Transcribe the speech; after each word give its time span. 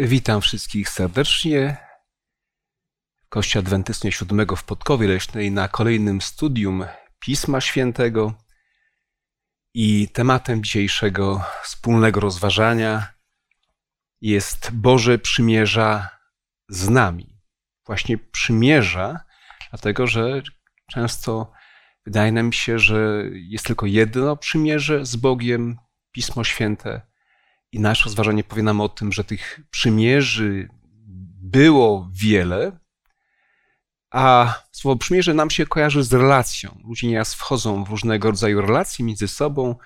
Witam 0.00 0.40
wszystkich 0.40 0.88
serdecznie. 0.88 1.76
Kościół 3.28 3.60
Adwentystyczny 3.60 4.12
Siódmego 4.12 4.56
w 4.56 4.64
Podkowie 4.64 5.08
Leśnej 5.08 5.50
na 5.50 5.68
kolejnym 5.68 6.20
studium 6.20 6.84
Pisma 7.18 7.60
Świętego. 7.60 8.34
I 9.74 10.08
tematem 10.08 10.64
dzisiejszego 10.64 11.44
wspólnego 11.62 12.20
rozważania 12.20 13.12
jest 14.20 14.70
Boże 14.72 15.18
przymierza 15.18 16.08
z 16.68 16.88
nami. 16.88 17.40
Właśnie 17.86 18.18
przymierza, 18.18 19.20
dlatego 19.70 20.06
że 20.06 20.42
często 20.90 21.52
wydaje 22.06 22.32
nam 22.32 22.52
się, 22.52 22.78
że 22.78 23.24
jest 23.32 23.66
tylko 23.66 23.86
jedno 23.86 24.36
przymierze 24.36 25.06
z 25.06 25.16
Bogiem, 25.16 25.78
Pismo 26.12 26.44
Święte 26.44 27.07
i 27.72 27.80
nasze 27.80 28.04
rozważanie 28.04 28.44
powie 28.44 28.62
nam 28.62 28.80
o 28.80 28.88
tym, 28.88 29.12
że 29.12 29.24
tych 29.24 29.60
przymierzy 29.70 30.68
było 31.42 32.10
wiele, 32.12 32.78
a 34.10 34.54
słowo 34.72 34.98
przymierze 34.98 35.34
nam 35.34 35.50
się 35.50 35.66
kojarzy 35.66 36.02
z 36.02 36.12
relacją. 36.12 36.80
Ludzie 36.84 37.08
nieraz 37.08 37.34
wchodzą 37.34 37.84
w 37.84 37.90
różnego 37.90 38.30
rodzaju 38.30 38.60
relacje 38.60 39.04
między 39.04 39.28
sobą, 39.28 39.76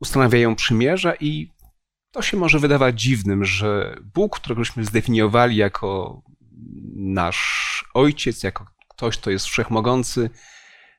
ustanawiają 0.00 0.56
przymierza 0.56 1.14
i 1.20 1.52
to 2.10 2.22
się 2.22 2.36
może 2.36 2.58
wydawać 2.58 3.00
dziwnym, 3.00 3.44
że 3.44 3.96
Bóg, 4.14 4.36
któregośmy 4.36 4.84
zdefiniowali 4.84 5.56
jako 5.56 6.22
nasz 6.94 7.84
ojciec, 7.94 8.42
jako 8.42 8.66
ktoś, 8.88 9.18
kto 9.18 9.30
jest 9.30 9.46
wszechmogący, 9.46 10.30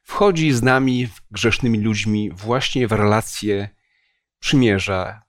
wchodzi 0.04 0.52
z 0.52 0.64
nami, 0.64 1.08
grzesznymi 1.32 1.80
ludźmi, 1.80 2.32
właśnie 2.32 2.88
w 2.88 2.92
relacje 2.92 3.70
przymierza, 4.40 5.22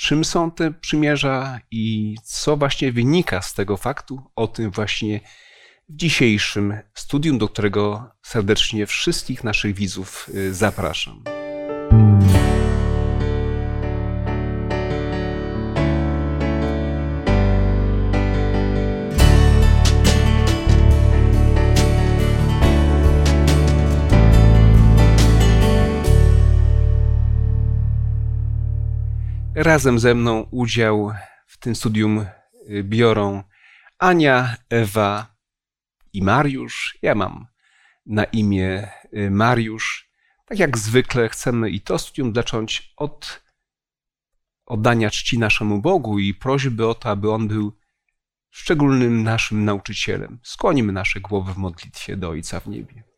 Czym 0.00 0.24
są 0.24 0.50
te 0.50 0.70
przymierza 0.70 1.60
i 1.70 2.14
co 2.24 2.56
właśnie 2.56 2.92
wynika 2.92 3.42
z 3.42 3.54
tego 3.54 3.76
faktu? 3.76 4.22
O 4.36 4.46
tym 4.48 4.70
właśnie 4.70 5.20
w 5.88 5.96
dzisiejszym 5.96 6.74
studium, 6.94 7.38
do 7.38 7.48
którego 7.48 8.10
serdecznie 8.22 8.86
wszystkich 8.86 9.44
naszych 9.44 9.74
widzów 9.74 10.30
y, 10.34 10.54
zapraszam. 10.54 11.24
Razem 29.62 29.98
ze 29.98 30.14
mną 30.14 30.46
udział 30.50 31.12
w 31.46 31.58
tym 31.58 31.74
studium 31.74 32.26
y, 32.70 32.84
biorą 32.84 33.42
Ania, 33.98 34.56
Ewa 34.70 35.36
i 36.12 36.22
Mariusz. 36.22 36.98
Ja 37.02 37.14
mam 37.14 37.46
na 38.06 38.24
imię 38.24 38.88
y, 39.16 39.30
Mariusz. 39.30 40.10
Tak 40.46 40.58
jak 40.58 40.78
zwykle 40.78 41.28
chcemy 41.28 41.70
i 41.70 41.80
to 41.80 41.98
studium 41.98 42.34
zacząć 42.34 42.92
od 42.96 43.42
oddania 44.66 45.10
czci 45.10 45.38
naszemu 45.38 45.80
Bogu 45.80 46.18
i 46.18 46.34
prośby 46.34 46.86
o 46.86 46.94
to, 46.94 47.10
aby 47.10 47.30
On 47.30 47.48
był 47.48 47.78
szczególnym 48.50 49.22
naszym 49.22 49.64
nauczycielem. 49.64 50.38
Skłonimy 50.42 50.92
nasze 50.92 51.20
głowy 51.20 51.54
w 51.54 51.56
modlitwie 51.56 52.16
do 52.16 52.28
Ojca 52.28 52.60
w 52.60 52.66
niebie. 52.66 53.09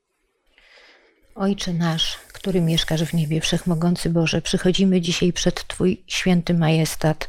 Ojcze 1.34 1.72
nasz, 1.72 2.18
który 2.32 2.60
mieszkasz 2.60 3.04
w 3.04 3.14
niebie, 3.14 3.40
wszechmogący 3.40 4.10
Boże, 4.10 4.42
przychodzimy 4.42 5.00
dzisiaj 5.00 5.32
przed 5.32 5.66
Twój 5.66 6.02
święty 6.06 6.54
majestat, 6.54 7.28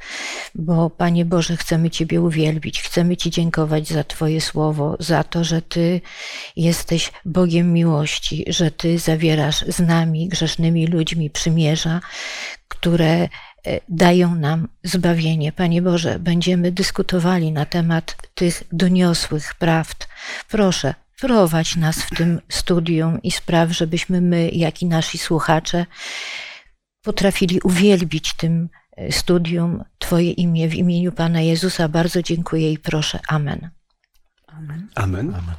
bo 0.55 0.89
Panie 0.89 1.25
Boże, 1.25 1.57
chcemy 1.57 1.89
Ciebie 1.89 2.21
uwielbić, 2.21 2.81
chcemy 2.81 3.17
Ci 3.17 3.31
dziękować 3.31 3.87
za 3.87 4.03
Twoje 4.03 4.41
słowo, 4.41 4.97
za 4.99 5.23
to, 5.23 5.43
że 5.43 5.61
Ty 5.61 6.01
jesteś 6.55 7.11
Bogiem 7.25 7.73
miłości, 7.73 8.45
że 8.47 8.71
Ty 8.71 8.99
zawierasz 8.99 9.65
z 9.67 9.79
nami, 9.79 10.27
grzesznymi 10.27 10.87
ludźmi, 10.87 11.29
przymierza, 11.29 12.01
które 12.67 13.13
e, 13.13 13.29
dają 13.89 14.35
nam 14.35 14.67
zbawienie. 14.83 15.51
Panie 15.51 15.81
Boże, 15.81 16.19
będziemy 16.19 16.71
dyskutowali 16.71 17.51
na 17.51 17.65
temat 17.65 18.15
tych 18.35 18.63
doniosłych 18.71 19.53
prawd. 19.55 20.07
Proszę, 20.49 20.93
prowadź 21.23 21.75
nas 21.75 22.03
w 22.03 22.09
tym 22.09 22.41
studium 22.49 23.21
i 23.21 23.31
spraw, 23.31 23.71
żebyśmy 23.71 24.21
my, 24.21 24.49
jak 24.49 24.81
i 24.81 24.85
nasi 24.85 25.17
słuchacze, 25.17 25.85
potrafili 27.01 27.59
uwielbić 27.61 28.33
tym 28.33 28.69
e, 28.97 29.11
studium 29.11 29.83
Twoje 29.99 30.31
imię 30.31 30.69
w 30.69 30.75
imieniu 30.75 31.11
Pana 31.11 31.41
Jezusa. 31.41 31.89
Bardzo 31.89 32.21
dziękuję 32.21 32.71
i 32.71 32.77
proszę. 32.77 33.19
Amen. 33.27 33.69
Amen. 34.47 34.87
Amen. 34.95 35.35
Amen. 35.35 35.55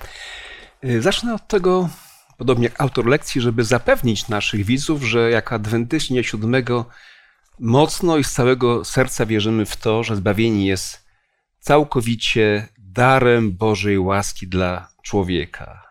E, 0.82 1.00
zacznę 1.00 1.34
od 1.34 1.48
tego, 1.48 1.88
podobnie 2.38 2.64
jak 2.64 2.80
autor 2.80 3.06
lekcji, 3.06 3.40
żeby 3.40 3.64
zapewnić 3.64 4.28
naszych 4.28 4.64
widzów, 4.64 5.02
że 5.02 5.30
jako 5.30 5.54
adwentyści 5.54 6.24
siódmego 6.24 6.86
mocno 7.58 8.16
i 8.16 8.24
z 8.24 8.32
całego 8.32 8.84
serca 8.84 9.26
wierzymy 9.26 9.66
w 9.66 9.76
to, 9.76 10.02
że 10.02 10.16
zbawienie 10.16 10.66
jest 10.66 11.06
całkowicie 11.58 12.68
darem 12.78 13.52
Bożej 13.52 13.98
łaski 13.98 14.48
dla 14.48 14.93
człowieka. 15.04 15.82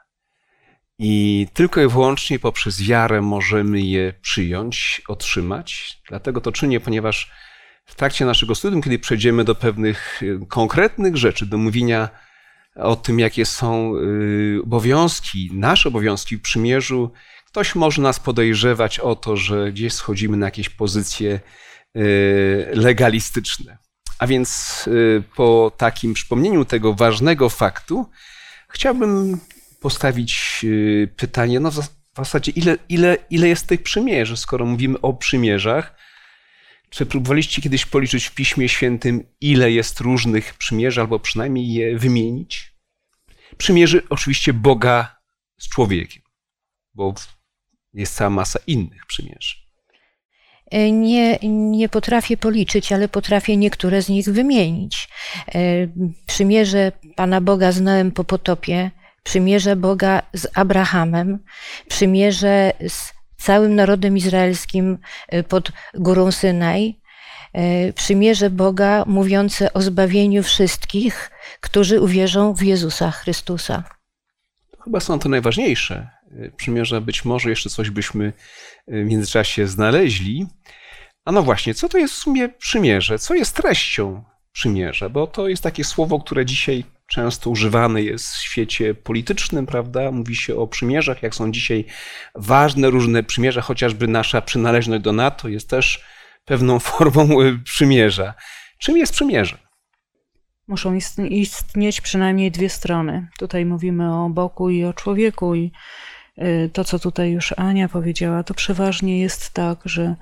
I 1.00 1.48
tylko 1.54 1.82
i 1.82 1.88
wyłącznie 1.88 2.40
poprzez 2.40 2.82
wiarę 2.82 3.22
możemy 3.22 3.82
je 3.82 4.14
przyjąć, 4.22 5.02
otrzymać. 5.08 6.02
Dlatego 6.10 6.42
to 6.42 6.52
czynię, 6.52 6.80
ponieważ 6.80 7.32
w 7.86 7.96
trakcie 7.96 8.26
naszego 8.26 8.56
studium, 8.56 8.82
kiedy 8.82 9.00
przejdziemy 9.00 9.44
do 9.44 9.56
pewnych 9.56 10.24
y, 10.24 10.40
konkretnych 10.50 11.18
rzeczy, 11.18 11.46
do 11.46 11.58
mówienia 11.58 12.10
o 12.76 12.96
tym, 12.96 13.20
jakie 13.20 13.46
są 13.46 13.96
y, 13.96 14.60
obowiązki, 14.64 15.50
nasze 15.54 15.90
obowiązki 15.90 16.38
w 16.38 16.42
przymierzu, 16.42 17.12
ktoś 17.48 17.76
może 17.76 18.02
nas 18.02 18.20
podejrzewać 18.20 19.00
o 19.00 19.16
to, 19.16 19.38
że 19.38 19.72
gdzieś 19.72 19.94
schodzimy 19.94 20.38
na 20.38 20.48
jakieś 20.48 20.70
pozycje 20.70 21.40
y, 21.98 22.70
legalistyczne. 22.74 23.78
A 24.20 24.28
więc 24.28 24.90
po 25.36 25.72
takim 25.78 26.14
przypomnieniu 26.14 26.66
tego 26.66 26.94
ważnego 26.94 27.50
faktu, 27.50 28.10
Chciałbym 28.74 29.40
postawić 29.80 30.60
y, 30.64 31.10
pytanie, 31.18 31.60
no 31.60 31.72
w 31.72 31.90
zasadzie 32.18 32.52
ile, 32.52 32.78
ile, 32.90 33.18
ile 33.30 33.48
jest 33.48 33.68
tych 33.68 33.84
przymierzy, 33.84 34.38
skoro 34.38 34.66
mówimy 34.66 35.02
o 35.02 35.14
przymierzach. 35.14 35.96
Czy 36.90 37.06
próbowaliście 37.06 37.62
kiedyś 37.62 37.86
policzyć 37.86 38.26
w 38.26 38.36
Piśmie 38.36 38.70
Świętym, 38.70 39.24
ile 39.42 39.72
jest 39.72 40.00
różnych 40.00 40.54
przymierzy, 40.54 41.02
albo 41.02 41.20
przynajmniej 41.20 41.74
je 41.74 41.98
wymienić? 41.98 42.74
Przymierzy 43.58 44.02
oczywiście 44.10 44.54
Boga 44.54 45.16
z 45.60 45.70
człowiekiem, 45.70 46.24
bo 46.94 47.14
jest 47.94 48.16
cała 48.16 48.30
masa 48.30 48.60
innych 48.68 49.06
przymierzy. 49.06 49.63
E, 50.72 50.92
nie, 50.92 51.40
nie 51.50 51.90
potrafię 51.90 52.38
policzyć, 52.38 52.92
ale 52.92 53.08
potrafię 53.08 53.58
niektóre 53.58 54.02
z 54.02 54.10
nich 54.10 54.26
wymienić. 54.26 55.10
E, 55.48 55.60
przymierze 56.28 56.92
Pana 57.16 57.42
Boga 57.42 57.72
z 57.72 57.82
Noem 57.82 58.12
po 58.12 58.24
potopie, 58.24 58.92
przymierze 59.24 59.76
Boga 59.76 60.22
z 60.34 60.48
Abrahamem, 60.58 61.40
przymierze 61.88 62.72
z 62.88 63.14
całym 63.38 63.76
narodem 63.76 64.18
izraelskim 64.18 64.98
e, 65.30 65.44
pod 65.44 65.72
górą 65.94 66.32
Synaj, 66.32 67.04
przymierze 67.96 68.50
Boga 68.50 69.04
mówiące 69.08 69.74
o 69.74 69.82
zbawieniu 69.82 70.44
wszystkich, 70.44 71.32
którzy 71.62 72.02
uwierzą 72.02 72.54
w 72.54 72.62
Jezusa 72.62 73.12
Chrystusa. 73.12 73.84
Chyba 74.84 75.00
są 75.00 75.20
to 75.20 75.30
najważniejsze 75.30 76.10
przymierza. 76.58 77.02
Być 77.02 77.26
może 77.26 77.50
jeszcze 77.50 77.70
coś 77.70 77.90
byśmy 77.90 78.34
w 78.88 79.06
międzyczasie 79.06 79.68
znaleźli. 79.68 80.48
A 81.26 81.32
no 81.32 81.44
właśnie, 81.44 81.74
co 81.74 81.90
to 81.90 81.98
jest 81.98 82.14
w 82.14 82.18
sumie 82.18 82.50
przymierze? 82.50 83.20
Co 83.20 83.36
jest 83.36 83.56
treścią 83.56 84.24
przymierza? 84.52 85.10
Bo 85.10 85.28
to 85.28 85.48
jest 85.48 85.64
takie 85.64 85.84
słowo, 85.84 86.20
które 86.20 86.46
dzisiaj 86.46 86.84
często 87.08 87.50
używane 87.50 88.02
jest 88.02 88.34
w 88.34 88.42
świecie 88.42 88.94
politycznym, 88.94 89.66
prawda? 89.66 90.12
Mówi 90.12 90.36
się 90.36 90.56
o 90.56 90.68
przymierzach, 90.68 91.24
jak 91.24 91.36
są 91.36 91.52
dzisiaj 91.52 91.86
ważne 92.36 92.90
różne 92.90 93.24
przymierza, 93.24 93.62
chociażby 93.62 94.08
nasza 94.08 94.42
przynależność 94.42 95.04
do 95.04 95.14
NATO 95.14 95.48
jest 95.50 95.70
też 95.70 96.04
pewną 96.46 96.80
formą 96.90 97.42
y, 97.42 97.60
przymierza. 97.64 98.34
Czym 98.78 98.98
jest 98.98 99.14
przymierze? 99.14 99.58
Muszą 100.68 101.00
istnieć 101.30 102.02
przynajmniej 102.02 102.52
dwie 102.52 102.70
strony. 102.70 103.28
Tutaj 103.40 103.66
mówimy 103.66 104.16
o 104.16 104.30
Bogu 104.30 104.70
i 104.70 104.84
o 104.84 104.94
człowieku, 104.94 105.56
i 105.56 105.72
to, 106.74 106.84
co 106.84 107.00
tutaj 107.00 107.32
już 107.32 107.54
Ania 107.58 107.90
powiedziała, 107.90 108.44
to 108.44 108.54
przeważnie 108.54 109.20
jest 109.20 109.54
tak, 109.54 109.80
że 109.86 110.16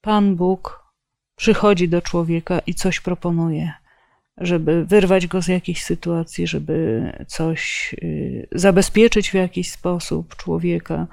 Pan 0.00 0.36
Bóg 0.36 0.92
przychodzi 1.36 1.88
do 1.88 2.02
człowieka 2.02 2.58
i 2.58 2.74
coś 2.74 3.00
proponuje, 3.00 3.72
żeby 4.36 4.84
wyrwać 4.84 5.26
go 5.26 5.42
z 5.42 5.48
jakiejś 5.48 5.84
sytuacji, 5.84 6.46
żeby 6.46 7.02
coś 7.26 7.94
y, 8.02 8.48
zabezpieczyć 8.52 9.30
w 9.30 9.34
jakiś 9.34 9.70
sposób 9.70 10.36
człowieka. 10.36 11.06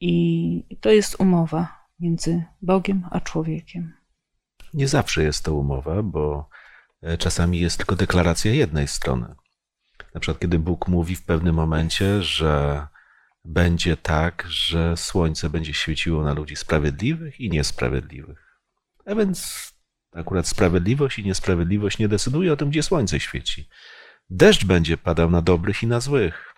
I 0.00 0.76
to 0.80 0.90
jest 0.90 1.20
umowa 1.20 1.86
między 2.00 2.44
Bogiem 2.62 3.06
a 3.10 3.20
człowiekiem. 3.20 3.92
Nie 4.74 4.88
zawsze 4.88 5.22
jest 5.22 5.44
to 5.44 5.54
umowa, 5.54 6.02
bo 6.02 6.48
e, 7.02 7.18
czasami 7.18 7.60
jest 7.60 7.76
tylko 7.76 7.96
deklaracja 7.96 8.52
jednej 8.52 8.88
strony. 8.88 9.34
Na 10.14 10.20
przykład, 10.20 10.40
kiedy 10.40 10.58
Bóg 10.58 10.88
mówi 10.88 11.16
w 11.16 11.24
pewnym 11.24 11.54
momencie, 11.54 12.22
że 12.22 12.86
będzie 13.44 13.96
tak, 13.96 14.46
że 14.48 14.96
słońce 14.96 15.50
będzie 15.50 15.74
świeciło 15.74 16.24
na 16.24 16.34
ludzi 16.34 16.56
sprawiedliwych 16.56 17.40
i 17.40 17.50
niesprawiedliwych. 17.50 18.60
A 19.06 19.14
więc 19.14 19.70
akurat 20.12 20.48
sprawiedliwość 20.48 21.18
i 21.18 21.24
niesprawiedliwość 21.24 21.98
nie 21.98 22.08
decyduje 22.08 22.52
o 22.52 22.56
tym, 22.56 22.70
gdzie 22.70 22.82
słońce 22.82 23.20
świeci. 23.20 23.68
Deszcz 24.30 24.64
będzie 24.64 24.96
padał 24.96 25.30
na 25.30 25.42
dobrych 25.42 25.82
i 25.82 25.86
na 25.86 26.00
złych. 26.00 26.54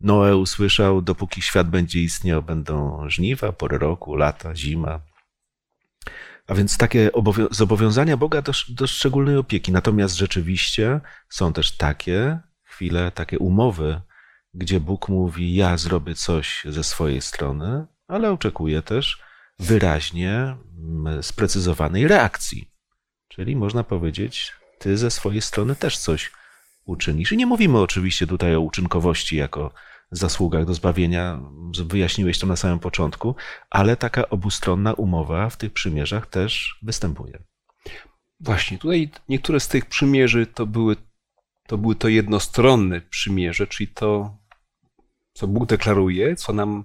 Noe 0.00 0.36
usłyszał, 0.36 1.02
dopóki 1.02 1.42
świat 1.42 1.70
będzie 1.70 2.02
istniał, 2.02 2.42
będą 2.42 3.04
żniwa, 3.10 3.52
pory 3.52 3.78
roku, 3.78 4.16
lata, 4.16 4.54
zima. 4.54 5.00
A 6.46 6.54
więc 6.54 6.78
takie 6.78 7.10
zobowiązania 7.50 8.16
Boga 8.16 8.42
do, 8.42 8.52
do 8.68 8.86
szczególnej 8.86 9.36
opieki. 9.36 9.72
Natomiast 9.72 10.16
rzeczywiście 10.16 11.00
są 11.28 11.52
też 11.52 11.76
takie 11.76 12.40
chwile, 12.62 13.10
takie 13.10 13.38
umowy, 13.38 14.00
gdzie 14.56 14.80
Bóg 14.80 15.08
mówi: 15.08 15.54
Ja 15.54 15.76
zrobię 15.76 16.14
coś 16.14 16.62
ze 16.68 16.84
swojej 16.84 17.20
strony, 17.20 17.86
ale 18.08 18.32
oczekuje 18.32 18.82
też 18.82 19.22
wyraźnie 19.58 20.56
mm, 20.78 21.22
sprecyzowanej 21.22 22.08
reakcji. 22.08 22.70
Czyli 23.28 23.56
można 23.56 23.84
powiedzieć, 23.84 24.52
Ty 24.78 24.96
ze 24.96 25.10
swojej 25.10 25.42
strony 25.42 25.76
też 25.76 25.98
coś 25.98 26.32
uczynisz. 26.84 27.32
I 27.32 27.36
nie 27.36 27.46
mówimy 27.46 27.78
oczywiście 27.78 28.26
tutaj 28.26 28.54
o 28.54 28.60
uczynkowości 28.60 29.36
jako 29.36 29.72
zasługach 30.10 30.64
do 30.64 30.74
zbawienia, 30.74 31.40
wyjaśniłeś 31.86 32.38
to 32.38 32.46
na 32.46 32.56
samym 32.56 32.78
początku, 32.78 33.34
ale 33.70 33.96
taka 33.96 34.28
obustronna 34.28 34.92
umowa 34.92 35.50
w 35.50 35.56
tych 35.56 35.72
przymierzach 35.72 36.26
też 36.26 36.78
występuje. 36.82 37.42
Właśnie, 38.40 38.78
tutaj 38.78 39.10
niektóre 39.28 39.60
z 39.60 39.68
tych 39.68 39.86
przymierzy 39.86 40.46
to 40.46 40.66
były 40.66 40.96
to, 41.66 41.78
były 41.78 41.94
to 41.94 42.08
jednostronne 42.08 43.00
przymierze, 43.00 43.66
czyli 43.66 43.88
to, 43.88 44.38
co 45.36 45.46
Bóg 45.46 45.66
deklaruje, 45.66 46.36
co 46.36 46.52
nam 46.52 46.84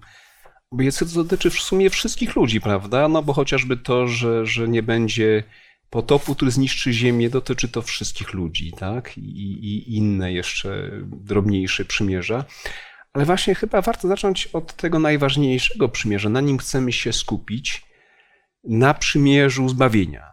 obiecuje, 0.72 1.12
to 1.12 1.24
dotyczy 1.24 1.50
w 1.50 1.60
sumie 1.60 1.90
wszystkich 1.90 2.36
ludzi, 2.36 2.62
prawda? 2.62 3.08
No 3.08 3.24
bo 3.24 3.34
chociażby 3.34 3.78
to, 3.78 4.08
że, 4.08 4.46
że 4.46 4.68
nie 4.68 4.84
będzie 4.84 5.44
potopu, 5.90 6.36
który 6.36 6.52
zniszczy 6.52 6.94
ziemię, 6.94 7.30
dotyczy 7.30 7.70
to 7.70 7.82
wszystkich 7.82 8.34
ludzi, 8.34 8.72
tak? 8.78 9.18
I, 9.18 9.22
i 9.22 9.96
inne 9.98 10.34
jeszcze 10.34 10.92
drobniejsze 11.06 11.86
przymierza. 11.86 12.46
Ale 13.14 13.26
właśnie 13.26 13.56
chyba 13.56 13.82
warto 13.82 14.08
zacząć 14.08 14.48
od 14.48 14.76
tego 14.76 15.00
najważniejszego 15.00 15.90
przymierza. 15.90 16.30
Na 16.30 16.42
nim 16.42 16.58
chcemy 16.58 16.92
się 16.92 17.14
skupić, 17.14 17.82
na 18.64 18.94
przymierzu 18.94 19.70
zbawienia. 19.70 20.26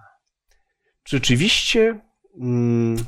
Rzeczywiście 1.09 2.00
mm, 2.41 3.05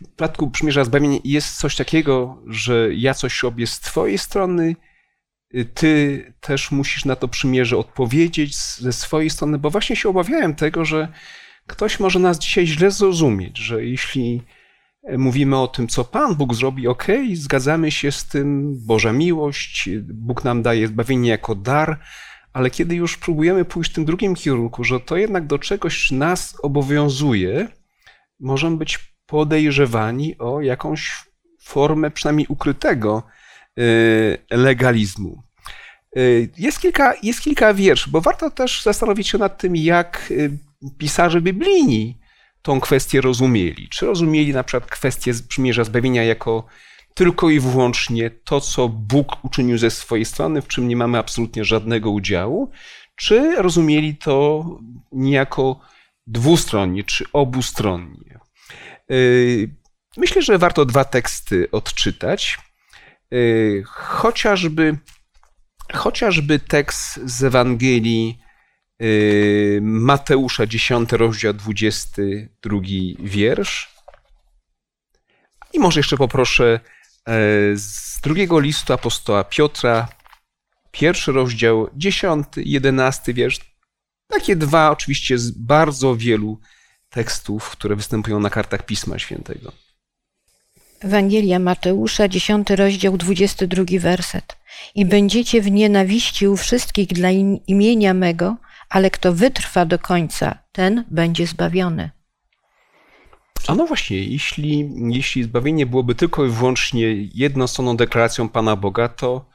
w 0.00 0.06
przypadku 0.06 0.50
przymierza 0.50 0.84
zbawienia 0.84 1.18
jest 1.24 1.56
coś 1.56 1.76
takiego, 1.76 2.42
że 2.46 2.94
ja 2.94 3.14
coś 3.14 3.42
robię 3.42 3.66
z 3.66 3.80
twojej 3.80 4.18
strony, 4.18 4.76
ty 5.74 6.24
też 6.40 6.70
musisz 6.70 7.04
na 7.04 7.16
to 7.16 7.28
przymierze 7.28 7.76
odpowiedzieć 7.76 8.56
ze 8.56 8.92
swojej 8.92 9.30
strony, 9.30 9.58
bo 9.58 9.70
właśnie 9.70 9.96
się 9.96 10.08
obawiałem 10.08 10.54
tego, 10.54 10.84
że 10.84 11.08
ktoś 11.66 12.00
może 12.00 12.18
nas 12.18 12.38
dzisiaj 12.38 12.66
źle 12.66 12.90
zrozumieć, 12.90 13.58
że 13.58 13.84
jeśli 13.84 14.42
mówimy 15.18 15.58
o 15.58 15.68
tym, 15.68 15.88
co 15.88 16.04
Pan 16.04 16.34
Bóg 16.34 16.54
zrobi, 16.54 16.88
ok, 16.88 17.06
zgadzamy 17.34 17.90
się 17.90 18.12
z 18.12 18.26
tym, 18.26 18.74
Boża 18.86 19.12
miłość, 19.12 19.88
Bóg 20.02 20.44
nam 20.44 20.62
daje 20.62 20.86
zbawienie 20.88 21.30
jako 21.30 21.54
dar, 21.54 22.00
ale 22.52 22.70
kiedy 22.70 22.94
już 22.94 23.16
próbujemy 23.16 23.64
pójść 23.64 23.90
w 23.90 23.94
tym 23.94 24.04
drugim 24.04 24.34
kierunku, 24.34 24.84
że 24.84 25.00
to 25.00 25.16
jednak 25.16 25.46
do 25.46 25.58
czegoś 25.58 26.10
nas 26.10 26.56
obowiązuje, 26.62 27.68
możemy 28.40 28.76
być 28.76 28.98
podejrzewani 29.30 30.38
o 30.38 30.60
jakąś 30.60 31.24
formę 31.60 32.10
przynajmniej 32.10 32.46
ukrytego 32.48 33.22
y, 33.78 34.38
legalizmu. 34.50 35.42
Y, 36.16 36.50
jest 36.58 36.80
kilka, 36.80 37.14
jest 37.22 37.40
kilka 37.40 37.74
wierszy, 37.74 38.10
bo 38.10 38.20
warto 38.20 38.50
też 38.50 38.82
zastanowić 38.82 39.28
się 39.28 39.38
nad 39.38 39.58
tym, 39.58 39.76
jak 39.76 40.26
y, 40.30 40.50
pisarze 40.98 41.40
biblijni 41.40 42.18
tą 42.62 42.80
kwestię 42.80 43.20
rozumieli. 43.20 43.88
Czy 43.88 44.06
rozumieli 44.06 44.52
na 44.52 44.64
przykład 44.64 44.90
kwestię 44.90 45.32
przymierza 45.48 45.84
zbawienia 45.84 46.24
jako 46.24 46.66
tylko 47.14 47.50
i 47.50 47.60
wyłącznie 47.60 48.30
to, 48.30 48.60
co 48.60 48.88
Bóg 48.88 49.44
uczynił 49.44 49.78
ze 49.78 49.90
swojej 49.90 50.24
strony, 50.24 50.62
w 50.62 50.68
czym 50.68 50.88
nie 50.88 50.96
mamy 50.96 51.18
absolutnie 51.18 51.64
żadnego 51.64 52.10
udziału, 52.10 52.70
czy 53.16 53.56
rozumieli 53.56 54.16
to 54.16 54.64
niejako 55.12 55.80
dwustronnie, 56.26 57.04
czy 57.04 57.24
obustronnie. 57.32 58.29
Yy, 59.10 59.70
myślę, 60.16 60.42
że 60.42 60.58
warto 60.58 60.84
dwa 60.84 61.04
teksty 61.04 61.70
odczytać. 61.70 62.58
Yy, 63.30 63.82
chociażby, 63.86 64.98
chociażby 65.92 66.58
tekst 66.58 67.20
z 67.24 67.44
Ewangelii 67.44 68.38
Y, 69.02 69.80
Mateusza 69.82 70.66
10 70.66 71.12
rozdział 71.12 71.54
22 71.54 72.78
wiersz. 73.18 73.94
I 75.72 75.78
może 75.78 76.00
jeszcze 76.00 76.16
poproszę 76.16 76.80
z 77.74 78.20
drugiego 78.20 78.60
listu 78.60 78.92
apostoła 78.92 79.44
Piotra, 79.44 80.08
pierwszy 80.90 81.32
rozdział 81.32 81.90
10, 81.96 82.46
11 82.56 83.34
wiersz. 83.34 83.60
Takie 84.26 84.56
dwa 84.56 84.90
oczywiście 84.90 85.38
z 85.38 85.50
bardzo 85.50 86.16
wielu 86.16 86.60
tekstów, 87.10 87.70
które 87.70 87.96
występują 87.96 88.40
na 88.40 88.50
kartach 88.50 88.86
Pisma 88.86 89.18
Świętego. 89.18 89.72
Ewangelia 91.00 91.58
Mateusza, 91.58 92.28
10 92.28 92.70
rozdział, 92.70 93.16
22 93.16 93.84
werset. 94.00 94.56
I 94.94 95.06
będziecie 95.06 95.62
w 95.62 95.70
nienawiści 95.70 96.48
u 96.48 96.56
wszystkich 96.56 97.06
dla 97.06 97.30
imienia 97.66 98.14
mego, 98.14 98.56
ale 98.88 99.10
kto 99.10 99.32
wytrwa 99.32 99.86
do 99.86 99.98
końca, 99.98 100.58
ten 100.72 101.04
będzie 101.10 101.46
zbawiony. 101.46 102.10
A 103.66 103.74
no 103.74 103.86
właśnie, 103.86 104.24
jeśli, 104.24 104.90
jeśli 105.14 105.42
zbawienie 105.42 105.86
byłoby 105.86 106.14
tylko 106.14 106.46
i 106.46 106.50
wyłącznie 106.50 107.14
jednostronną 107.34 107.96
deklaracją 107.96 108.48
Pana 108.48 108.76
Boga, 108.76 109.08
to 109.08 109.50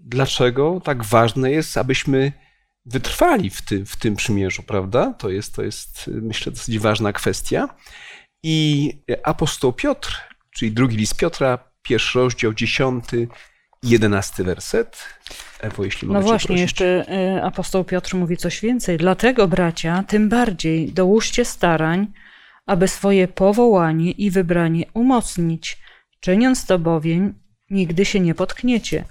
dlaczego 0.00 0.80
tak 0.84 1.04
ważne 1.04 1.50
jest, 1.50 1.76
abyśmy 1.76 2.32
wytrwali 2.90 3.50
w 3.50 3.62
tym, 3.62 3.86
w 3.86 3.96
tym 3.96 4.16
przymierzu, 4.16 4.62
prawda? 4.62 5.14
To 5.18 5.30
jest, 5.30 5.54
to 5.54 5.62
jest, 5.62 6.10
myślę, 6.22 6.52
dosyć 6.52 6.78
ważna 6.78 7.12
kwestia. 7.12 7.68
I 8.42 8.92
apostoł 9.22 9.72
Piotr, 9.72 10.16
czyli 10.50 10.72
drugi 10.72 10.96
list 10.96 11.16
Piotra, 11.16 11.58
pierwszy 11.82 12.18
rozdział, 12.18 12.54
dziesiąty, 12.54 13.28
jedenasty 13.82 14.44
werset. 14.44 15.04
Ewo, 15.60 15.84
jeśli 15.84 16.08
No 16.08 16.22
właśnie, 16.22 16.46
prosić. 16.46 16.62
jeszcze 16.62 17.04
y, 17.36 17.42
apostoł 17.44 17.84
Piotr 17.84 18.14
mówi 18.16 18.36
coś 18.36 18.60
więcej. 18.60 18.98
Dlatego, 18.98 19.48
bracia, 19.48 20.04
tym 20.08 20.28
bardziej 20.28 20.92
dołóżcie 20.92 21.44
starań, 21.44 22.06
aby 22.66 22.88
swoje 22.88 23.28
powołanie 23.28 24.10
i 24.10 24.30
wybranie 24.30 24.84
umocnić, 24.94 25.78
czyniąc 26.20 26.66
to 26.66 26.78
bowiem, 26.78 27.34
nigdy 27.70 28.04
się 28.04 28.20
nie 28.20 28.34
potkniecie. 28.34 29.04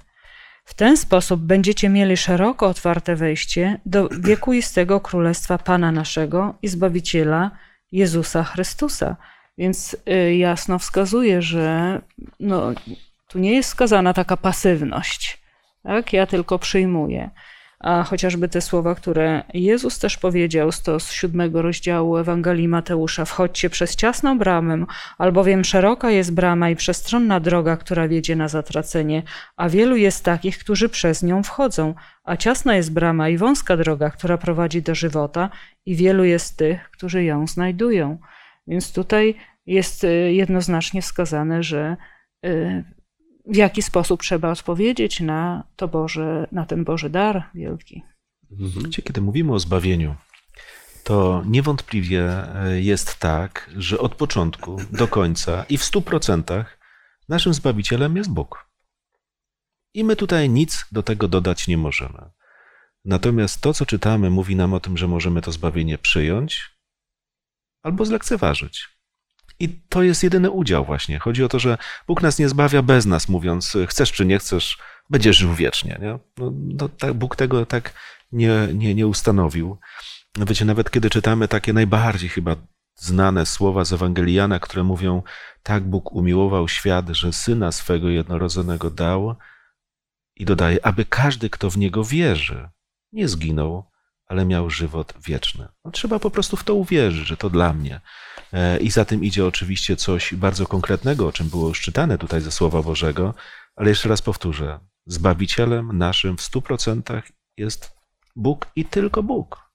W 0.68 0.74
ten 0.74 0.96
sposób 0.96 1.40
będziecie 1.40 1.88
mieli 1.88 2.16
szeroko 2.16 2.66
otwarte 2.66 3.16
wejście 3.16 3.80
do 3.86 4.08
wiekuistego 4.08 5.00
królestwa 5.00 5.58
Pana 5.58 5.92
naszego 5.92 6.54
i 6.62 6.68
Zbawiciela 6.68 7.50
Jezusa 7.92 8.44
Chrystusa. 8.44 9.16
Więc 9.58 9.96
y, 10.10 10.36
jasno 10.36 10.78
wskazuje, 10.78 11.42
że 11.42 12.00
no, 12.40 12.72
tu 13.28 13.38
nie 13.38 13.54
jest 13.54 13.68
wskazana 13.68 14.14
taka 14.14 14.36
pasywność. 14.36 15.42
Tak? 15.82 16.12
Ja 16.12 16.26
tylko 16.26 16.58
przyjmuję. 16.58 17.30
A 17.80 18.02
chociażby 18.02 18.48
te 18.48 18.60
słowa, 18.60 18.94
które 18.94 19.42
Jezus 19.54 19.98
też 19.98 20.16
powiedział 20.16 20.72
z 20.72 20.82
to 20.82 21.00
z 21.00 21.12
siódmego 21.12 21.62
rozdziału 21.62 22.16
Ewangelii 22.16 22.68
Mateusza: 22.68 23.24
Wchodźcie 23.24 23.70
przez 23.70 23.96
ciasną 23.96 24.38
bramę, 24.38 24.84
albowiem 25.18 25.64
szeroka 25.64 26.10
jest 26.10 26.34
brama 26.34 26.70
i 26.70 26.76
przestronna 26.76 27.40
droga, 27.40 27.76
która 27.76 28.08
wiedzie 28.08 28.36
na 28.36 28.48
zatracenie, 28.48 29.22
a 29.56 29.68
wielu 29.68 29.96
jest 29.96 30.24
takich, 30.24 30.58
którzy 30.58 30.88
przez 30.88 31.22
nią 31.22 31.42
wchodzą. 31.42 31.94
A 32.24 32.36
ciasna 32.36 32.76
jest 32.76 32.92
brama 32.92 33.28
i 33.28 33.36
wąska 33.36 33.76
droga, 33.76 34.10
która 34.10 34.38
prowadzi 34.38 34.82
do 34.82 34.94
żywota, 34.94 35.50
i 35.86 35.96
wielu 35.96 36.24
jest 36.24 36.56
tych, 36.56 36.90
którzy 36.90 37.24
ją 37.24 37.46
znajdują. 37.46 38.18
Więc 38.66 38.92
tutaj 38.92 39.34
jest 39.66 40.04
y, 40.04 40.32
jednoznacznie 40.32 41.02
wskazane, 41.02 41.62
że 41.62 41.96
y, 42.46 42.84
w 43.48 43.56
jaki 43.56 43.82
sposób 43.82 44.22
trzeba 44.22 44.50
odpowiedzieć 44.50 45.20
na 45.20 45.64
to 45.76 45.88
Boże, 45.88 46.46
na 46.52 46.66
ten 46.66 46.84
Boży 46.84 47.10
dar 47.10 47.50
wielki. 47.54 48.02
Mhm. 48.50 48.90
Kiedy 48.90 49.20
mówimy 49.20 49.52
o 49.52 49.58
zbawieniu, 49.58 50.14
to 51.04 51.42
niewątpliwie 51.46 52.54
e, 52.54 52.80
jest 52.80 53.16
tak, 53.18 53.70
że 53.76 53.98
od 53.98 54.14
początku 54.14 54.76
do 54.92 55.08
końca 55.08 55.64
i 55.68 55.78
w 55.78 55.84
stu 55.84 56.02
procentach 56.02 56.78
naszym 57.28 57.54
Zbawicielem 57.54 58.16
jest 58.16 58.30
Bóg. 58.30 58.70
I 59.94 60.04
my 60.04 60.16
tutaj 60.16 60.50
nic 60.50 60.84
do 60.92 61.02
tego 61.02 61.28
dodać 61.28 61.68
nie 61.68 61.78
możemy. 61.78 62.30
Natomiast 63.04 63.60
to, 63.60 63.74
co 63.74 63.86
czytamy, 63.86 64.30
mówi 64.30 64.56
nam 64.56 64.74
o 64.74 64.80
tym, 64.80 64.96
że 64.96 65.08
możemy 65.08 65.42
to 65.42 65.52
zbawienie 65.52 65.98
przyjąć 65.98 66.70
albo 67.82 68.04
zlekceważyć. 68.04 68.97
I 69.60 69.68
to 69.88 70.02
jest 70.02 70.22
jedyny 70.22 70.50
udział 70.50 70.84
właśnie. 70.84 71.18
Chodzi 71.18 71.44
o 71.44 71.48
to, 71.48 71.58
że 71.58 71.78
Bóg 72.06 72.22
nas 72.22 72.38
nie 72.38 72.48
zbawia 72.48 72.82
bez 72.82 73.06
nas, 73.06 73.28
mówiąc 73.28 73.76
chcesz 73.86 74.12
czy 74.12 74.26
nie 74.26 74.38
chcesz, 74.38 74.78
będziesz 75.10 75.36
żył 75.36 75.54
wiecznie. 75.54 75.98
Nie? 76.00 76.18
No, 76.36 76.52
no, 76.54 76.88
tak, 76.88 77.14
Bóg 77.14 77.36
tego 77.36 77.66
tak 77.66 77.92
nie, 78.32 78.68
nie, 78.74 78.94
nie 78.94 79.06
ustanowił. 79.06 79.78
No 80.36 80.46
wiecie, 80.46 80.64
nawet 80.64 80.90
kiedy 80.90 81.10
czytamy 81.10 81.48
takie 81.48 81.72
najbardziej 81.72 82.28
chyba 82.28 82.56
znane 82.94 83.46
słowa 83.46 83.84
z 83.84 83.92
Ewangeliana, 83.92 84.60
które 84.60 84.84
mówią, 84.84 85.22
tak 85.62 85.84
Bóg 85.84 86.12
umiłował 86.12 86.68
świat, 86.68 87.08
że 87.08 87.32
Syna 87.32 87.72
swego 87.72 88.08
jednorodzonego 88.08 88.90
dał 88.90 89.34
i 90.36 90.44
dodaje, 90.44 90.86
aby 90.86 91.04
każdy, 91.04 91.50
kto 91.50 91.70
w 91.70 91.78
Niego 91.78 92.04
wierzy, 92.04 92.68
nie 93.12 93.28
zginął, 93.28 93.90
ale 94.26 94.44
miał 94.44 94.70
żywot 94.70 95.14
wieczny. 95.26 95.68
No, 95.84 95.90
trzeba 95.90 96.18
po 96.18 96.30
prostu 96.30 96.56
w 96.56 96.64
to 96.64 96.74
uwierzyć, 96.74 97.26
że 97.26 97.36
to 97.36 97.50
dla 97.50 97.72
mnie. 97.72 98.00
E, 98.52 98.78
I 98.78 98.90
za 98.90 99.04
tym 99.04 99.24
idzie 99.24 99.46
oczywiście 99.46 99.96
coś 99.96 100.34
bardzo 100.34 100.66
konkretnego, 100.66 101.26
o 101.26 101.32
czym 101.32 101.48
było 101.48 101.68
już 101.68 101.80
czytane 101.80 102.18
tutaj 102.18 102.40
ze 102.40 102.50
Słowa 102.50 102.82
Bożego, 102.82 103.34
ale 103.76 103.88
jeszcze 103.88 104.08
raz 104.08 104.22
powtórzę, 104.22 104.80
Zbawicielem 105.06 105.98
naszym 105.98 106.36
w 106.36 106.42
stu 106.42 106.62
procentach 106.62 107.28
jest 107.56 107.92
Bóg 108.36 108.66
i 108.76 108.84
tylko 108.84 109.22
Bóg. 109.22 109.70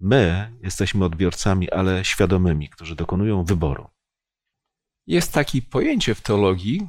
My 0.00 0.52
jesteśmy 0.62 1.04
odbiorcami, 1.04 1.70
ale 1.70 2.04
świadomymi, 2.04 2.68
którzy 2.68 2.96
dokonują 2.96 3.44
wyboru. 3.44 3.88
Jest 5.06 5.32
takie 5.32 5.62
pojęcie 5.62 6.14
w 6.14 6.20
teologii, 6.20 6.88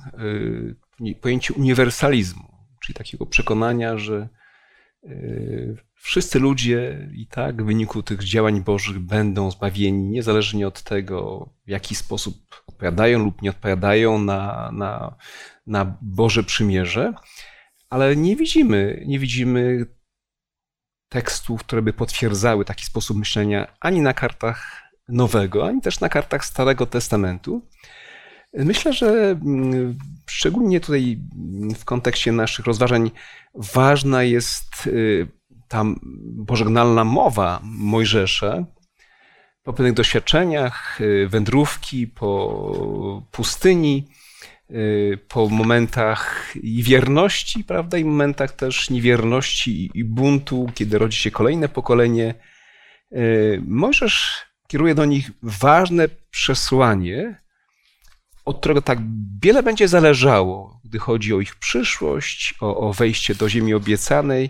y, 1.01 1.15
pojęcie 1.21 1.53
uniwersalizmu, 1.53 2.53
czyli 2.81 2.93
takiego 2.93 3.25
przekonania, 3.25 3.97
że 3.97 4.29
wszyscy 5.93 6.39
ludzie 6.39 7.09
i 7.13 7.27
tak 7.27 7.63
w 7.63 7.65
wyniku 7.65 8.03
tych 8.03 8.23
działań 8.23 8.63
Bożych 8.63 8.99
będą 8.99 9.51
zbawieni, 9.51 10.09
niezależnie 10.09 10.67
od 10.67 10.83
tego, 10.83 11.49
w 11.65 11.69
jaki 11.69 11.95
sposób 11.95 12.35
odpowiadają 12.67 13.19
lub 13.19 13.41
nie 13.41 13.49
odpowiadają 13.49 14.19
na, 14.19 14.71
na, 14.73 15.15
na 15.67 15.97
Boże 16.01 16.43
przymierze, 16.43 17.13
ale 17.89 18.15
nie 18.15 18.35
widzimy, 18.35 19.03
nie 19.07 19.19
widzimy 19.19 19.85
tekstów, 21.09 21.63
które 21.63 21.81
by 21.81 21.93
potwierdzały 21.93 22.65
taki 22.65 22.85
sposób 22.85 23.17
myślenia 23.17 23.67
ani 23.79 24.01
na 24.01 24.13
kartach 24.13 24.89
Nowego, 25.07 25.67
ani 25.67 25.81
też 25.81 25.99
na 25.99 26.09
kartach 26.09 26.45
Starego 26.45 26.85
Testamentu. 26.85 27.61
Myślę, 28.53 28.93
że 28.93 29.07
mm, 29.29 29.97
szczególnie 30.29 30.79
tutaj 30.79 31.19
w 31.79 31.85
kontekście 31.85 32.31
naszych 32.31 32.65
rozważań 32.65 33.11
ważna 33.55 34.23
jest 34.23 34.87
y, 34.87 35.27
ta 35.67 35.83
pożegnalna 36.47 37.03
mowa 37.03 37.59
Mojżesza 37.63 38.65
po 39.63 39.73
pewnych 39.73 39.93
doświadczeniach, 39.93 41.01
y, 41.01 41.27
wędrówki 41.27 42.07
po 42.07 43.27
pustyni, 43.31 44.07
Y, 44.71 45.19
po 45.27 45.49
momentach 45.49 46.53
i 46.63 46.83
wierności, 46.83 47.63
prawda, 47.63 47.97
i 47.97 48.05
momentach 48.05 48.51
też 48.51 48.89
niewierności 48.89 49.91
i 49.93 50.03
buntu, 50.03 50.71
kiedy 50.75 50.97
rodzi 50.97 51.17
się 51.17 51.31
kolejne 51.31 51.69
pokolenie, 51.69 52.33
możesz 53.61 54.45
kieruje 54.67 54.95
do 54.95 55.05
nich 55.05 55.31
ważne 55.43 56.07
przesłanie, 56.31 57.41
od 58.49 58.59
którego 58.59 58.81
tak 58.81 58.99
wiele 59.43 59.63
będzie 59.63 59.87
zależało, 59.87 60.81
gdy 60.85 60.99
chodzi 60.99 61.33
o 61.33 61.39
ich 61.39 61.55
przyszłość, 61.55 62.55
o, 62.61 62.77
o 62.77 62.93
wejście 62.93 63.35
do 63.35 63.49
ziemi 63.49 63.73
obiecanej. 63.73 64.49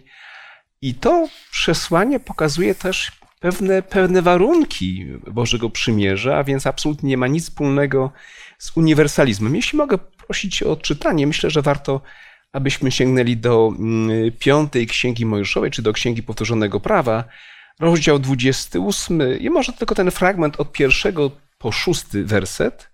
I 0.82 0.94
to 0.94 1.28
przesłanie 1.52 2.20
pokazuje 2.20 2.76
też 2.76 3.12
pewne, 3.40 3.82
pewne 3.82 4.22
warunki 4.22 5.06
Bożego 5.32 5.70
Przymierza, 5.70 6.38
a 6.38 6.44
więc 6.44 6.68
absolutnie 6.68 7.10
nie 7.10 7.18
ma 7.18 7.28
nic 7.28 7.44
wspólnego 7.44 8.12
z 8.58 8.78
uniwersalizmem. 8.78 9.56
Jeśli 9.56 9.78
mogę 9.78 9.98
prosić 9.98 10.64
o 10.64 10.72
odczytanie, 10.72 11.28
myślę, 11.28 11.50
że 11.50 11.62
warto, 11.62 12.02
abyśmy 12.54 12.92
sięgnęli 12.92 13.38
do 13.38 13.72
mm, 13.80 14.32
piątej 14.40 14.88
Księgi 14.88 15.26
Mojżeszowej, 15.26 15.72
czy 15.72 15.82
do 15.82 15.94
Księgi 15.94 16.24
Powtórzonego 16.24 16.80
Prawa, 16.80 17.24
rozdział 17.80 18.20
28 18.20 19.40
i 19.40 19.50
może 19.50 19.74
tylko 19.74 19.96
ten 19.96 20.12
fragment 20.12 20.60
od 20.60 20.72
pierwszego 20.72 21.32
po 21.58 21.72
szósty 21.72 22.26
werset. 22.26 22.89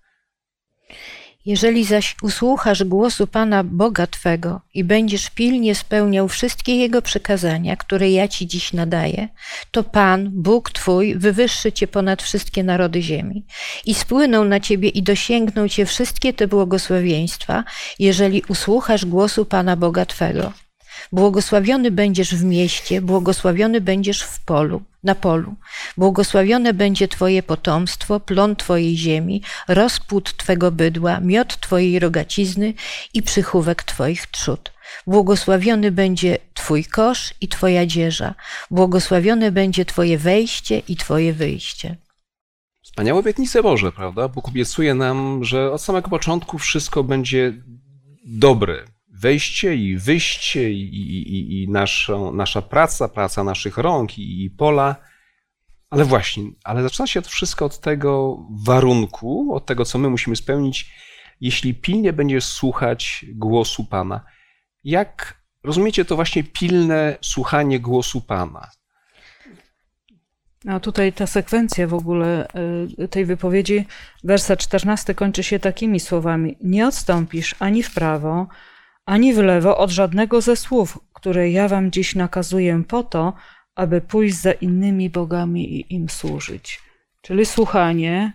Jeżeli 1.46 1.84
zaś 1.84 2.16
usłuchasz 2.22 2.84
głosu 2.84 3.26
Pana 3.26 3.64
Boga 3.64 4.06
Twego 4.06 4.60
i 4.74 4.84
będziesz 4.84 5.30
pilnie 5.30 5.74
spełniał 5.74 6.28
wszystkie 6.28 6.76
Jego 6.76 7.02
przykazania, 7.02 7.76
które 7.76 8.10
ja 8.10 8.28
Ci 8.28 8.46
dziś 8.46 8.72
nadaję, 8.72 9.28
to 9.70 9.84
Pan, 9.84 10.30
Bóg 10.32 10.70
Twój, 10.70 11.14
wywyższy 11.14 11.72
Cię 11.72 11.86
ponad 11.86 12.22
wszystkie 12.22 12.64
narody 12.64 13.02
ziemi 13.02 13.44
i 13.86 13.94
spłyną 13.94 14.44
na 14.44 14.60
Ciebie 14.60 14.88
i 14.88 15.02
dosięgną 15.02 15.68
Cię 15.68 15.86
wszystkie 15.86 16.32
te 16.32 16.46
błogosławieństwa, 16.46 17.64
jeżeli 17.98 18.42
usłuchasz 18.48 19.04
głosu 19.04 19.44
Pana 19.44 19.76
Boga 19.76 20.06
Twego. 20.06 20.65
Błogosławiony 21.12 21.90
będziesz 21.90 22.34
w 22.34 22.44
mieście, 22.44 23.00
błogosławiony 23.00 23.80
będziesz 23.80 24.22
w 24.22 24.44
polu, 24.44 24.82
na 25.02 25.14
polu. 25.14 25.54
Błogosławione 25.96 26.74
będzie 26.74 27.08
Twoje 27.08 27.42
potomstwo, 27.42 28.20
plon 28.20 28.56
Twojej 28.56 28.96
ziemi, 28.96 29.42
rozpłód 29.68 30.36
Twego 30.36 30.70
bydła, 30.70 31.20
miod 31.20 31.60
Twojej 31.60 31.98
rogacizny 31.98 32.74
i 33.14 33.22
przychówek 33.22 33.82
Twoich 33.82 34.26
trzód. 34.26 34.72
Błogosławiony 35.06 35.92
będzie 35.92 36.38
Twój 36.54 36.84
kosz 36.84 37.34
i 37.40 37.48
Twoja 37.48 37.86
dzieża. 37.86 38.34
Błogosławione 38.70 39.52
będzie 39.52 39.84
Twoje 39.84 40.18
wejście 40.18 40.78
i 40.88 40.96
Twoje 40.96 41.32
wyjście. 41.32 41.96
Wspaniałe 42.82 43.20
obietnice 43.20 43.62
Boże, 43.62 43.92
prawda? 43.92 44.28
Bóg 44.28 44.48
obiecuje 44.48 44.94
nam, 44.94 45.44
że 45.44 45.72
od 45.72 45.82
samego 45.82 46.10
początku 46.10 46.58
wszystko 46.58 47.04
będzie 47.04 47.52
dobre, 48.24 48.84
wejście 49.20 49.74
i 49.74 49.96
wyjście 49.96 50.70
i, 50.70 50.82
i, 50.82 51.62
i 51.62 51.68
nasza 52.32 52.62
praca, 52.62 53.08
praca 53.08 53.44
naszych 53.44 53.78
rąk 53.78 54.18
i, 54.18 54.44
i 54.44 54.50
pola. 54.50 54.96
Ale 55.90 56.04
właśnie, 56.04 56.42
ale 56.64 56.82
zaczyna 56.82 57.06
się 57.06 57.22
to 57.22 57.28
wszystko 57.28 57.64
od 57.64 57.80
tego 57.80 58.38
warunku, 58.64 59.54
od 59.54 59.66
tego, 59.66 59.84
co 59.84 59.98
my 59.98 60.10
musimy 60.10 60.36
spełnić, 60.36 60.92
jeśli 61.40 61.74
pilnie 61.74 62.12
będziesz 62.12 62.44
słuchać 62.44 63.26
głosu 63.34 63.84
Pana. 63.84 64.24
Jak 64.84 65.40
rozumiecie 65.64 66.04
to 66.04 66.16
właśnie 66.16 66.44
pilne 66.44 67.18
słuchanie 67.20 67.80
głosu 67.80 68.20
Pana? 68.20 68.70
A 70.68 70.80
tutaj 70.80 71.12
ta 71.12 71.26
sekwencja 71.26 71.86
w 71.86 71.94
ogóle 71.94 72.48
y, 72.98 73.08
tej 73.08 73.24
wypowiedzi, 73.24 73.86
werset 74.24 74.60
14 74.60 75.14
kończy 75.14 75.42
się 75.42 75.58
takimi 75.58 76.00
słowami: 76.00 76.56
Nie 76.60 76.86
odstąpisz 76.86 77.54
ani 77.58 77.82
w 77.82 77.94
prawo, 77.94 78.46
ani 79.06 79.34
w 79.34 79.38
lewo 79.38 79.78
od 79.78 79.90
żadnego 79.90 80.40
ze 80.40 80.56
słów, 80.56 80.98
które 81.12 81.50
ja 81.50 81.68
wam 81.68 81.90
dziś 81.90 82.14
nakazuję 82.14 82.82
po 82.88 83.02
to, 83.02 83.32
aby 83.74 84.00
pójść 84.00 84.36
za 84.36 84.52
innymi 84.52 85.10
bogami 85.10 85.76
i 85.76 85.94
im 85.94 86.08
służyć. 86.08 86.80
Czyli 87.22 87.46
słuchanie, 87.46 88.32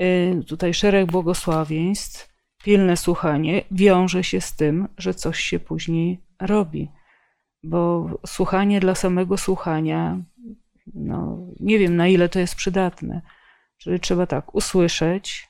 y, 0.00 0.44
tutaj 0.44 0.74
szereg 0.74 1.06
błogosławieństw, 1.06 2.36
pilne 2.64 2.96
słuchanie 2.96 3.62
wiąże 3.70 4.24
się 4.24 4.40
z 4.40 4.56
tym, 4.56 4.88
że 4.98 5.14
coś 5.14 5.40
się 5.40 5.60
później 5.60 6.20
robi. 6.40 6.90
Bo 7.62 8.10
słuchanie 8.26 8.80
dla 8.80 8.94
samego 8.94 9.36
słuchania, 9.36 10.18
no, 10.94 11.38
nie 11.60 11.78
wiem 11.78 11.96
na 11.96 12.08
ile 12.08 12.28
to 12.28 12.38
jest 12.38 12.54
przydatne. 12.54 13.22
Czyli 13.78 14.00
trzeba 14.00 14.26
tak 14.26 14.54
usłyszeć, 14.54 15.48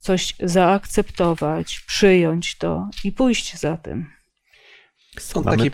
coś 0.00 0.34
zaakceptować, 0.40 1.80
przyjąć 1.86 2.58
to 2.58 2.88
i 3.04 3.12
pójść 3.12 3.58
za 3.58 3.76
tym. 3.76 4.10
Są 5.18 5.42
mamy, 5.42 5.56
takie... 5.56 5.70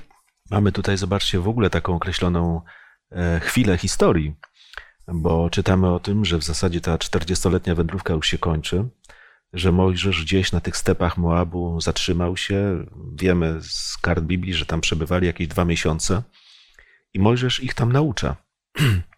mamy 0.51 0.73
tutaj, 0.73 0.97
zobaczcie, 0.97 1.41
w 1.41 1.49
ogóle 1.49 1.71
taką 1.71 1.95
określoną 1.97 2.61
e, 3.13 3.41
chwilę 3.41 3.79
historii, 3.79 4.35
bo 5.09 5.51
czytamy 5.51 5.95
o 5.95 6.01
tym, 6.01 6.25
że 6.25 6.39
w 6.39 6.45
zasadzie 6.45 6.81
ta 6.81 6.97
40-letnia 6.97 7.75
wędrówka 7.75 8.15
już 8.15 8.29
się 8.29 8.39
kończy, 8.39 8.89
że 9.53 9.73
Mojżesz 9.73 10.23
gdzieś 10.25 10.53
na 10.53 10.61
tych 10.61 10.77
stepach 10.77 11.17
Moabu 11.17 11.81
zatrzymał 11.81 12.37
się. 12.37 12.87
Wiemy 13.15 13.59
z 13.63 13.99
kart 14.03 14.25
Biblii, 14.25 14.55
że 14.55 14.67
tam 14.67 14.81
przebywali 14.81 15.27
jakieś 15.27 15.49
dwa 15.49 15.65
miesiące 15.65 16.23
i 17.15 17.19
Mojżesz 17.19 17.63
ich 17.63 17.75
tam 17.75 17.93
naucza. 17.93 18.37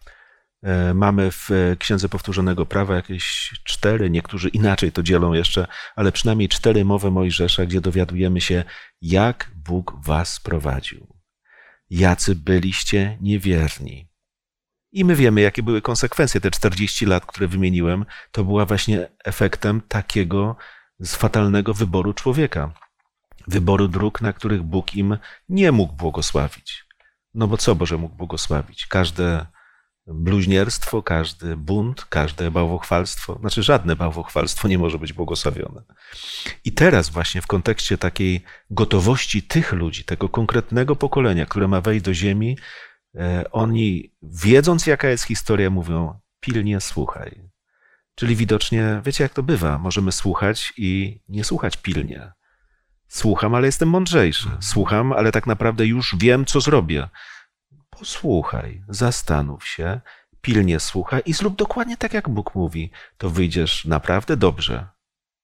E, 0.63 0.93
mamy 0.93 1.31
w 1.31 1.49
Księdze 1.79 2.09
Powtórzonego 2.09 2.65
Prawa 2.65 2.95
jakieś 2.95 3.53
cztery, 3.63 4.09
niektórzy 4.09 4.49
inaczej 4.49 4.91
to 4.91 5.03
dzielą 5.03 5.33
jeszcze, 5.33 5.67
ale 5.95 6.11
przynajmniej 6.11 6.49
cztery 6.49 6.85
mowy 6.85 7.11
Mojżesza, 7.11 7.65
gdzie 7.65 7.81
dowiadujemy 7.81 8.41
się, 8.41 8.63
jak 9.01 9.51
Bóg 9.55 9.93
was 10.05 10.39
prowadził. 10.39 11.07
Jacy 11.89 12.35
byliście 12.35 13.17
niewierni. 13.21 14.09
I 14.91 15.05
my 15.05 15.15
wiemy, 15.15 15.41
jakie 15.41 15.63
były 15.63 15.81
konsekwencje. 15.81 16.41
Te 16.41 16.51
40 16.51 17.05
lat, 17.05 17.25
które 17.25 17.47
wymieniłem, 17.47 18.05
to 18.31 18.43
była 18.43 18.65
właśnie 18.65 19.07
efektem 19.25 19.81
takiego 19.81 20.55
fatalnego 21.05 21.73
wyboru 21.73 22.13
człowieka. 22.13 22.73
Wyboru 23.47 23.87
dróg, 23.87 24.21
na 24.21 24.33
których 24.33 24.63
Bóg 24.63 24.95
im 24.95 25.17
nie 25.49 25.71
mógł 25.71 25.93
błogosławić. 25.93 26.85
No 27.33 27.47
bo 27.47 27.57
co 27.57 27.75
Boże 27.75 27.97
mógł 27.97 28.15
błogosławić? 28.15 28.87
Każde 28.87 29.45
bluźnierstwo, 30.13 31.03
każdy 31.03 31.57
bunt, 31.57 32.05
każde 32.05 32.51
bałwochwalstwo, 32.51 33.37
znaczy 33.39 33.63
żadne 33.63 33.95
bałwochwalstwo 33.95 34.67
nie 34.67 34.77
może 34.77 34.99
być 34.99 35.13
błogosławione. 35.13 35.81
I 36.65 36.71
teraz 36.71 37.09
właśnie 37.09 37.41
w 37.41 37.47
kontekście 37.47 37.97
takiej 37.97 38.43
gotowości 38.69 39.43
tych 39.43 39.73
ludzi, 39.73 40.03
tego 40.03 40.29
konkretnego 40.29 40.95
pokolenia, 40.95 41.45
które 41.45 41.67
ma 41.67 41.81
wejść 41.81 42.05
do 42.05 42.13
ziemi, 42.13 42.57
e, 43.15 43.43
oni 43.51 44.11
wiedząc 44.21 44.87
jaka 44.87 45.09
jest 45.09 45.23
historia 45.23 45.69
mówią 45.69 46.19
pilnie 46.39 46.81
słuchaj. 46.81 47.49
Czyli 48.15 48.35
widocznie, 48.35 49.01
wiecie 49.05 49.23
jak 49.23 49.33
to 49.33 49.43
bywa, 49.43 49.77
możemy 49.77 50.11
słuchać 50.11 50.73
i 50.77 51.21
nie 51.29 51.43
słuchać 51.43 51.77
pilnie. 51.77 52.31
Słucham, 53.07 53.55
ale 53.55 53.67
jestem 53.67 53.89
mądrzejszy. 53.89 54.49
Słucham, 54.61 55.13
ale 55.13 55.31
tak 55.31 55.47
naprawdę 55.47 55.85
już 55.85 56.15
wiem, 56.19 56.45
co 56.45 56.61
zrobię 56.61 57.07
posłuchaj, 57.99 58.83
zastanów 58.89 59.67
się, 59.67 60.01
pilnie 60.41 60.79
słuchaj 60.79 61.21
i 61.25 61.33
zrób 61.33 61.55
dokładnie 61.55 61.97
tak, 61.97 62.13
jak 62.13 62.29
Bóg 62.29 62.55
mówi. 62.55 62.91
To 63.17 63.29
wyjdziesz 63.29 63.85
naprawdę 63.85 64.37
dobrze. 64.37 64.87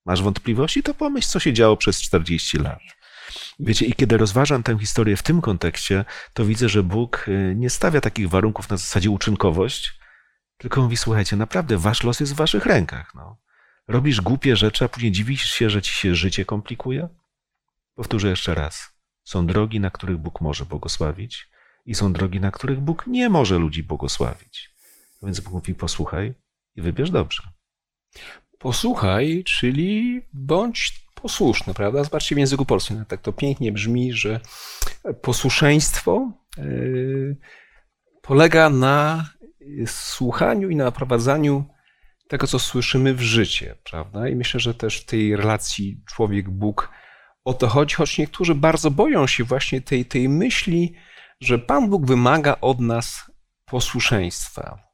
Masz 0.06 0.22
wątpliwości, 0.22 0.84
to 0.84 0.94
pomyśl, 0.94 1.28
co 1.28 1.40
się 1.40 1.54
działo 1.54 1.78
przez 1.78 2.02
40 2.02 2.58
lat. 2.58 2.80
Wiecie, 3.60 3.86
i 3.86 3.94
kiedy 3.94 4.18
rozważam 4.18 4.64
tę 4.64 4.80
historię 4.80 5.18
w 5.18 5.24
tym 5.24 5.42
kontekście, 5.42 6.06
to 6.34 6.46
widzę, 6.46 6.70
że 6.70 6.84
Bóg 6.84 7.26
y, 7.28 7.54
nie 7.56 7.70
stawia 7.70 8.02
takich 8.02 8.30
warunków 8.30 8.70
na 8.70 8.78
zasadzie 8.78 9.10
uczynkowość, 9.10 10.00
tylko 10.58 10.82
mówi: 10.82 10.98
Słuchajcie, 10.98 11.36
naprawdę 11.36 11.78
wasz 11.78 12.04
los 12.04 12.20
jest 12.20 12.34
w 12.34 12.36
waszych 12.36 12.66
rękach. 12.66 13.12
No. 13.16 13.38
Robisz 13.88 14.22
głupie 14.22 14.56
rzeczy, 14.56 14.86
a 14.86 14.90
później 14.90 15.12
dziwisz 15.12 15.50
się, 15.50 15.70
że 15.70 15.82
ci 15.82 15.94
się 15.94 16.16
życie 16.16 16.46
komplikuje? 16.46 17.10
Powtórzę 17.96 18.30
jeszcze 18.30 18.56
raz. 18.56 18.92
Są 19.24 19.48
drogi, 19.48 19.80
na 19.80 19.90
których 19.90 20.18
Bóg 20.18 20.42
może 20.42 20.66
błogosławić, 20.66 21.50
i 21.86 21.96
są 21.96 22.14
drogi, 22.14 22.40
na 22.40 22.52
których 22.52 22.80
Bóg 22.80 23.08
nie 23.08 23.30
może 23.30 23.58
ludzi 23.58 23.84
błogosławić. 23.84 24.70
Więc 25.24 25.40
Bóg 25.40 25.54
mówi: 25.54 25.76
posłuchaj 25.76 26.34
i 26.76 26.82
wybierz 26.82 27.12
dobrze. 27.12 27.44
Posłuchaj, 28.60 29.44
czyli 29.44 30.22
bądź 30.34 31.06
posłuszny, 31.22 31.74
prawda? 31.74 32.04
Zobaczcie 32.04 32.36
w 32.36 32.38
języku 32.38 32.66
polskim, 32.66 33.06
tak 33.06 33.22
to 33.22 33.34
pięknie 33.34 33.72
brzmi, 33.72 34.14
że 34.14 34.40
posłuszeństwo 35.22 36.32
yy, 36.58 37.38
polega 38.22 38.70
na 38.70 39.30
słuchaniu 39.86 40.70
i 40.70 40.76
na 40.76 40.92
prowadzaniu 40.92 41.66
tego, 42.28 42.48
co 42.48 42.60
słyszymy 42.60 43.14
w 43.14 43.22
życie, 43.22 43.76
prawda? 43.84 44.30
I 44.30 44.36
myślę, 44.36 44.60
że 44.60 44.74
też 44.74 45.02
w 45.02 45.06
tej 45.06 45.36
relacji 45.36 46.02
człowiek-Bóg 46.08 46.90
o 47.44 47.54
to 47.54 47.68
chodzi, 47.68 47.96
choć 47.96 48.18
niektórzy 48.18 48.56
bardzo 48.56 48.92
boją 48.92 49.28
się 49.28 49.44
właśnie 49.44 49.82
tej, 49.82 50.06
tej 50.06 50.30
myśli, 50.30 50.96
że 51.42 51.60
Pan 51.60 51.90
Bóg 51.90 52.06
wymaga 52.06 52.56
od 52.62 52.80
nas 52.80 53.32
posłuszeństwa. 53.66 54.86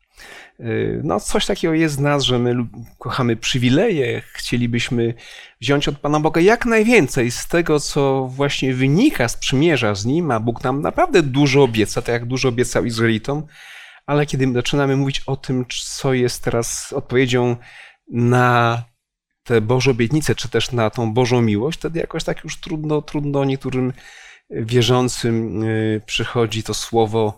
Y, 0.60 1.02
no, 1.04 1.20
coś 1.20 1.46
takiego 1.46 1.74
jest 1.74 1.98
w 1.98 2.02
nas, 2.02 2.24
że 2.24 2.40
my 2.40 2.56
kochamy 3.00 3.36
przywileje, 3.36 4.22
chcielibyśmy 4.34 5.14
wziąć 5.62 5.88
od 5.88 5.98
Pana 6.00 6.20
Boga 6.20 6.42
jak 6.42 6.66
najwięcej 6.66 7.32
z 7.32 7.48
tego, 7.48 7.80
co 7.80 8.28
właśnie 8.28 8.74
wynika 8.74 9.28
z 9.28 9.38
przymierza 9.38 9.96
z 9.96 10.06
Nim, 10.06 10.32
a 10.32 10.40
Bóg 10.40 10.64
nam 10.64 10.82
naprawdę 10.82 11.24
dużo 11.24 11.64
obieca, 11.64 12.02
tak 12.02 12.14
jak 12.14 12.26
dużo 12.26 12.50
obiecał 12.50 12.86
Izraelitom, 12.86 13.46
ale 14.06 14.26
kiedy 14.26 14.54
zaczynamy 14.54 14.96
mówić 14.96 15.22
o 15.26 15.36
tym, 15.36 15.66
co 15.70 16.14
jest 16.14 16.44
teraz 16.44 16.94
odpowiedzią 16.94 17.56
na 18.12 18.84
te 19.44 19.62
Boże 19.62 19.92
obietnice, 19.92 20.36
czy 20.36 20.50
też 20.50 20.72
na 20.72 20.90
tą 20.90 21.14
Bożą 21.14 21.42
miłość, 21.42 21.80
wtedy 21.80 22.00
jakoś 22.00 22.24
tak 22.24 22.44
już 22.44 22.60
trudno, 22.60 23.02
trudno 23.02 23.46
niektórym 23.46 23.94
wierzącym 24.52 25.64
y, 25.64 26.02
przychodzi 26.06 26.64
to 26.64 26.74
słowo, 26.74 27.38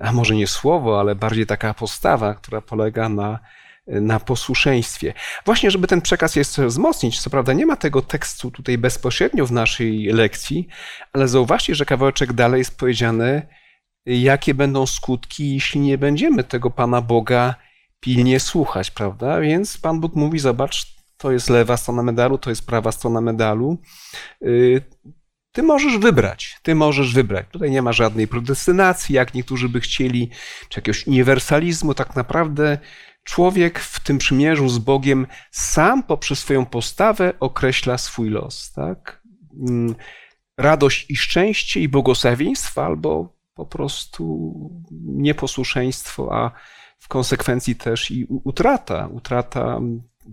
a 0.00 0.12
może 0.12 0.34
nie 0.34 0.46
słowo, 0.46 1.00
ale 1.00 1.14
bardziej 1.14 1.46
taka 1.46 1.74
postawa, 1.74 2.34
która 2.34 2.60
polega 2.60 3.08
na, 3.08 3.38
na 3.86 4.20
posłuszeństwie. 4.20 5.14
Właśnie, 5.44 5.70
żeby 5.70 5.86
ten 5.86 6.00
przekaz 6.00 6.36
jeszcze 6.36 6.66
wzmocnić, 6.66 7.20
co 7.20 7.30
prawda 7.30 7.52
nie 7.52 7.66
ma 7.66 7.76
tego 7.76 8.02
tekstu 8.02 8.50
tutaj 8.50 8.78
bezpośrednio 8.78 9.46
w 9.46 9.52
naszej 9.52 10.04
lekcji, 10.04 10.68
ale 11.12 11.28
zauważcie, 11.28 11.74
że 11.74 11.84
kawałeczek 11.84 12.32
dalej 12.32 12.58
jest 12.58 12.78
powiedziane, 12.78 13.46
jakie 14.06 14.54
będą 14.54 14.86
skutki, 14.86 15.54
jeśli 15.54 15.80
nie 15.80 15.98
będziemy 15.98 16.44
tego 16.44 16.70
Pana 16.70 17.00
Boga 17.00 17.54
pilnie 18.00 18.40
słuchać, 18.40 18.90
prawda? 18.90 19.40
Więc 19.40 19.78
Pan 19.78 20.00
Bóg 20.00 20.14
mówi, 20.16 20.38
zobacz, 20.38 20.94
to 21.16 21.32
jest 21.32 21.50
lewa 21.50 21.76
strona 21.76 22.02
medalu, 22.02 22.38
to 22.38 22.50
jest 22.50 22.66
prawa 22.66 22.92
strona 22.92 23.20
medalu. 23.20 23.78
Ty 25.54 25.62
możesz 25.62 25.98
wybrać, 25.98 26.58
ty 26.62 26.74
możesz 26.74 27.14
wybrać. 27.14 27.46
Tutaj 27.50 27.70
nie 27.70 27.82
ma 27.82 27.92
żadnej 27.92 28.28
predestynacji, 28.28 29.14
jak 29.14 29.34
niektórzy 29.34 29.68
by 29.68 29.80
chcieli, 29.80 30.30
czy 30.68 30.78
jakiegoś 30.78 31.06
uniwersalizmu. 31.06 31.94
Tak 31.94 32.16
naprawdę 32.16 32.78
człowiek 33.24 33.78
w 33.78 34.00
tym 34.00 34.18
przymierzu 34.18 34.68
z 34.68 34.78
Bogiem 34.78 35.26
sam 35.50 36.02
poprzez 36.02 36.38
swoją 36.38 36.66
postawę 36.66 37.32
określa 37.40 37.98
swój 37.98 38.30
los. 38.30 38.72
Tak? 38.72 39.22
Mm, 39.68 39.94
radość 40.56 41.10
i 41.10 41.16
szczęście 41.16 41.80
i 41.80 41.88
błogosławieństwo, 41.88 42.84
albo 42.84 43.34
po 43.54 43.66
prostu 43.66 44.52
nieposłuszeństwo, 45.02 46.28
a 46.32 46.50
w 46.98 47.08
konsekwencji 47.08 47.76
też 47.76 48.10
i 48.10 48.26
utrata, 48.28 49.08
utrata 49.12 49.80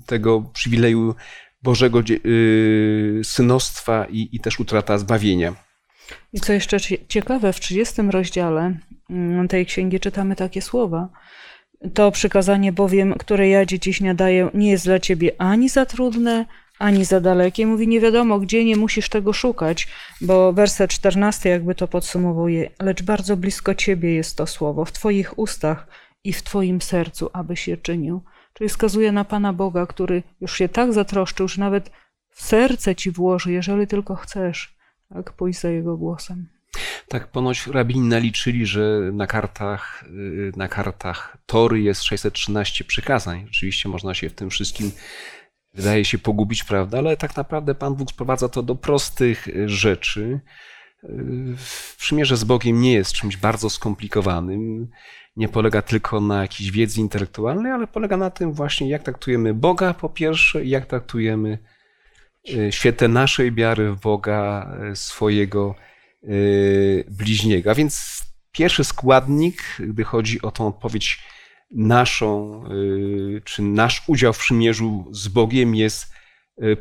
tego 0.05 0.41
przywileju 0.41 1.15
Bożego 1.63 2.00
y, 2.26 3.21
synostwa 3.24 4.06
i, 4.10 4.30
i 4.32 4.39
też 4.39 4.60
utrata 4.60 4.97
zbawienia. 4.97 5.56
I 6.34 6.39
co 6.39 6.54
jeszcze 6.54 6.78
ciekawe, 7.08 7.54
w 7.54 7.60
30 7.60 8.02
rozdziale 8.02 8.78
mm, 9.10 9.47
tej 9.47 9.65
księgi 9.65 10.00
czytamy 10.00 10.36
takie 10.36 10.62
słowa. 10.62 11.10
To 11.93 12.12
przykazanie 12.12 12.71
bowiem, 12.71 13.13
które 13.13 13.50
ja 13.50 13.65
dziś 13.65 14.02
nadaję, 14.02 14.50
nie 14.54 14.71
jest 14.71 14.86
dla 14.86 15.00
ciebie 15.00 15.32
ani 15.38 15.69
za 15.69 15.86
trudne, 15.86 16.45
ani 16.80 17.06
za 17.06 17.19
dalekie. 17.21 17.67
Mówi, 17.67 17.88
nie 17.88 18.00
wiadomo 18.00 18.39
gdzie, 18.39 18.65
nie 18.65 18.76
musisz 18.76 19.10
tego 19.10 19.34
szukać, 19.34 19.88
bo 20.21 20.54
werset 20.54 20.91
14 20.91 21.50
jakby 21.50 21.76
to 21.76 21.88
podsumowuje, 21.88 22.69
lecz 22.80 23.04
bardzo 23.04 23.38
blisko 23.38 23.76
ciebie 23.76 24.13
jest 24.13 24.38
to 24.38 24.47
słowo, 24.47 24.86
w 24.86 24.91
twoich 24.91 25.39
ustach 25.39 25.88
i 26.24 26.34
w 26.34 26.43
twoim 26.43 26.82
sercu, 26.82 27.30
abyś 27.34 27.67
je 27.67 27.78
czynił. 27.78 28.21
Czyli 28.62 28.69
wskazuje 28.69 29.12
na 29.12 29.26
Pana 29.26 29.54
Boga, 29.54 29.86
który 29.86 30.24
już 30.41 30.58
się 30.58 30.69
tak 30.69 30.93
zatroszczył, 30.93 31.47
że 31.47 31.62
nawet 31.62 31.91
w 32.30 32.41
serce 32.41 32.95
ci 32.95 33.12
włoży, 33.12 33.52
jeżeli 33.52 33.88
tylko 33.88 34.15
chcesz, 34.15 34.76
tak, 35.10 35.34
pójść 35.34 35.60
za 35.60 35.69
Jego 35.69 35.97
głosem. 35.97 36.47
Tak, 37.08 37.28
ponoć 37.28 37.67
rabini 37.67 38.10
naliczyli, 38.10 38.65
że 38.65 39.00
na 39.13 39.28
kartach, 39.28 40.04
y, 40.04 40.52
na 40.56 40.67
kartach 40.67 41.38
Tory 41.45 41.82
jest 41.82 42.04
613 42.04 42.84
przykazań. 42.84 43.47
Rzeczywiście 43.52 43.89
można 43.89 44.13
się 44.13 44.30
w 44.30 44.34
tym 44.34 44.50
wszystkim, 44.50 44.91
wydaje 45.74 46.06
się, 46.06 46.17
pogubić, 46.17 46.63
prawda? 46.63 46.97
Ale 46.97 47.17
tak 47.17 47.38
naprawdę 47.38 47.76
Pan 47.76 47.95
Bóg 47.95 48.10
sprowadza 48.10 48.50
to 48.50 48.63
do 48.63 48.76
prostych 48.76 49.47
rzeczy. 49.65 50.39
Y, 51.04 51.56
przymierze 51.97 52.38
z 52.38 52.43
Bogiem 52.43 52.82
nie 52.82 52.93
jest 52.93 53.13
czymś 53.13 53.38
bardzo 53.38 53.69
skomplikowanym 53.69 54.88
nie 55.35 55.49
polega 55.49 55.81
tylko 55.81 56.21
na 56.21 56.41
jakiejś 56.41 56.71
wiedzy 56.71 56.99
intelektualnej, 57.01 57.71
ale 57.71 57.87
polega 57.87 58.17
na 58.17 58.29
tym 58.29 58.53
właśnie, 58.53 58.89
jak 58.89 59.03
traktujemy 59.03 59.53
Boga 59.53 59.93
po 59.93 60.09
pierwsze 60.09 60.65
i 60.65 60.69
jak 60.69 60.85
traktujemy 60.85 61.57
e, 62.57 62.71
świetę 62.71 63.07
naszej 63.07 63.51
wiary 63.53 63.91
w 63.91 63.99
Boga, 63.99 64.71
e, 64.91 64.95
swojego 64.95 65.75
e, 66.23 66.27
bliźniego. 67.09 67.71
A 67.71 67.75
więc 67.75 68.23
pierwszy 68.51 68.83
składnik, 68.83 69.63
gdy 69.79 70.03
chodzi 70.03 70.41
o 70.41 70.51
tą 70.51 70.67
odpowiedź 70.67 71.23
naszą, 71.71 72.63
czy 73.43 73.61
nasz 73.61 74.03
udział 74.07 74.33
w 74.33 74.37
przymierzu 74.37 75.07
z 75.11 75.27
Bogiem 75.27 75.75
jest 75.75 76.13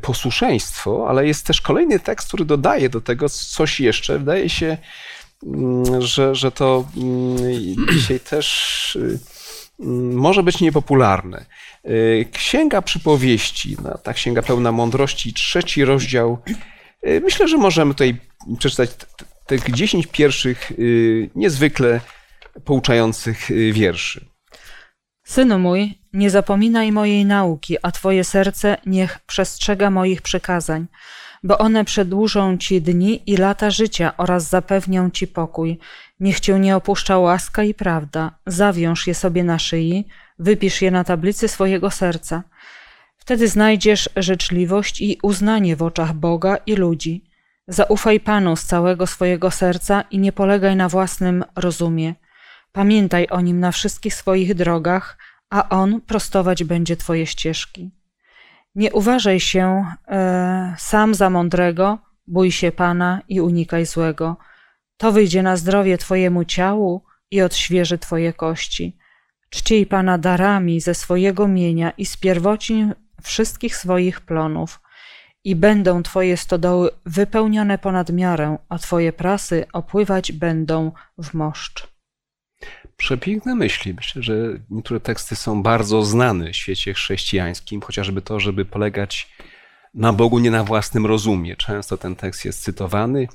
posłuszeństwo, 0.00 1.06
ale 1.08 1.26
jest 1.26 1.46
też 1.46 1.60
kolejny 1.60 2.00
tekst, 2.00 2.28
który 2.28 2.44
dodaje 2.44 2.88
do 2.88 3.00
tego 3.00 3.28
coś 3.28 3.80
jeszcze. 3.80 4.18
Wydaje 4.18 4.48
się, 4.48 4.78
że, 5.98 6.34
że 6.34 6.52
to 6.52 6.84
mm, 6.96 7.36
dzisiaj 7.92 8.20
też 8.20 8.96
y, 8.96 9.18
mm, 9.80 10.14
może 10.14 10.42
być 10.42 10.60
niepopularne. 10.60 11.44
Y, 11.86 12.26
księga 12.32 12.82
przypowieści, 12.82 13.76
no, 13.84 13.98
ta 13.98 14.12
księga 14.12 14.42
pełna 14.42 14.72
mądrości, 14.72 15.32
trzeci 15.32 15.84
rozdział. 15.84 16.38
Y, 17.06 17.20
myślę, 17.24 17.48
że 17.48 17.56
możemy 17.56 17.94
tutaj 17.94 18.16
przeczytać 18.58 18.90
tych 19.46 19.70
dziesięć 19.70 20.06
pierwszych 20.06 20.72
niezwykle 21.34 22.00
pouczających 22.64 23.48
wierszy. 23.72 24.24
Synu 25.24 25.58
mój, 25.58 25.98
nie 26.12 26.30
zapominaj 26.30 26.92
mojej 26.92 27.24
nauki, 27.24 27.76
a 27.82 27.92
twoje 27.92 28.24
serce 28.24 28.76
niech 28.86 29.18
przestrzega 29.26 29.90
moich 29.90 30.22
przykazań 30.22 30.86
bo 31.42 31.58
one 31.58 31.84
przedłużą 31.84 32.58
ci 32.58 32.82
dni 32.82 33.30
i 33.30 33.36
lata 33.36 33.70
życia 33.70 34.16
oraz 34.16 34.48
zapewnią 34.48 35.10
ci 35.10 35.26
pokój. 35.26 35.78
Niech 36.20 36.40
cię 36.40 36.58
nie 36.58 36.76
opuszcza 36.76 37.18
łaska 37.18 37.62
i 37.62 37.74
prawda. 37.74 38.38
Zawiąż 38.46 39.06
je 39.06 39.14
sobie 39.14 39.44
na 39.44 39.58
szyi, 39.58 40.08
wypisz 40.38 40.82
je 40.82 40.90
na 40.90 41.04
tablicy 41.04 41.48
swojego 41.48 41.90
serca. 41.90 42.42
Wtedy 43.16 43.48
znajdziesz 43.48 44.10
życzliwość 44.16 45.00
i 45.00 45.18
uznanie 45.22 45.76
w 45.76 45.82
oczach 45.82 46.12
Boga 46.12 46.56
i 46.66 46.74
ludzi. 46.74 47.30
Zaufaj 47.68 48.20
Panu 48.20 48.56
z 48.56 48.64
całego 48.64 49.06
swojego 49.06 49.50
serca 49.50 50.04
i 50.10 50.18
nie 50.18 50.32
polegaj 50.32 50.76
na 50.76 50.88
własnym 50.88 51.44
rozumie. 51.56 52.14
Pamiętaj 52.72 53.26
o 53.30 53.40
nim 53.40 53.60
na 53.60 53.72
wszystkich 53.72 54.14
swoich 54.14 54.54
drogach, 54.54 55.18
a 55.50 55.68
on 55.68 56.00
prostować 56.00 56.64
będzie 56.64 56.96
twoje 56.96 57.26
ścieżki. 57.26 57.90
Nie 58.74 58.92
uważaj 58.92 59.40
się 59.40 59.84
e, 60.08 60.74
sam 60.78 61.14
za 61.14 61.30
mądrego, 61.30 61.98
bój 62.26 62.52
się 62.52 62.72
Pana 62.72 63.22
i 63.28 63.40
unikaj 63.40 63.86
złego. 63.86 64.36
To 64.96 65.12
wyjdzie 65.12 65.42
na 65.42 65.56
zdrowie 65.56 65.98
twojemu 65.98 66.44
ciału 66.44 67.04
i 67.30 67.42
odświeży 67.42 67.98
twoje 67.98 68.32
kości. 68.32 68.96
Czcij 69.50 69.86
Pana 69.86 70.18
darami 70.18 70.80
ze 70.80 70.94
swojego 70.94 71.48
mienia 71.48 71.90
i 71.90 72.06
z 72.06 72.16
pierwocin 72.16 72.94
wszystkich 73.22 73.76
swoich 73.76 74.20
plonów. 74.20 74.80
I 75.44 75.56
będą 75.56 76.02
twoje 76.02 76.36
stodoły 76.36 76.90
wypełnione 77.06 77.78
ponad 77.78 78.10
miarę, 78.10 78.58
a 78.68 78.78
twoje 78.78 79.12
prasy 79.12 79.64
opływać 79.72 80.32
będą 80.32 80.92
w 81.18 81.34
moszcz. 81.34 81.89
Przepiękne 83.00 83.54
myśli. 83.54 83.94
Myślę, 83.94 84.22
że 84.22 84.34
niektóre 84.70 85.00
teksty 85.00 85.36
są 85.36 85.62
bardzo 85.62 86.02
znane 86.02 86.52
w 86.52 86.56
świecie 86.56 86.94
chrześcijańskim, 86.94 87.80
chociażby 87.80 88.22
to, 88.22 88.40
żeby 88.40 88.64
polegać 88.64 89.28
na 89.94 90.12
Bogu, 90.12 90.38
nie 90.38 90.50
na 90.50 90.64
własnym 90.64 91.06
rozumie. 91.06 91.56
Często 91.56 91.96
ten 91.96 92.16
tekst 92.16 92.44
jest 92.44 92.62
cytowany. 92.62 93.28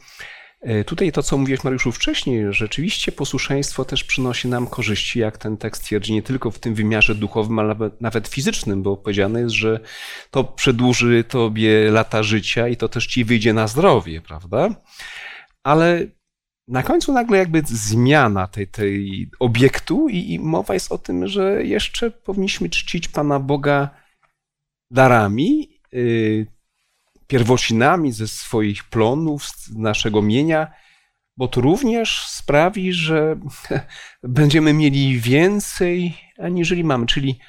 E, 0.61 0.83
tutaj 0.83 1.11
to, 1.11 1.23
co 1.23 1.37
mówiłeś 1.37 1.63
Mariuszu 1.63 1.91
wcześniej, 1.91 2.53
rzeczywiście 2.53 3.11
posłuszeństwo 3.11 3.85
też 3.85 4.03
przynosi 4.03 4.47
nam 4.47 4.67
korzyści, 4.67 5.19
jak 5.19 5.37
ten 5.37 5.57
tekst 5.57 5.83
twierdzi, 5.83 6.13
nie 6.13 6.23
tylko 6.23 6.51
w 6.51 6.59
tym 6.59 6.75
wymiarze 6.75 7.15
duchowym, 7.15 7.59
ale 7.59 7.75
nawet 8.01 8.27
fizycznym, 8.27 8.83
bo 8.83 8.97
powiedziane 8.97 9.39
jest, 9.39 9.55
że 9.55 9.79
to 10.31 10.43
przedłuży 10.43 11.23
tobie 11.23 11.91
lata 11.91 12.23
życia 12.23 12.67
i 12.67 12.77
to 12.77 12.89
też 12.89 13.07
ci 13.07 13.25
wyjdzie 13.25 13.53
na 13.53 13.67
zdrowie, 13.67 14.21
prawda? 14.21 14.69
Ale 15.63 16.05
na 16.67 16.83
końcu 16.83 17.13
nagle 17.13 17.37
jakby 17.37 17.61
zmiana 17.65 18.47
tej, 18.47 18.67
tej 18.67 19.29
obiektu 19.39 20.09
i, 20.09 20.33
i 20.33 20.39
mowa 20.39 20.73
jest 20.73 20.91
o 20.91 20.97
tym, 20.97 21.27
że 21.27 21.63
jeszcze 21.63 22.11
powinniśmy 22.11 22.69
czcić 22.69 23.07
Pana 23.07 23.39
Boga 23.39 23.89
darami, 24.91 25.69
yy, 25.91 26.47
pierwocinami 27.27 28.11
ze 28.11 28.27
swoich 28.27 28.83
plonów, 28.83 29.45
z 29.45 29.75
naszego 29.75 30.21
mienia, 30.21 30.71
bo 31.37 31.47
to 31.47 31.61
również 31.61 32.27
sprawi, 32.27 32.93
że 32.93 33.39
będziemy 34.23 34.73
mieli 34.73 35.19
więcej, 35.19 36.17
aniżeli 36.39 36.83
mamy. 36.83 37.05
Czyli 37.05 37.39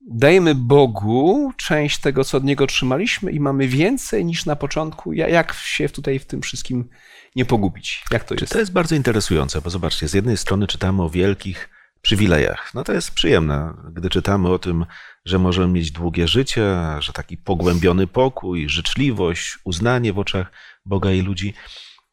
dajemy 0.00 0.54
Bogu 0.54 1.52
część 1.56 1.98
tego, 1.98 2.24
co 2.24 2.36
od 2.36 2.44
Niego 2.44 2.66
trzymaliśmy 2.66 3.32
i 3.32 3.40
mamy 3.40 3.68
więcej 3.68 4.24
niż 4.24 4.46
na 4.46 4.56
początku. 4.56 5.12
Jak 5.12 5.52
się 5.52 5.88
tutaj 5.88 6.18
w 6.18 6.26
tym 6.26 6.42
wszystkim 6.42 6.88
nie 7.36 7.44
pogubić? 7.44 8.04
Jak 8.10 8.24
to 8.24 8.34
jest? 8.34 8.52
To 8.52 8.58
jest 8.58 8.72
bardzo 8.72 8.94
interesujące, 8.94 9.60
bo 9.60 9.70
zobaczcie, 9.70 10.08
z 10.08 10.14
jednej 10.14 10.36
strony 10.36 10.66
czytamy 10.66 11.02
o 11.02 11.10
wielkich 11.10 11.68
przywilejach. 12.02 12.74
No 12.74 12.84
to 12.84 12.92
jest 12.92 13.10
przyjemne, 13.10 13.74
gdy 13.92 14.10
czytamy 14.10 14.48
o 14.48 14.58
tym, 14.58 14.86
że 15.24 15.38
możemy 15.38 15.72
mieć 15.72 15.90
długie 15.90 16.28
życie, 16.28 16.76
że 16.98 17.12
taki 17.12 17.36
pogłębiony 17.36 18.06
pokój, 18.06 18.68
życzliwość, 18.68 19.58
uznanie 19.64 20.12
w 20.12 20.18
oczach 20.18 20.52
Boga 20.84 21.12
i 21.12 21.22
ludzi. 21.22 21.54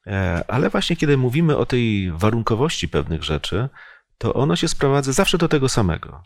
E, 0.08 0.44
ale 0.48 0.70
właśnie 0.70 0.96
kiedy 0.96 1.18
mówimy 1.18 1.58
o 1.58 1.66
tej 1.66 2.12
warunkowości 2.12 2.90
pewnych 2.90 3.24
rzeczy, 3.24 3.70
to 4.18 4.34
ono 4.34 4.56
się 4.56 4.68
sprowadza 4.68 5.14
zawsze 5.14 5.38
do 5.38 5.48
tego 5.48 5.70
samego. 5.70 6.24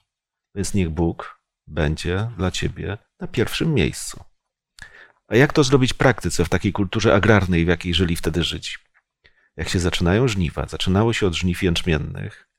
Więc 0.56 0.74
niech 0.74 0.90
Bóg 0.90 1.40
będzie 1.68 2.32
dla 2.38 2.52
ciebie 2.52 2.98
na 3.20 3.28
pierwszym 3.28 3.74
miejscu. 3.74 4.24
A 5.30 5.36
jak 5.36 5.54
to 5.54 5.64
zrobić 5.64 5.94
w 5.94 5.98
praktyce, 5.98 6.46
w 6.46 6.50
takiej 6.50 6.74
kulturze 6.74 7.16
agrarnej, 7.16 7.66
w 7.66 7.68
jakiej 7.68 7.94
żyli 7.94 8.16
wtedy 8.16 8.44
Żydzi? 8.44 8.72
Jak 9.56 9.70
się 9.70 9.80
zaczynają 9.80 10.28
żniwa, 10.28 10.68
zaczynało 10.68 11.14
się 11.14 11.28
od 11.28 11.34
żniw 11.34 11.64
jęczmiennych, 11.64 12.50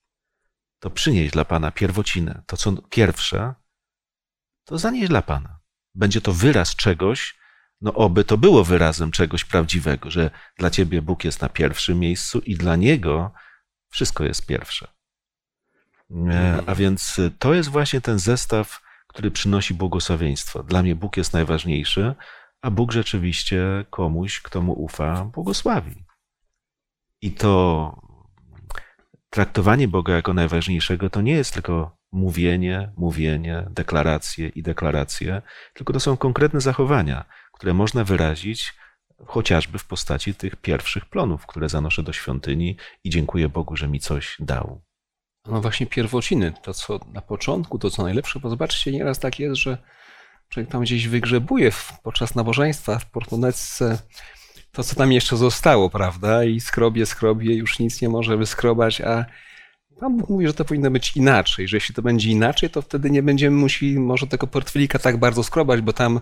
to 0.78 0.90
przynieś 0.90 1.30
dla 1.30 1.44
Pana 1.44 1.70
pierwocinę. 1.70 2.42
To, 2.46 2.56
co 2.56 2.72
pierwsze, 2.90 3.54
to 4.64 4.78
zanieś 4.78 5.08
dla 5.08 5.22
Pana. 5.22 5.60
Będzie 5.94 6.20
to 6.20 6.32
wyraz 6.32 6.76
czegoś, 6.76 7.38
no 7.80 7.94
oby 7.94 8.24
to 8.24 8.38
było 8.38 8.64
wyrazem 8.64 9.10
czegoś 9.10 9.44
prawdziwego, 9.44 10.10
że 10.10 10.30
dla 10.58 10.70
Ciebie 10.70 11.02
Bóg 11.02 11.24
jest 11.24 11.40
na 11.40 11.48
pierwszym 11.48 11.98
miejscu 11.98 12.38
i 12.38 12.54
dla 12.56 12.76
Niego 12.76 13.32
wszystko 13.88 14.24
jest 14.24 14.46
pierwsze. 14.46 14.88
E, 16.30 16.62
a 16.66 16.74
więc 16.74 17.20
to 17.38 17.54
jest 17.54 17.68
właśnie 17.68 18.00
ten 18.00 18.18
zestaw, 18.18 18.80
który 19.06 19.30
przynosi 19.30 19.74
błogosławieństwo. 19.74 20.62
Dla 20.62 20.82
mnie 20.82 20.94
Bóg 20.94 21.16
jest 21.16 21.32
najważniejszy, 21.32 22.14
a 22.62 22.70
Bóg 22.70 22.92
rzeczywiście 22.92 23.84
komuś, 23.90 24.40
kto 24.40 24.62
mu 24.62 24.72
ufa, 24.72 25.24
błogosławi. 25.24 26.04
I 27.22 27.32
to 27.32 28.10
traktowanie 29.30 29.88
Boga 29.88 30.14
jako 30.14 30.34
najważniejszego 30.34 31.10
to 31.10 31.20
nie 31.20 31.32
jest 31.32 31.54
tylko 31.54 31.96
mówienie, 32.12 32.92
mówienie, 32.96 33.66
deklaracje 33.70 34.48
i 34.48 34.62
deklaracje, 34.62 35.42
tylko 35.74 35.92
to 35.92 36.00
są 36.00 36.16
konkretne 36.16 36.60
zachowania, 36.60 37.24
które 37.52 37.74
można 37.74 38.04
wyrazić 38.04 38.74
chociażby 39.26 39.78
w 39.78 39.84
postaci 39.84 40.34
tych 40.34 40.56
pierwszych 40.56 41.06
plonów, 41.06 41.46
które 41.46 41.68
zanoszę 41.68 42.02
do 42.02 42.12
świątyni 42.12 42.76
i 43.04 43.10
dziękuję 43.10 43.48
Bogu, 43.48 43.76
że 43.76 43.88
mi 43.88 44.00
coś 44.00 44.36
dał. 44.40 44.82
No 45.46 45.60
właśnie 45.60 45.86
pierwociny, 45.86 46.52
to 46.62 46.74
co 46.74 47.00
na 47.12 47.20
początku, 47.20 47.78
to 47.78 47.90
co 47.90 48.02
najlepsze, 48.02 48.40
bo 48.40 48.50
zobaczcie, 48.50 48.92
nieraz 48.92 49.18
tak 49.18 49.40
jest, 49.40 49.56
że 49.56 49.78
człowiek 50.50 50.70
tam 50.70 50.82
gdzieś 50.82 51.08
wygrzebuje 51.08 51.72
podczas 52.02 52.34
nabożeństwa 52.34 52.98
w 52.98 53.10
portmonetce 53.10 53.98
to, 54.72 54.84
co 54.84 54.94
tam 54.94 55.12
jeszcze 55.12 55.36
zostało, 55.36 55.90
prawda? 55.90 56.44
I 56.44 56.60
skrobie, 56.60 57.06
skrobie, 57.06 57.54
już 57.54 57.78
nic 57.78 58.02
nie 58.02 58.08
może 58.08 58.36
wyskrobać, 58.36 59.00
a 59.00 59.24
Pan 60.00 60.16
Bóg 60.16 60.30
mówi, 60.30 60.46
że 60.46 60.54
to 60.54 60.64
powinno 60.64 60.90
być 60.90 61.16
inaczej, 61.16 61.68
że 61.68 61.76
jeśli 61.76 61.94
to 61.94 62.02
będzie 62.02 62.30
inaczej, 62.30 62.70
to 62.70 62.82
wtedy 62.82 63.10
nie 63.10 63.22
będziemy 63.22 63.56
musieli 63.56 63.98
może 63.98 64.26
tego 64.26 64.46
portfelika 64.46 64.98
tak 64.98 65.16
bardzo 65.16 65.44
skrobać, 65.44 65.80
bo 65.80 65.92
tam 65.92 66.20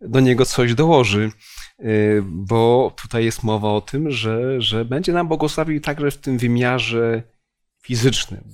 do 0.00 0.20
niego 0.20 0.46
coś 0.46 0.74
dołoży, 0.74 1.30
y, 1.80 2.22
bo 2.24 2.94
tutaj 3.02 3.24
jest 3.24 3.42
mowa 3.42 3.68
o 3.68 3.80
tym, 3.80 4.10
że, 4.10 4.60
że 4.60 4.84
będzie 4.84 5.12
nam 5.12 5.28
błogosławił 5.28 5.80
także 5.80 6.10
w 6.10 6.18
tym 6.18 6.38
wymiarze 6.38 7.22
fizycznym. 7.82 8.44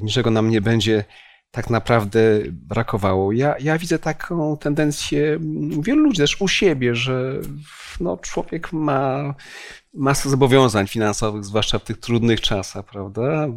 Niczego 0.00 0.30
nam 0.30 0.50
nie 0.50 0.60
będzie 0.60 1.04
tak 1.52 1.70
naprawdę 1.70 2.20
brakowało. 2.50 3.32
Ja, 3.32 3.54
ja 3.60 3.78
widzę 3.78 3.98
taką 3.98 4.56
tendencję 4.56 5.38
wielu 5.80 6.02
ludzi 6.02 6.18
też 6.18 6.40
u 6.40 6.48
siebie, 6.48 6.94
że 6.94 7.40
no, 8.00 8.16
człowiek 8.16 8.72
ma 8.72 9.34
masę 9.94 10.30
zobowiązań 10.30 10.86
finansowych, 10.86 11.44
zwłaszcza 11.44 11.78
w 11.78 11.84
tych 11.84 12.00
trudnych 12.00 12.40
czasach, 12.40 12.84
prawda? 12.84 13.48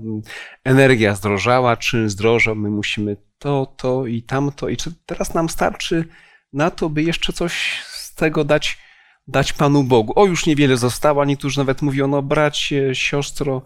Energia 0.63 1.15
zdrożała, 1.15 1.77
czyn 1.77 2.09
zdrożał, 2.09 2.55
my 2.55 2.69
musimy 2.69 3.17
to, 3.39 3.73
to 3.77 4.05
i 4.05 4.23
tamto. 4.23 4.69
I 4.69 4.77
czy 4.77 4.93
teraz 5.05 5.33
nam 5.33 5.49
starczy 5.49 6.05
na 6.53 6.71
to, 6.71 6.89
by 6.89 7.03
jeszcze 7.03 7.33
coś 7.33 7.83
z 7.85 8.15
tego 8.15 8.43
dać, 8.43 8.77
dać 9.27 9.53
Panu 9.53 9.83
Bogu? 9.83 10.13
O, 10.15 10.25
już 10.25 10.45
niewiele 10.45 10.77
zostało, 10.77 11.25
niektórzy 11.25 11.57
nawet 11.57 11.81
mówią, 11.81 12.07
no 12.07 12.21
bracie, 12.21 12.95
siostro, 12.95 13.61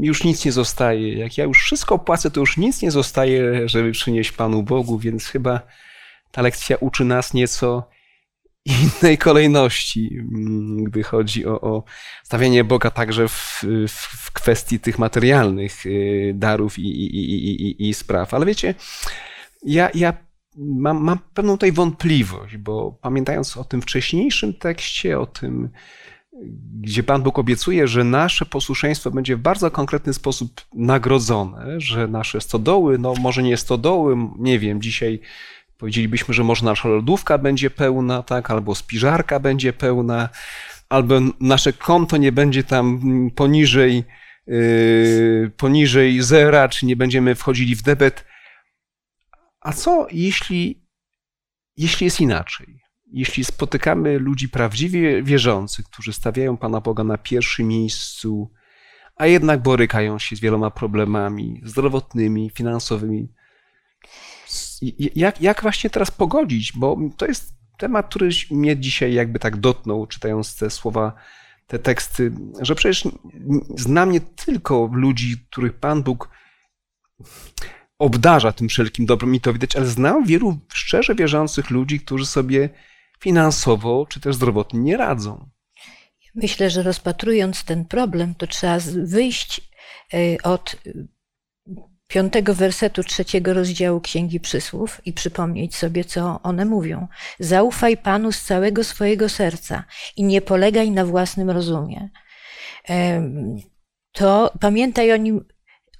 już 0.00 0.24
nic 0.24 0.44
nie 0.44 0.52
zostaje. 0.52 1.18
Jak 1.18 1.38
ja 1.38 1.44
już 1.44 1.62
wszystko 1.62 1.98
płacę, 1.98 2.30
to 2.30 2.40
już 2.40 2.56
nic 2.56 2.82
nie 2.82 2.90
zostaje, 2.90 3.68
żeby 3.68 3.92
przynieść 3.92 4.32
Panu 4.32 4.62
Bogu, 4.62 4.98
więc 4.98 5.26
chyba 5.26 5.60
ta 6.30 6.42
lekcja 6.42 6.76
uczy 6.76 7.04
nas 7.04 7.34
nieco 7.34 7.88
innej 8.64 9.18
kolejności, 9.18 10.18
mm, 10.18 10.84
gdy 10.84 11.02
chodzi 11.02 11.46
o, 11.46 11.60
o 11.60 11.84
stawianie 12.24 12.64
Boga 12.64 12.90
także 12.90 13.28
w, 13.28 13.64
w, 13.88 14.32
kwestii 14.32 14.80
tych 14.80 14.98
materialnych 14.98 15.86
y, 15.86 16.32
darów 16.34 16.78
i, 16.78 16.82
i, 16.82 17.62
i, 17.62 17.88
i 17.88 17.94
spraw. 17.94 18.34
Ale 18.34 18.46
wiecie, 18.46 18.74
ja, 19.62 19.90
ja 19.94 20.14
mam, 20.56 21.04
mam 21.04 21.18
pewną 21.34 21.52
tutaj 21.52 21.72
wątpliwość, 21.72 22.56
bo 22.56 22.98
pamiętając 23.02 23.56
o 23.56 23.64
tym 23.64 23.82
wcześniejszym 23.82 24.54
tekście, 24.54 25.18
o 25.18 25.26
tym 25.26 25.70
gdzie 26.80 27.02
Pan 27.02 27.22
Bóg 27.22 27.38
obiecuje, 27.38 27.88
że 27.88 28.04
nasze 28.04 28.46
posłuszeństwo 28.46 29.10
będzie 29.10 29.36
w 29.36 29.40
bardzo 29.40 29.70
konkretny 29.70 30.14
sposób 30.14 30.60
nagrodzone, 30.74 31.80
że 31.80 32.08
nasze 32.08 32.40
stodoły, 32.40 32.98
no 32.98 33.14
może 33.20 33.42
nie 33.42 33.56
stodoły, 33.56 34.16
nie 34.38 34.58
wiem, 34.58 34.82
dzisiaj 34.82 35.20
powiedzielibyśmy, 35.78 36.34
że 36.34 36.44
może 36.44 36.64
nasza 36.64 36.88
lodówka 36.88 37.38
będzie 37.38 37.70
pełna, 37.70 38.22
tak, 38.22 38.50
albo 38.50 38.74
spiżarka 38.74 39.40
będzie 39.40 39.72
pełna, 39.72 40.28
albo 40.88 41.20
nasze 41.40 41.72
konto 41.72 42.16
nie 42.16 42.32
będzie 42.32 42.64
tam 42.64 43.00
poniżej, 43.34 44.04
yy, 44.46 45.50
poniżej 45.56 46.22
zera, 46.22 46.68
czy 46.68 46.86
nie 46.86 46.96
będziemy 46.96 47.34
wchodzili 47.34 47.76
w 47.76 47.82
debet. 47.82 48.24
A 49.60 49.72
co 49.72 50.06
jeśli, 50.10 50.82
jeśli 51.76 52.04
jest 52.04 52.20
inaczej? 52.20 52.79
Jeśli 53.12 53.44
spotykamy 53.44 54.18
ludzi 54.18 54.48
prawdziwie 54.48 55.22
wierzących, 55.22 55.86
którzy 55.86 56.12
stawiają 56.12 56.56
Pana 56.56 56.80
Boga 56.80 57.04
na 57.04 57.18
pierwszym 57.18 57.68
miejscu, 57.68 58.50
a 59.16 59.26
jednak 59.26 59.62
borykają 59.62 60.18
się 60.18 60.36
z 60.36 60.40
wieloma 60.40 60.70
problemami 60.70 61.60
zdrowotnymi, 61.64 62.50
finansowymi, 62.54 63.28
jak, 65.16 65.40
jak 65.40 65.62
właśnie 65.62 65.90
teraz 65.90 66.10
pogodzić? 66.10 66.72
Bo 66.76 66.98
to 67.16 67.26
jest 67.26 67.54
temat, 67.78 68.08
który 68.08 68.30
mnie 68.50 68.76
dzisiaj 68.76 69.14
jakby 69.14 69.38
tak 69.38 69.56
dotknął, 69.56 70.06
czytając 70.06 70.56
te 70.56 70.70
słowa 70.70 71.12
te 71.66 71.78
teksty, 71.78 72.32
że 72.60 72.74
przecież 72.74 73.08
znam 73.76 74.12
nie 74.12 74.20
tylko 74.20 74.90
ludzi, 74.92 75.36
których 75.50 75.72
Pan 75.72 76.02
Bóg 76.02 76.28
obdarza 77.98 78.52
tym 78.52 78.68
wszelkim 78.68 79.06
dobrem 79.06 79.34
i 79.34 79.40
to 79.40 79.52
widać, 79.52 79.76
ale 79.76 79.86
znam 79.86 80.24
wielu 80.24 80.58
szczerze 80.72 81.14
wierzących 81.14 81.70
ludzi, 81.70 82.00
którzy 82.00 82.26
sobie 82.26 82.68
finansowo 83.22 84.06
czy 84.08 84.20
też 84.20 84.36
zdrowotnie 84.36 84.80
nie 84.80 84.96
radzą. 84.96 85.50
Myślę, 86.34 86.70
że 86.70 86.82
rozpatrując 86.82 87.64
ten 87.64 87.84
problem, 87.84 88.34
to 88.34 88.46
trzeba 88.46 88.78
wyjść 89.04 89.60
y, 90.14 90.36
od 90.42 90.76
piątego 92.10 92.54
wersetu 92.54 93.04
trzeciego 93.04 93.54
rozdziału 93.54 94.00
Księgi 94.00 94.40
Przysłów 94.40 95.00
i 95.04 95.12
przypomnieć 95.12 95.76
sobie, 95.76 96.04
co 96.04 96.40
one 96.42 96.64
mówią. 96.64 97.08
Zaufaj 97.38 97.96
Panu 97.96 98.32
z 98.32 98.42
całego 98.42 98.84
swojego 98.84 99.28
serca 99.28 99.84
i 100.16 100.24
nie 100.24 100.40
polegaj 100.40 100.90
na 100.90 101.04
własnym 101.04 101.50
rozumie. 101.50 102.08
To 104.12 104.52
pamiętaj 104.60 105.12
o 105.12 105.16
nim 105.16 105.44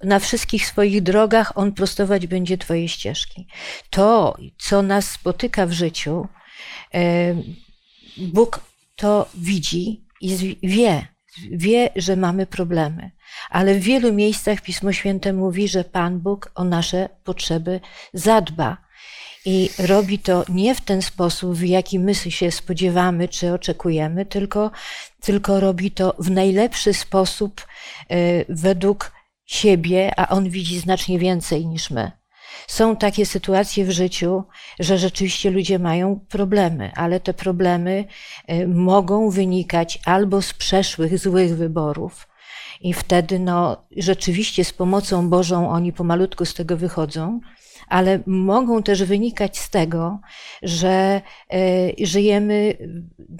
na 0.04 0.18
wszystkich 0.18 0.66
swoich 0.66 1.02
drogach, 1.02 1.58
on 1.58 1.72
prostować 1.72 2.26
będzie 2.26 2.58
Twoje 2.58 2.88
ścieżki. 2.88 3.46
To, 3.90 4.36
co 4.58 4.82
nas 4.82 5.10
spotyka 5.10 5.66
w 5.66 5.72
życiu, 5.72 6.28
Bóg 8.16 8.60
to 8.96 9.28
widzi 9.34 10.04
i 10.20 10.56
wie, 10.62 11.06
wie, 11.50 11.90
że 11.96 12.16
mamy 12.16 12.46
problemy. 12.46 13.10
Ale 13.50 13.74
w 13.74 13.82
wielu 13.82 14.12
miejscach 14.12 14.60
Pismo 14.60 14.92
Święte 14.92 15.32
mówi, 15.32 15.68
że 15.68 15.84
Pan 15.84 16.18
Bóg 16.18 16.50
o 16.54 16.64
nasze 16.64 17.08
potrzeby 17.24 17.80
zadba. 18.14 18.76
I 19.44 19.70
robi 19.78 20.18
to 20.18 20.44
nie 20.48 20.74
w 20.74 20.80
ten 20.80 21.02
sposób, 21.02 21.54
w 21.54 21.64
jaki 21.64 21.98
my 21.98 22.14
się 22.14 22.50
spodziewamy 22.50 23.28
czy 23.28 23.52
oczekujemy, 23.52 24.26
tylko, 24.26 24.70
tylko 25.20 25.60
robi 25.60 25.90
to 25.90 26.14
w 26.18 26.30
najlepszy 26.30 26.94
sposób 26.94 27.66
e, 28.08 28.44
według 28.48 29.12
siebie, 29.46 30.12
a 30.16 30.28
on 30.28 30.50
widzi 30.50 30.78
znacznie 30.78 31.18
więcej 31.18 31.66
niż 31.66 31.90
my. 31.90 32.19
Są 32.66 32.96
takie 32.96 33.26
sytuacje 33.26 33.84
w 33.84 33.90
życiu, 33.90 34.44
że 34.78 34.98
rzeczywiście 34.98 35.50
ludzie 35.50 35.78
mają 35.78 36.20
problemy, 36.28 36.92
ale 36.96 37.20
te 37.20 37.34
problemy 37.34 38.04
e, 38.46 38.66
mogą 38.66 39.30
wynikać 39.30 39.98
albo 40.04 40.42
z 40.42 40.52
przeszłych 40.52 41.18
złych 41.18 41.56
wyborów, 41.56 42.30
i 42.80 42.94
wtedy 42.94 43.38
no, 43.38 43.86
rzeczywiście 43.96 44.64
z 44.64 44.72
pomocą 44.72 45.30
Bożą 45.30 45.70
oni 45.70 45.92
pomalutku 45.92 46.44
z 46.44 46.54
tego 46.54 46.76
wychodzą, 46.76 47.40
ale 47.88 48.20
mogą 48.26 48.82
też 48.82 49.04
wynikać 49.04 49.58
z 49.58 49.70
tego, 49.70 50.20
że 50.62 51.22
y, 51.54 52.06
żyjemy 52.06 52.76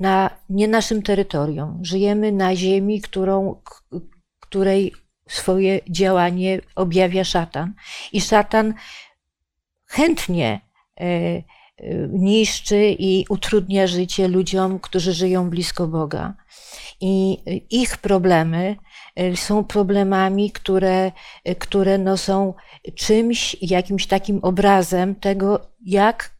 na 0.01 0.31
nie 0.51 0.69
naszym 0.69 1.03
terytorium, 1.03 1.79
żyjemy 1.83 2.33
na 2.33 2.57
ziemi, 2.57 3.01
którą, 3.01 3.63
której 4.41 4.93
swoje 5.29 5.81
działanie 5.91 6.61
objawia 6.75 7.25
szatan. 7.25 7.75
I 8.13 8.21
szatan 8.21 8.75
chętnie 9.91 10.61
y, 11.01 11.43
niszczy 12.13 12.97
i 12.99 13.25
utrudnia 13.29 13.87
życie 13.87 14.29
ludziom, 14.29 14.81
którzy 14.81 15.13
żyją 15.13 15.51
blisko 15.51 15.87
Boga. 15.87 16.35
I 17.01 17.39
ich 17.71 17.97
problemy 17.99 18.77
są 19.35 19.65
problemami, 19.65 20.51
które, 20.51 21.13
które 21.59 21.99
no 21.99 22.17
są 22.17 22.55
czymś, 22.95 23.57
jakimś 23.63 24.07
takim 24.07 24.39
obrazem 24.43 25.15
tego, 25.15 25.61
jak 25.87 26.31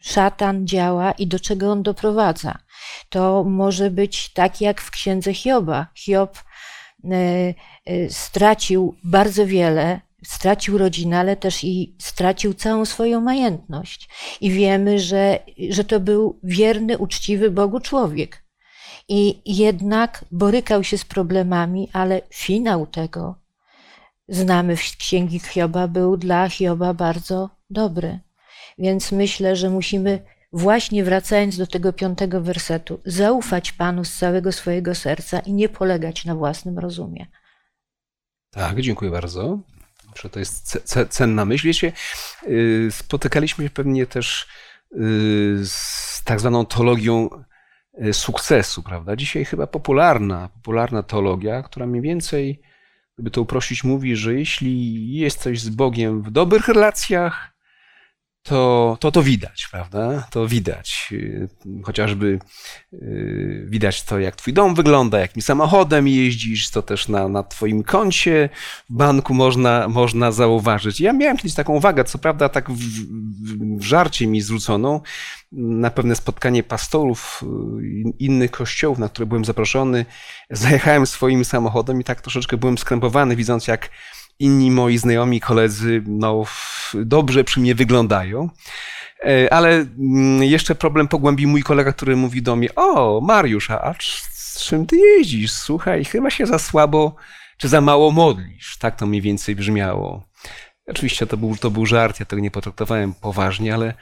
szatan 0.00 0.66
działa 0.66 1.12
i 1.12 1.26
do 1.26 1.40
czego 1.40 1.72
on 1.72 1.82
doprowadza. 1.82 2.58
To 3.08 3.44
może 3.44 3.90
być 3.90 4.32
tak 4.32 4.60
jak 4.60 4.80
w 4.80 4.90
księdze 4.90 5.34
Hioba. 5.34 5.86
Hiob 5.94 6.38
stracił 8.08 8.96
bardzo 9.04 9.46
wiele, 9.46 10.00
stracił 10.24 10.78
rodzinę, 10.78 11.18
ale 11.18 11.36
też 11.36 11.64
i 11.64 11.94
stracił 11.98 12.54
całą 12.54 12.84
swoją 12.84 13.20
majętność. 13.20 14.08
I 14.40 14.50
wiemy, 14.50 14.98
że, 14.98 15.38
że 15.70 15.84
to 15.84 16.00
był 16.00 16.38
wierny, 16.42 16.98
uczciwy 16.98 17.50
Bogu 17.50 17.80
człowiek 17.80 18.44
i 19.08 19.40
jednak 19.46 20.24
borykał 20.30 20.84
się 20.84 20.98
z 20.98 21.04
problemami, 21.04 21.88
ale 21.92 22.20
finał 22.34 22.86
tego, 22.86 23.34
znamy 24.28 24.76
w 24.76 24.96
księgi 24.96 25.38
Hioba, 25.38 25.88
był 25.88 26.16
dla 26.16 26.48
Hioba 26.48 26.94
bardzo 26.94 27.50
dobry. 27.70 28.18
Więc 28.78 29.12
myślę, 29.12 29.56
że 29.56 29.70
musimy 29.70 30.22
właśnie 30.52 31.04
wracając 31.04 31.56
do 31.56 31.66
tego 31.66 31.92
piątego 31.92 32.40
wersetu, 32.40 33.00
zaufać 33.04 33.72
Panu 33.72 34.04
z 34.04 34.14
całego 34.14 34.52
swojego 34.52 34.94
serca 34.94 35.38
i 35.38 35.52
nie 35.52 35.68
polegać 35.68 36.24
na 36.24 36.34
własnym 36.34 36.78
rozumie. 36.78 37.26
Tak, 38.50 38.80
dziękuję 38.80 39.10
bardzo. 39.10 39.58
Że 40.18 40.30
to 40.30 40.38
jest 40.38 40.88
cenna 41.08 41.44
myśl. 41.44 41.66
Wiecie, 41.66 41.92
y, 42.48 42.88
spotykaliśmy 42.90 43.64
się 43.64 43.70
pewnie 43.70 44.06
też 44.06 44.46
y, 44.92 44.96
z 45.64 46.22
tak 46.24 46.40
zwaną 46.40 46.66
teologią 46.66 47.28
Y, 47.98 48.12
sukcesu, 48.12 48.82
prawda? 48.82 49.16
Dzisiaj 49.16 49.44
chyba 49.44 49.66
popularna, 49.66 50.48
popularna 50.48 51.02
teologia, 51.02 51.62
która 51.62 51.86
mniej 51.86 52.02
więcej, 52.02 52.60
gdyby 53.14 53.30
to 53.30 53.42
uprościć, 53.42 53.84
mówi, 53.84 54.16
że 54.16 54.34
jeśli 54.34 55.12
jesteś 55.12 55.60
z 55.60 55.68
Bogiem 55.68 56.22
w 56.22 56.30
dobrych 56.30 56.68
relacjach, 56.68 57.49
to, 58.42 58.96
to 59.00 59.12
to 59.12 59.22
widać, 59.22 59.68
prawda? 59.70 60.26
To 60.30 60.48
widać. 60.48 61.08
Y, 61.12 61.48
chociażby 61.84 62.38
y, 62.92 63.66
widać 63.68 64.02
to, 64.02 64.18
jak 64.18 64.36
twój 64.36 64.52
dom 64.52 64.74
wygląda, 64.74 65.18
jakim 65.18 65.42
samochodem 65.42 66.08
jeździsz, 66.08 66.70
to 66.70 66.82
też 66.82 67.08
na, 67.08 67.28
na 67.28 67.42
twoim 67.42 67.82
koncie 67.82 68.48
w 68.90 68.92
banku 68.92 69.34
można, 69.34 69.88
można 69.88 70.32
zauważyć. 70.32 71.00
Ja 71.00 71.12
miałem 71.12 71.36
kiedyś 71.36 71.54
taką 71.54 71.74
uwagę, 71.74 72.04
co 72.04 72.18
prawda 72.18 72.48
tak 72.48 72.70
w, 72.70 72.78
w, 73.78 73.82
żarcie 73.82 74.26
mi 74.26 74.40
zwróconą, 74.40 75.00
na 75.52 75.90
pewne 75.90 76.16
spotkanie 76.16 76.62
pastorów 76.62 77.44
innych 78.18 78.50
kościołów, 78.50 78.98
na 78.98 79.08
które 79.08 79.26
byłem 79.26 79.44
zaproszony. 79.44 80.06
Zajechałem 80.50 81.06
swoim 81.06 81.44
samochodem 81.44 82.00
i 82.00 82.04
tak 82.04 82.20
troszeczkę 82.20 82.56
byłem 82.56 82.78
skrępowany, 82.78 83.36
widząc 83.36 83.66
jak 83.66 83.90
inni 84.40 84.70
moi 84.70 84.98
znajomi, 84.98 85.40
koledzy, 85.40 86.02
no, 86.06 86.44
dobrze 86.94 87.44
przy 87.44 87.60
mnie 87.60 87.74
wyglądają. 87.74 88.48
E, 89.26 89.52
ale 89.52 89.70
mm, 89.70 90.42
jeszcze 90.42 90.74
problem 90.74 91.08
pogłębił 91.08 91.48
mój 91.48 91.62
kolega, 91.62 91.92
który 91.92 92.16
mówi 92.16 92.42
do 92.42 92.56
mnie: 92.56 92.74
O, 92.74 93.20
Mariusz, 93.20 93.70
a 93.70 93.94
z 94.32 94.64
czym 94.64 94.86
ty 94.86 94.96
jeździsz? 94.96 95.52
Słuchaj, 95.52 96.04
chyba 96.04 96.30
się 96.30 96.46
za 96.46 96.58
słabo 96.58 97.16
czy 97.56 97.68
za 97.68 97.80
mało 97.80 98.10
modlisz. 98.10 98.76
Tak 98.78 98.96
to 98.96 99.06
mniej 99.06 99.22
więcej 99.22 99.56
brzmiało. 99.56 100.30
Oczywiście 100.86 101.26
to 101.26 101.36
był, 101.36 101.56
to 101.56 101.70
był 101.70 101.86
żart, 101.86 102.20
ja 102.20 102.26
tego 102.26 102.42
nie 102.42 102.50
potraktowałem 102.50 103.14
poważnie, 103.14 103.74
ale 103.74 103.94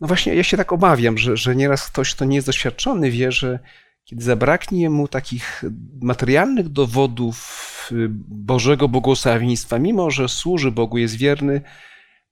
no 0.00 0.06
właśnie 0.06 0.34
ja 0.34 0.42
się 0.42 0.56
tak 0.56 0.72
obawiam, 0.72 1.18
że, 1.18 1.36
że 1.36 1.56
nieraz 1.56 1.86
ktoś, 1.86 2.14
kto 2.14 2.24
nie 2.24 2.36
jest 2.36 2.48
doświadczony, 2.48 3.10
wie, 3.10 3.32
że 3.32 3.58
kiedy 4.04 4.24
zabraknie 4.24 4.90
mu 4.90 5.08
takich 5.08 5.64
materialnych 6.00 6.68
dowodów 6.68 7.88
y, 7.92 8.06
Bożego 8.28 8.88
błogosławieństwa, 8.88 9.78
mimo 9.78 10.10
że 10.10 10.28
służy 10.28 10.70
Bogu, 10.70 10.98
jest 10.98 11.16
wierny, 11.16 11.60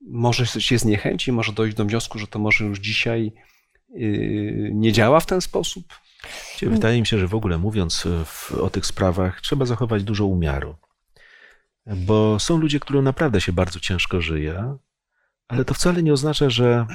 może 0.01 0.47
się 0.47 0.79
zniechęci, 0.79 1.33
może 1.33 1.53
dojść 1.53 1.77
do 1.77 1.85
wniosku, 1.85 2.19
że 2.19 2.27
to 2.27 2.39
może 2.39 2.65
już 2.65 2.79
dzisiaj 2.79 3.33
y, 3.97 4.71
nie 4.75 4.93
działa 4.93 5.21
w 5.21 5.27
ten 5.27 5.41
sposób. 5.41 5.85
Wydaje 6.63 7.01
mi 7.01 7.07
się, 7.07 7.19
że 7.19 7.27
w 7.27 7.35
ogóle 7.35 7.59
mówiąc 7.59 8.07
w, 8.25 8.53
o 8.53 8.71
tych 8.71 8.87
sprawach, 8.87 9.41
trzeba 9.41 9.67
zachować 9.67 10.05
dużo 10.05 10.27
umiaru. 10.27 10.77
Bo 11.87 12.39
są 12.39 12.57
ludzie, 12.57 12.81
którym 12.81 13.05
naprawdę 13.05 13.41
się 13.41 13.53
bardzo 13.53 13.81
ciężko 13.81 14.21
żyje, 14.21 14.77
ale 15.49 15.65
to 15.65 15.75
wcale 15.75 16.03
nie 16.03 16.13
oznacza, 16.13 16.51
że 16.51 16.87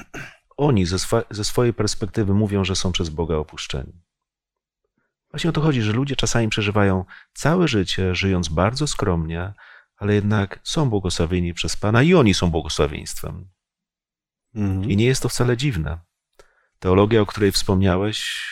oni 0.57 0.85
ze, 0.85 0.99
swa, 0.99 1.23
ze 1.29 1.43
swojej 1.43 1.73
perspektywy 1.73 2.33
mówią, 2.33 2.63
że 2.63 2.75
są 2.75 2.91
przez 2.91 3.09
Boga 3.09 3.35
opuszczeni. 3.35 3.93
Właśnie 5.35 5.49
o 5.49 5.53
to 5.53 5.61
chodzi, 5.61 5.81
że 5.81 5.93
ludzie 5.93 6.15
czasami 6.15 6.49
przeżywają 6.49 7.05
całe 7.33 7.67
życie, 7.67 8.15
żyjąc 8.15 8.49
bardzo 8.49 8.87
skromnie, 8.87 9.53
ale 9.97 10.15
jednak 10.15 10.59
są 10.63 10.89
błogosławieni 10.89 11.53
przez 11.53 11.77
Pana 11.77 12.03
i 12.03 12.13
oni 12.13 12.33
są 12.33 12.51
błogosławieństwem. 12.51 13.47
Mhm. 14.53 14.91
I 14.91 14.97
nie 14.97 15.05
jest 15.05 15.21
to 15.21 15.29
wcale 15.29 15.57
dziwne. 15.57 15.99
Teologia, 16.79 17.21
o 17.21 17.25
której 17.25 17.51
wspomniałeś, 17.51 18.47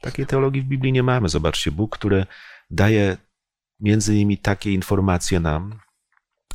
takiej 0.00 0.26
teologii 0.26 0.62
w 0.62 0.64
Biblii 0.64 0.92
nie 0.92 1.02
mamy. 1.02 1.28
Zobaczcie, 1.28 1.70
Bóg, 1.70 1.98
który 1.98 2.26
daje 2.70 3.16
między 3.80 4.14
innymi 4.14 4.38
takie 4.38 4.72
informacje 4.72 5.40
nam. 5.40 5.78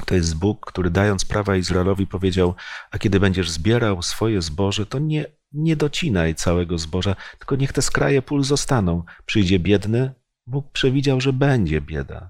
To 0.05 0.15
jest 0.15 0.35
Bóg, 0.35 0.65
który 0.65 0.89
dając 0.89 1.25
prawa 1.25 1.55
Izraelowi 1.55 2.07
powiedział, 2.07 2.55
a 2.91 2.97
kiedy 2.97 3.19
będziesz 3.19 3.49
zbierał 3.49 4.01
swoje 4.01 4.41
zboże, 4.41 4.85
to 4.85 4.99
nie 4.99 5.25
nie 5.51 5.75
docinaj 5.75 6.35
całego 6.35 6.77
zboża, 6.77 7.15
tylko 7.39 7.55
niech 7.55 7.73
te 7.73 7.81
skraje 7.81 8.21
pól 8.21 8.43
zostaną. 8.43 9.03
Przyjdzie 9.25 9.59
biedny, 9.59 10.13
Bóg 10.47 10.71
przewidział, 10.71 11.21
że 11.21 11.33
będzie 11.33 11.81
bieda. 11.81 12.29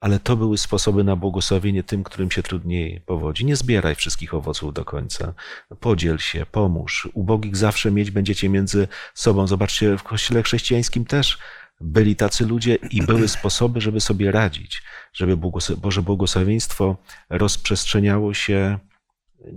Ale 0.00 0.20
to 0.20 0.36
były 0.36 0.58
sposoby 0.58 1.04
na 1.04 1.16
błogosławienie 1.16 1.82
tym, 1.82 2.04
którym 2.04 2.30
się 2.30 2.42
trudniej 2.42 3.00
powodzi. 3.00 3.44
Nie 3.44 3.56
zbieraj 3.56 3.94
wszystkich 3.94 4.34
owoców 4.34 4.74
do 4.74 4.84
końca. 4.84 5.34
Podziel 5.80 6.18
się, 6.18 6.46
pomóż. 6.46 7.08
Ubogich 7.14 7.56
zawsze 7.56 7.90
mieć 7.90 8.10
będziecie 8.10 8.48
między 8.48 8.88
sobą. 9.14 9.46
Zobaczcie, 9.46 9.98
w 9.98 10.02
kościele 10.02 10.42
chrześcijańskim 10.42 11.04
też 11.04 11.38
byli 11.80 12.16
tacy 12.16 12.46
ludzie 12.46 12.74
i 12.74 13.02
były 13.02 13.28
sposoby, 13.28 13.80
żeby 13.80 14.00
sobie 14.00 14.32
radzić, 14.32 14.82
żeby 15.12 15.36
Boże 15.76 16.02
błogosławieństwo 16.02 16.96
rozprzestrzeniało 17.30 18.34
się. 18.34 18.78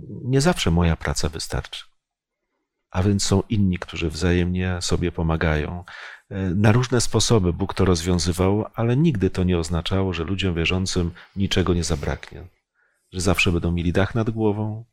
Nie 0.08 0.40
zawsze 0.40 0.70
moja 0.70 0.96
praca 0.96 1.28
wystarczy. 1.28 1.84
A 2.90 3.02
więc 3.02 3.24
są 3.24 3.42
inni, 3.48 3.78
którzy 3.78 4.10
wzajemnie 4.10 4.78
sobie 4.80 5.12
pomagają. 5.12 5.84
Na 6.54 6.72
różne 6.72 7.00
sposoby 7.00 7.52
Bóg 7.52 7.74
to 7.74 7.84
rozwiązywał, 7.84 8.66
ale 8.74 8.96
nigdy 8.96 9.30
to 9.30 9.44
nie 9.44 9.58
oznaczało, 9.58 10.12
że 10.12 10.24
ludziom 10.24 10.54
wierzącym 10.54 11.10
niczego 11.36 11.74
nie 11.74 11.84
zabraknie, 11.84 12.44
że 13.12 13.20
zawsze 13.20 13.52
będą 13.52 13.72
mieli 13.72 13.92
dach 13.92 14.14
nad 14.14 14.30
głową. 14.30 14.84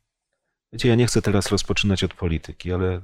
Wiecie, 0.72 0.88
ja 0.88 0.94
nie 0.94 1.06
chcę 1.06 1.22
teraz 1.22 1.48
rozpoczynać 1.48 2.04
od 2.04 2.14
polityki, 2.14 2.72
ale 2.72 3.00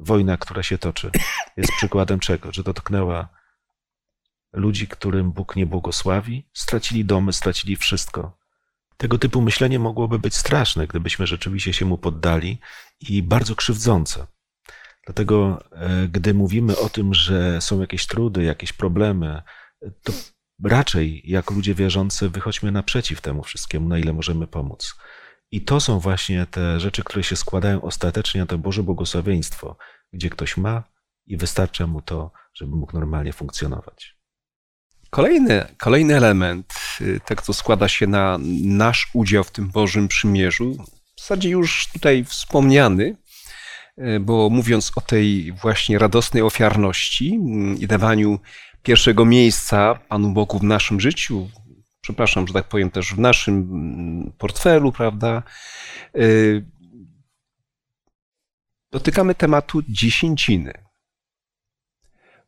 wojna, 0.00 0.36
która 0.36 0.62
się 0.62 0.78
toczy, 0.78 1.10
jest 1.56 1.72
przykładem 1.72 2.20
czego? 2.20 2.52
Że 2.52 2.62
dotknęła 2.62 3.28
ludzi, 4.52 4.88
którym 4.88 5.32
Bóg 5.32 5.56
nie 5.56 5.66
błogosławi, 5.66 6.48
stracili 6.52 7.04
domy, 7.04 7.32
stracili 7.32 7.76
wszystko. 7.76 8.38
Tego 8.96 9.18
typu 9.18 9.40
myślenie 9.40 9.78
mogłoby 9.78 10.18
być 10.18 10.34
straszne, 10.34 10.86
gdybyśmy 10.86 11.26
rzeczywiście 11.26 11.72
się 11.72 11.84
mu 11.84 11.98
poddali 11.98 12.58
i 13.00 13.22
bardzo 13.22 13.56
krzywdzące. 13.56 14.26
Dlatego, 15.06 15.64
e, 15.72 16.08
gdy 16.08 16.34
mówimy 16.34 16.78
o 16.78 16.88
tym, 16.88 17.14
że 17.14 17.60
są 17.60 17.80
jakieś 17.80 18.06
trudy, 18.06 18.42
jakieś 18.42 18.72
problemy, 18.72 19.42
to 20.02 20.12
raczej 20.64 21.22
jako 21.24 21.54
ludzie 21.54 21.74
wierzący 21.74 22.28
wychodźmy 22.28 22.72
naprzeciw 22.72 23.20
temu 23.20 23.42
wszystkiemu, 23.42 23.88
na 23.88 23.98
ile 23.98 24.12
możemy 24.12 24.46
pomóc. 24.46 24.94
I 25.50 25.60
to 25.60 25.80
są 25.80 25.98
właśnie 25.98 26.46
te 26.46 26.80
rzeczy, 26.80 27.04
które 27.04 27.24
się 27.24 27.36
składają 27.36 27.82
ostatecznie 27.82 28.40
na 28.40 28.46
to 28.46 28.58
Boże 28.58 28.82
błogosławieństwo, 28.82 29.76
gdzie 30.12 30.30
ktoś 30.30 30.56
ma 30.56 30.82
i 31.26 31.36
wystarcza 31.36 31.86
mu 31.86 32.02
to, 32.02 32.32
żeby 32.54 32.76
mógł 32.76 32.98
normalnie 32.98 33.32
funkcjonować. 33.32 34.21
Kolejny, 35.14 35.66
kolejny 35.78 36.16
element 36.16 36.74
y, 37.00 37.20
tego, 37.20 37.42
co 37.42 37.52
składa 37.52 37.88
się 37.88 38.06
na 38.06 38.38
nasz 38.64 39.10
udział 39.14 39.44
w 39.44 39.50
tym 39.50 39.68
Bożym 39.68 40.08
Przymierzu, 40.08 40.76
w 41.16 41.20
zasadzie 41.20 41.50
już 41.50 41.88
tutaj 41.92 42.24
wspomniany, 42.24 43.16
y, 43.98 44.20
bo 44.20 44.50
mówiąc 44.50 44.92
o 44.96 45.00
tej 45.00 45.52
właśnie 45.52 45.98
radosnej 45.98 46.42
ofiarności 46.42 47.34
mm, 47.34 47.78
i 47.78 47.86
dawaniu 47.86 48.38
pierwszego 48.82 49.24
miejsca 49.24 49.94
Panu 49.94 50.30
Bogu 50.30 50.58
w 50.58 50.62
naszym 50.62 51.00
życiu, 51.00 51.50
przepraszam, 52.00 52.46
że 52.46 52.54
tak 52.54 52.68
powiem, 52.68 52.90
też 52.90 53.14
w 53.14 53.18
naszym 53.18 53.54
mm, 53.54 54.32
portfelu, 54.38 54.92
prawda? 54.92 55.42
Y, 56.16 56.64
dotykamy 58.92 59.34
tematu 59.34 59.82
dziesięciny. 59.88 60.72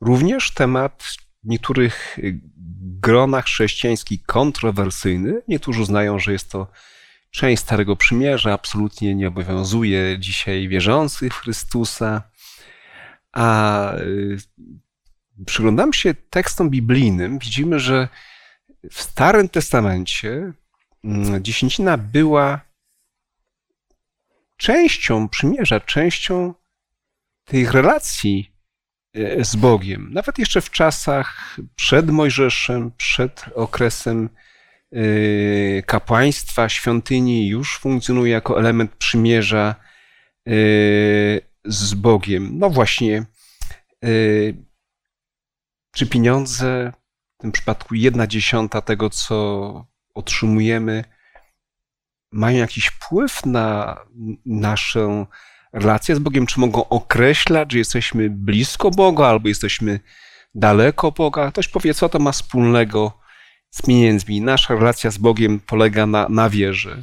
Również 0.00 0.54
temat 0.54 1.24
niektórych 1.44 2.18
gronach 3.04 3.44
chrześcijańskich 3.44 4.22
kontrowersyjny. 4.26 5.42
Niektórzy 5.48 5.82
uznają, 5.82 6.18
że 6.18 6.32
jest 6.32 6.50
to 6.50 6.66
część 7.30 7.62
Starego 7.62 7.96
Przymierza, 7.96 8.52
absolutnie 8.52 9.14
nie 9.14 9.28
obowiązuje 9.28 10.18
dzisiaj 10.18 10.68
wierzących 10.68 11.32
Chrystusa. 11.32 12.22
A 13.32 13.96
y, 13.96 14.36
przyglądam 15.46 15.92
się 15.92 16.14
tekstom 16.14 16.70
biblijnym, 16.70 17.38
widzimy, 17.38 17.78
że 17.78 18.08
w 18.90 19.02
Starym 19.02 19.48
Testamencie 19.48 20.52
mm, 21.04 21.44
dziesięcina 21.44 21.98
była 21.98 22.60
częścią 24.56 25.28
przymierza, 25.28 25.80
częścią 25.80 26.54
tych 27.44 27.72
relacji 27.72 28.53
z 29.40 29.56
Bogiem. 29.56 30.10
Nawet 30.12 30.38
jeszcze 30.38 30.60
w 30.60 30.70
czasach 30.70 31.56
przed 31.76 32.10
Mojżeszem, 32.10 32.90
przed 32.96 33.44
okresem 33.54 34.28
e, 34.92 35.82
kapłaństwa, 35.82 36.68
świątyni 36.68 37.48
już 37.48 37.78
funkcjonuje 37.78 38.32
jako 38.32 38.58
element 38.58 38.94
przymierza 38.96 39.74
e, 40.48 40.52
z 41.64 41.94
Bogiem. 41.94 42.58
No 42.58 42.70
właśnie, 42.70 43.24
czy 45.94 46.06
pieniądze 46.06 46.92
tym 47.38 47.52
przypadku 47.52 47.94
jedna 47.94 48.26
dziesiąta 48.26 48.80
tego, 48.80 49.10
co 49.10 49.86
otrzymujemy, 50.14 51.04
mają 52.32 52.58
jakiś 52.58 52.86
wpływ 52.86 53.46
na 53.46 53.96
naszą 54.46 55.26
relację 55.74 56.16
z 56.16 56.18
Bogiem? 56.18 56.46
Czy 56.46 56.60
mogą 56.60 56.88
określać, 56.88 57.72
że 57.72 57.78
jesteśmy 57.78 58.30
blisko 58.30 58.90
Boga 58.90 59.26
albo 59.26 59.48
jesteśmy 59.48 60.00
daleko 60.54 61.12
Boga? 61.12 61.50
Ktoś 61.50 61.68
powie, 61.68 61.94
co 61.94 62.08
to 62.08 62.18
ma 62.18 62.32
wspólnego 62.32 63.12
z 63.70 63.82
pieniędzmi? 63.82 64.40
Nasza 64.40 64.74
relacja 64.74 65.10
z 65.10 65.18
Bogiem 65.18 65.60
polega 65.66 66.06
na, 66.06 66.28
na 66.28 66.50
wierze. 66.50 67.02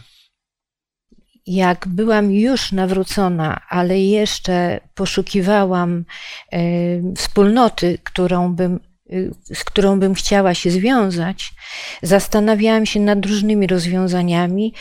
Jak 1.46 1.88
byłam 1.88 2.32
już 2.32 2.72
nawrócona, 2.72 3.62
ale 3.70 4.00
jeszcze 4.00 4.80
poszukiwałam 4.96 6.06
y, 6.54 7.04
wspólnoty, 7.16 8.00
którą 8.04 8.56
bym 8.56 8.80
Y, 9.14 9.34
z 9.54 9.64
którą 9.64 10.00
bym 10.00 10.14
chciała 10.14 10.54
się 10.54 10.72
związać, 10.72 11.54
zastanawiałam 12.02 12.86
się 12.86 13.00
nad 13.00 13.26
różnymi 13.26 13.68
rozwiązaniami. 13.68 14.74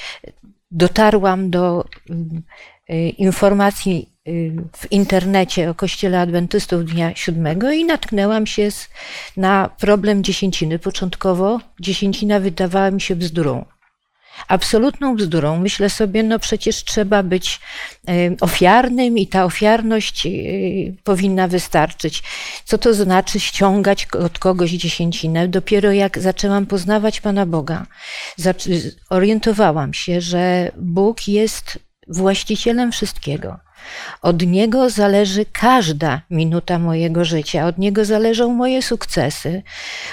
Dotarłam 0.70 1.50
do 1.50 1.84
y, 2.10 2.14
informacji 3.18 4.08
w 4.76 4.92
internecie 4.92 5.70
o 5.70 5.74
Kościele 5.74 6.20
Adwentystów 6.20 6.84
Dnia 6.84 7.12
Siódmego 7.14 7.70
i 7.70 7.84
natknęłam 7.84 8.46
się 8.46 8.68
na 9.36 9.70
problem 9.80 10.24
dziesięciny. 10.24 10.78
Początkowo 10.78 11.60
dziesięcina 11.80 12.40
wydawała 12.40 12.90
mi 12.90 13.00
się 13.00 13.16
bzdurą 13.16 13.64
absolutną 14.48 15.16
bzdurą. 15.16 15.58
Myślę 15.58 15.90
sobie, 15.90 16.22
no 16.22 16.38
przecież 16.38 16.84
trzeba 16.84 17.22
być 17.22 17.60
e, 18.08 18.12
ofiarnym 18.40 19.18
i 19.18 19.26
ta 19.26 19.44
ofiarność 19.44 20.28
powinna 21.04 21.48
wystarczyć. 21.48 22.22
Co 22.64 22.78
to 22.78 22.94
znaczy 22.94 23.40
ściągać 23.40 24.06
od 24.06 24.38
kogoś 24.38 24.70
dziesięcinę? 24.70 25.48
Dopiero 25.48 25.92
jak 25.92 26.18
zaczęłam 26.18 26.66
poznawać 26.66 27.20
Pana 27.20 27.46
Boga, 27.46 27.86
orientowałam 29.10 29.94
się, 29.94 30.20
że 30.20 30.72
Bóg 30.76 31.28
jest 31.28 31.78
właścicielem 32.08 32.92
wszystkiego 32.92 33.58
od 34.22 34.46
Niego 34.46 34.90
zależy 34.90 35.44
każda 35.52 36.22
minuta 36.30 36.78
mojego 36.78 37.24
życia, 37.24 37.66
od 37.66 37.78
Niego 37.78 38.04
zależą 38.04 38.54
moje 38.54 38.82
sukcesy, 38.82 39.62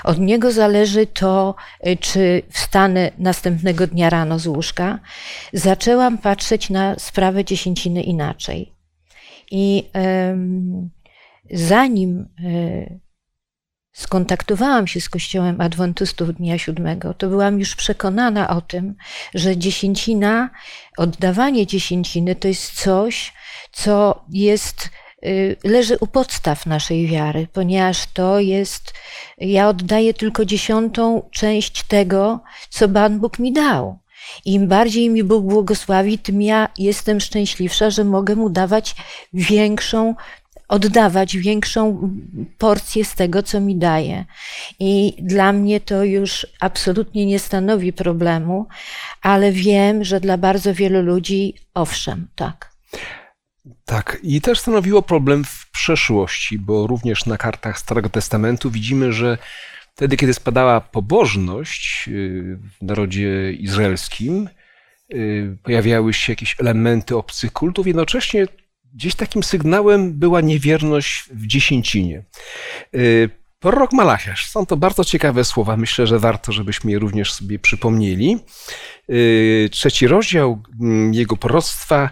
od 0.03 0.19
Niego 0.19 0.51
zależy 0.51 1.07
to, 1.07 1.55
y, 1.87 1.97
czy 1.97 2.41
wstanę 2.49 3.11
następnego 3.17 3.87
dnia 3.87 4.09
rano 4.09 4.39
z 4.39 4.47
łóżka. 4.47 4.99
Zaczęłam 5.53 6.17
patrzeć 6.17 6.69
na 6.69 6.99
sprawę 6.99 7.45
dziesięciny 7.45 8.03
inaczej. 8.03 8.71
I 9.51 9.89
um, 9.93 10.89
zanim 11.51 12.27
y, 12.39 12.99
skontaktowałam 13.97 14.87
się 14.87 15.01
z 15.01 15.09
Kościołem 15.09 15.61
Adwentystów 15.61 16.35
Dnia 16.35 16.57
Siódmego, 16.57 17.13
to 17.13 17.29
byłam 17.29 17.59
już 17.59 17.75
przekonana 17.75 18.49
o 18.49 18.61
tym, 18.61 18.95
że 19.33 19.57
dziesięcina, 19.57 20.49
oddawanie 20.97 21.67
dziesięciny 21.67 22.35
to 22.35 22.47
jest 22.47 22.71
coś, 22.71 23.33
co 23.71 24.25
jest, 24.29 24.89
y, 25.25 25.55
leży 25.63 25.97
u 25.99 26.07
podstaw 26.07 26.65
naszej 26.65 27.07
wiary, 27.07 27.47
ponieważ 27.53 28.07
to 28.13 28.39
jest, 28.39 28.93
ja 29.37 29.69
oddaję 29.69 30.13
tylko 30.13 30.45
dziesiątą 30.45 31.29
część 31.31 31.83
tego, 31.83 32.39
co 32.69 32.89
Pan 32.89 33.19
Bóg 33.19 33.39
mi 33.39 33.53
dał. 33.53 33.99
Im 34.45 34.67
bardziej 34.67 35.09
mi 35.09 35.23
Bóg 35.23 35.45
błogosławi, 35.45 36.19
tym 36.19 36.41
ja 36.41 36.69
jestem 36.77 37.19
szczęśliwsza, 37.19 37.89
że 37.89 38.03
mogę 38.03 38.35
mu 38.35 38.49
dawać 38.49 38.95
większą, 39.33 40.15
oddawać 40.67 41.37
większą 41.37 42.11
porcję 42.57 43.05
z 43.05 43.15
tego, 43.15 43.43
co 43.43 43.59
mi 43.59 43.75
daje. 43.75 44.25
I 44.79 45.13
dla 45.19 45.53
mnie 45.53 45.79
to 45.79 46.03
już 46.03 46.47
absolutnie 46.59 47.25
nie 47.25 47.39
stanowi 47.39 47.93
problemu, 47.93 48.67
ale 49.21 49.51
wiem, 49.51 50.03
że 50.03 50.19
dla 50.19 50.37
bardzo 50.37 50.73
wielu 50.73 51.01
ludzi 51.01 51.53
owszem, 51.73 52.27
tak. 52.35 52.77
Tak, 53.85 54.19
i 54.23 54.41
też 54.41 54.59
stanowiło 54.59 55.01
problem 55.01 55.43
w 55.43 55.71
przeszłości, 55.71 56.59
bo 56.59 56.87
również 56.87 57.25
na 57.25 57.37
kartach 57.37 57.79
Starego 57.79 58.09
Testamentu 58.09 58.71
widzimy, 58.71 59.13
że 59.13 59.37
wtedy, 59.95 60.17
kiedy 60.17 60.33
spadała 60.33 60.81
pobożność 60.81 62.05
y, 62.07 62.57
w 62.79 62.85
narodzie 62.85 63.53
izraelskim, 63.53 64.49
y, 65.13 65.57
pojawiały 65.63 66.13
się 66.13 66.31
jakieś 66.31 66.55
elementy 66.59 67.17
obcych 67.17 67.53
kultów, 67.53 67.87
jednocześnie 67.87 68.45
gdzieś 68.97 69.15
takim 69.15 69.43
sygnałem 69.43 70.13
była 70.13 70.41
niewierność 70.41 71.23
w 71.33 71.47
dziesięcinie. 71.47 72.23
Y, 72.95 73.29
prorok 73.59 73.93
Malachiasz. 73.93 74.49
Są 74.49 74.65
to 74.65 74.77
bardzo 74.77 75.05
ciekawe 75.05 75.43
słowa. 75.43 75.77
Myślę, 75.77 76.07
że 76.07 76.19
warto, 76.19 76.51
żebyśmy 76.51 76.91
je 76.91 76.99
również 76.99 77.33
sobie 77.33 77.59
przypomnieli. 77.59 78.37
Trzeci 79.71 80.07
rozdział 80.07 80.63
mm, 80.81 81.13
jego 81.13 81.37
proroctwa 81.37 82.09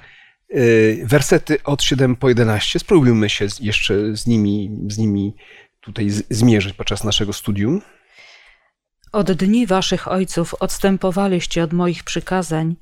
Y, 0.54 1.04
wersety 1.06 1.64
od 1.64 1.84
7 1.84 2.16
po 2.16 2.30
11. 2.30 2.80
Spróbujmy 2.80 3.30
się 3.30 3.48
jeszcze 3.60 4.16
z 4.16 4.28
nimi, 4.28 4.72
z 4.88 4.98
nimi 4.98 5.36
tutaj 5.82 6.10
zmierzyć 6.10 6.74
podczas 6.74 7.04
naszego 7.04 7.34
studium. 7.34 7.82
Od 9.12 9.32
dni 9.32 9.68
waszych 9.68 10.08
ojców 10.08 10.54
odstępowaliście 10.54 11.64
od 11.64 11.74
moich 11.74 12.04
przykazań 12.04 12.76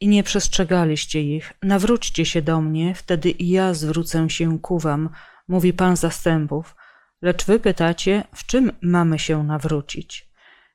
i 0.00 0.08
nie 0.08 0.22
przestrzegaliście 0.22 1.22
ich. 1.22 1.52
Nawróćcie 1.62 2.24
się 2.24 2.42
do 2.42 2.60
mnie, 2.60 2.94
wtedy 2.94 3.30
i 3.30 3.48
ja 3.48 3.74
zwrócę 3.74 4.30
się 4.30 4.58
ku 4.58 4.78
wam, 4.78 5.10
mówi 5.48 5.72
Pan 5.72 5.96
zastępów. 5.96 6.76
Lecz 7.22 7.44
wy 7.44 7.60
pytacie, 7.60 8.24
w 8.34 8.46
czym 8.46 8.72
mamy 8.82 9.18
się 9.18 9.44
nawrócić? 9.44 10.28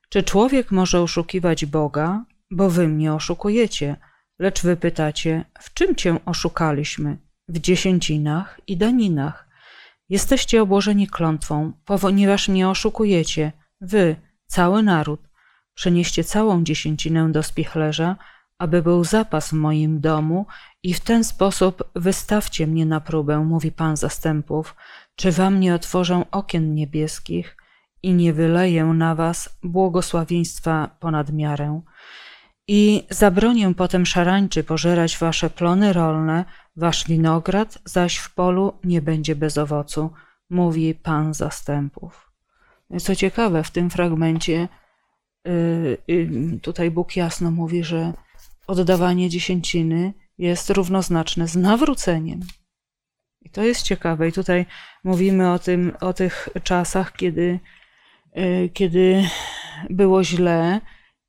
Czy 0.08 0.22
człowiek 0.22 0.70
może 0.70 1.00
oszukiwać 1.00 1.66
Boga? 1.66 2.24
Bo 2.50 2.70
wy 2.70 2.88
mnie 2.88 3.14
oszukujecie. 3.14 3.96
Lecz 4.38 4.62
wy 4.62 4.76
pytacie, 4.76 5.44
w 5.60 5.74
czym 5.74 5.94
cię 5.96 6.16
oszukaliśmy? 6.26 7.18
W 7.48 7.58
dziesięcinach 7.58 8.60
i 8.66 8.76
daninach. 8.76 9.48
Jesteście 10.08 10.62
obłożeni 10.62 11.06
klątwą, 11.08 11.72
ponieważ 11.84 12.48
mnie 12.48 12.68
oszukujecie. 12.68 13.52
Wy, 13.80 14.16
cały 14.46 14.82
naród, 14.82 15.20
przenieście 15.74 16.24
całą 16.24 16.64
dziesięcinę 16.64 17.32
do 17.32 17.42
spichlerza, 17.42 18.16
aby 18.62 18.82
był 18.82 19.04
zapas 19.04 19.48
w 19.48 19.52
moim 19.52 20.00
domu 20.00 20.46
i 20.82 20.94
w 20.94 21.00
ten 21.00 21.24
sposób 21.24 21.84
wystawcie 21.94 22.66
mnie 22.66 22.86
na 22.86 23.00
próbę, 23.00 23.38
mówi 23.38 23.72
Pan 23.72 23.96
zastępów, 23.96 24.76
czy 25.16 25.32
wam 25.32 25.60
nie 25.60 25.74
otworzę 25.74 26.24
okien 26.30 26.74
niebieskich 26.74 27.56
i 28.02 28.14
nie 28.14 28.32
wyleję 28.32 28.84
na 28.84 29.14
was 29.14 29.58
błogosławieństwa 29.62 30.96
ponad 31.00 31.32
miarę. 31.32 31.80
I 32.68 33.06
zabronię 33.10 33.74
potem 33.74 34.06
szarańczy 34.06 34.64
pożerać 34.64 35.18
wasze 35.18 35.50
plony 35.50 35.92
rolne, 35.92 36.44
wasz 36.76 37.04
winograd 37.08 37.78
zaś 37.84 38.16
w 38.16 38.34
polu 38.34 38.72
nie 38.84 39.02
będzie 39.02 39.36
bez 39.36 39.58
owocu, 39.58 40.10
mówi 40.50 40.94
Pan 40.94 41.34
zastępów. 41.34 42.32
Co 43.00 43.14
ciekawe, 43.14 43.64
w 43.64 43.70
tym 43.70 43.90
fragmencie 43.90 44.68
yy, 45.44 45.98
yy, 46.08 46.60
tutaj 46.60 46.90
Bóg 46.90 47.16
jasno 47.16 47.50
mówi, 47.50 47.84
że 47.84 48.12
oddawanie 48.66 49.28
dziesięciny 49.28 50.14
jest 50.38 50.70
równoznaczne 50.70 51.48
z 51.48 51.56
nawróceniem. 51.56 52.40
I 53.40 53.50
to 53.50 53.62
jest 53.62 53.82
ciekawe. 53.82 54.28
I 54.28 54.32
tutaj 54.32 54.66
mówimy 55.04 55.52
o, 55.52 55.58
tym, 55.58 55.92
o 56.00 56.12
tych 56.12 56.48
czasach, 56.62 57.12
kiedy, 57.12 57.60
yy, 58.34 58.68
kiedy 58.68 59.24
było 59.90 60.24
źle, 60.24 60.80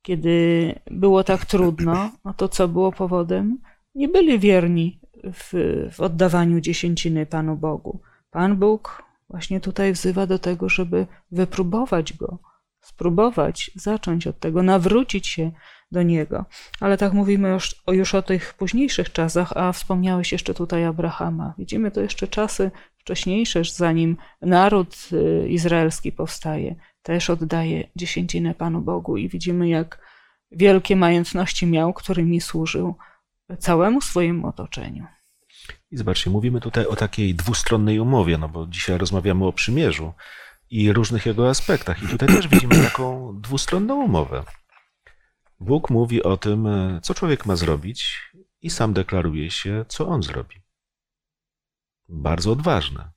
kiedy 0.02 0.74
było 0.90 1.24
tak 1.24 1.46
trudno, 1.46 2.10
no 2.24 2.34
to 2.34 2.48
co 2.48 2.68
było 2.68 2.92
powodem? 2.92 3.58
Nie 3.94 4.08
byli 4.08 4.38
wierni 4.38 5.00
w, 5.24 5.52
w 5.92 6.00
oddawaniu 6.00 6.60
dziesięciny 6.60 7.26
Panu 7.26 7.56
Bogu. 7.56 8.00
Pan 8.30 8.56
Bóg 8.56 9.02
właśnie 9.28 9.60
tutaj 9.60 9.92
wzywa 9.92 10.26
do 10.26 10.38
tego, 10.38 10.68
żeby 10.68 11.06
wypróbować 11.30 12.12
go, 12.12 12.38
spróbować, 12.84 13.70
zacząć 13.74 14.26
od 14.26 14.38
tego, 14.38 14.62
nawrócić 14.62 15.26
się 15.26 15.50
do 15.92 16.02
niego. 16.02 16.44
Ale 16.80 16.98
tak 16.98 17.12
mówimy 17.12 17.48
już, 17.48 17.82
już 17.88 18.14
o 18.14 18.22
tych 18.22 18.54
późniejszych 18.54 19.12
czasach, 19.12 19.52
a 19.56 19.72
wspomniałeś 19.72 20.32
jeszcze 20.32 20.54
tutaj 20.54 20.84
Abrahama. 20.84 21.54
Widzimy 21.58 21.90
to 21.90 22.00
jeszcze 22.00 22.28
czasy 22.28 22.70
wcześniejsze, 22.96 23.62
zanim 23.64 24.16
naród 24.42 25.08
y, 25.12 25.48
izraelski 25.48 26.12
powstaje 26.12 26.76
też 27.02 27.30
oddaje 27.30 27.88
dziesięcinę 27.96 28.54
Panu 28.54 28.80
Bogu 28.80 29.16
i 29.16 29.28
widzimy, 29.28 29.68
jak 29.68 29.98
wielkie 30.50 30.96
majątności 30.96 31.66
miał, 31.66 31.92
którymi 31.92 32.40
służył 32.40 32.94
całemu 33.58 34.00
swojemu 34.00 34.46
otoczeniu. 34.46 35.06
I 35.90 35.96
zobaczcie, 35.96 36.30
mówimy 36.30 36.60
tutaj 36.60 36.86
o 36.86 36.96
takiej 36.96 37.34
dwustronnej 37.34 37.98
umowie, 37.98 38.38
no 38.38 38.48
bo 38.48 38.66
dzisiaj 38.66 38.98
rozmawiamy 38.98 39.46
o 39.46 39.52
przymierzu 39.52 40.12
i 40.70 40.92
różnych 40.92 41.26
jego 41.26 41.48
aspektach. 41.48 42.02
I 42.02 42.08
tutaj 42.08 42.28
też 42.28 42.48
widzimy 42.48 42.82
taką 42.84 43.32
dwustronną 43.40 44.04
umowę. 44.04 44.44
Bóg 45.60 45.90
mówi 45.90 46.22
o 46.22 46.36
tym, 46.36 46.68
co 47.02 47.14
człowiek 47.14 47.46
ma 47.46 47.56
zrobić, 47.56 48.30
i 48.62 48.70
sam 48.70 48.92
deklaruje 48.92 49.50
się, 49.50 49.84
co 49.88 50.08
on 50.08 50.22
zrobi. 50.22 50.56
Bardzo 52.08 52.52
odważne. 52.52 53.10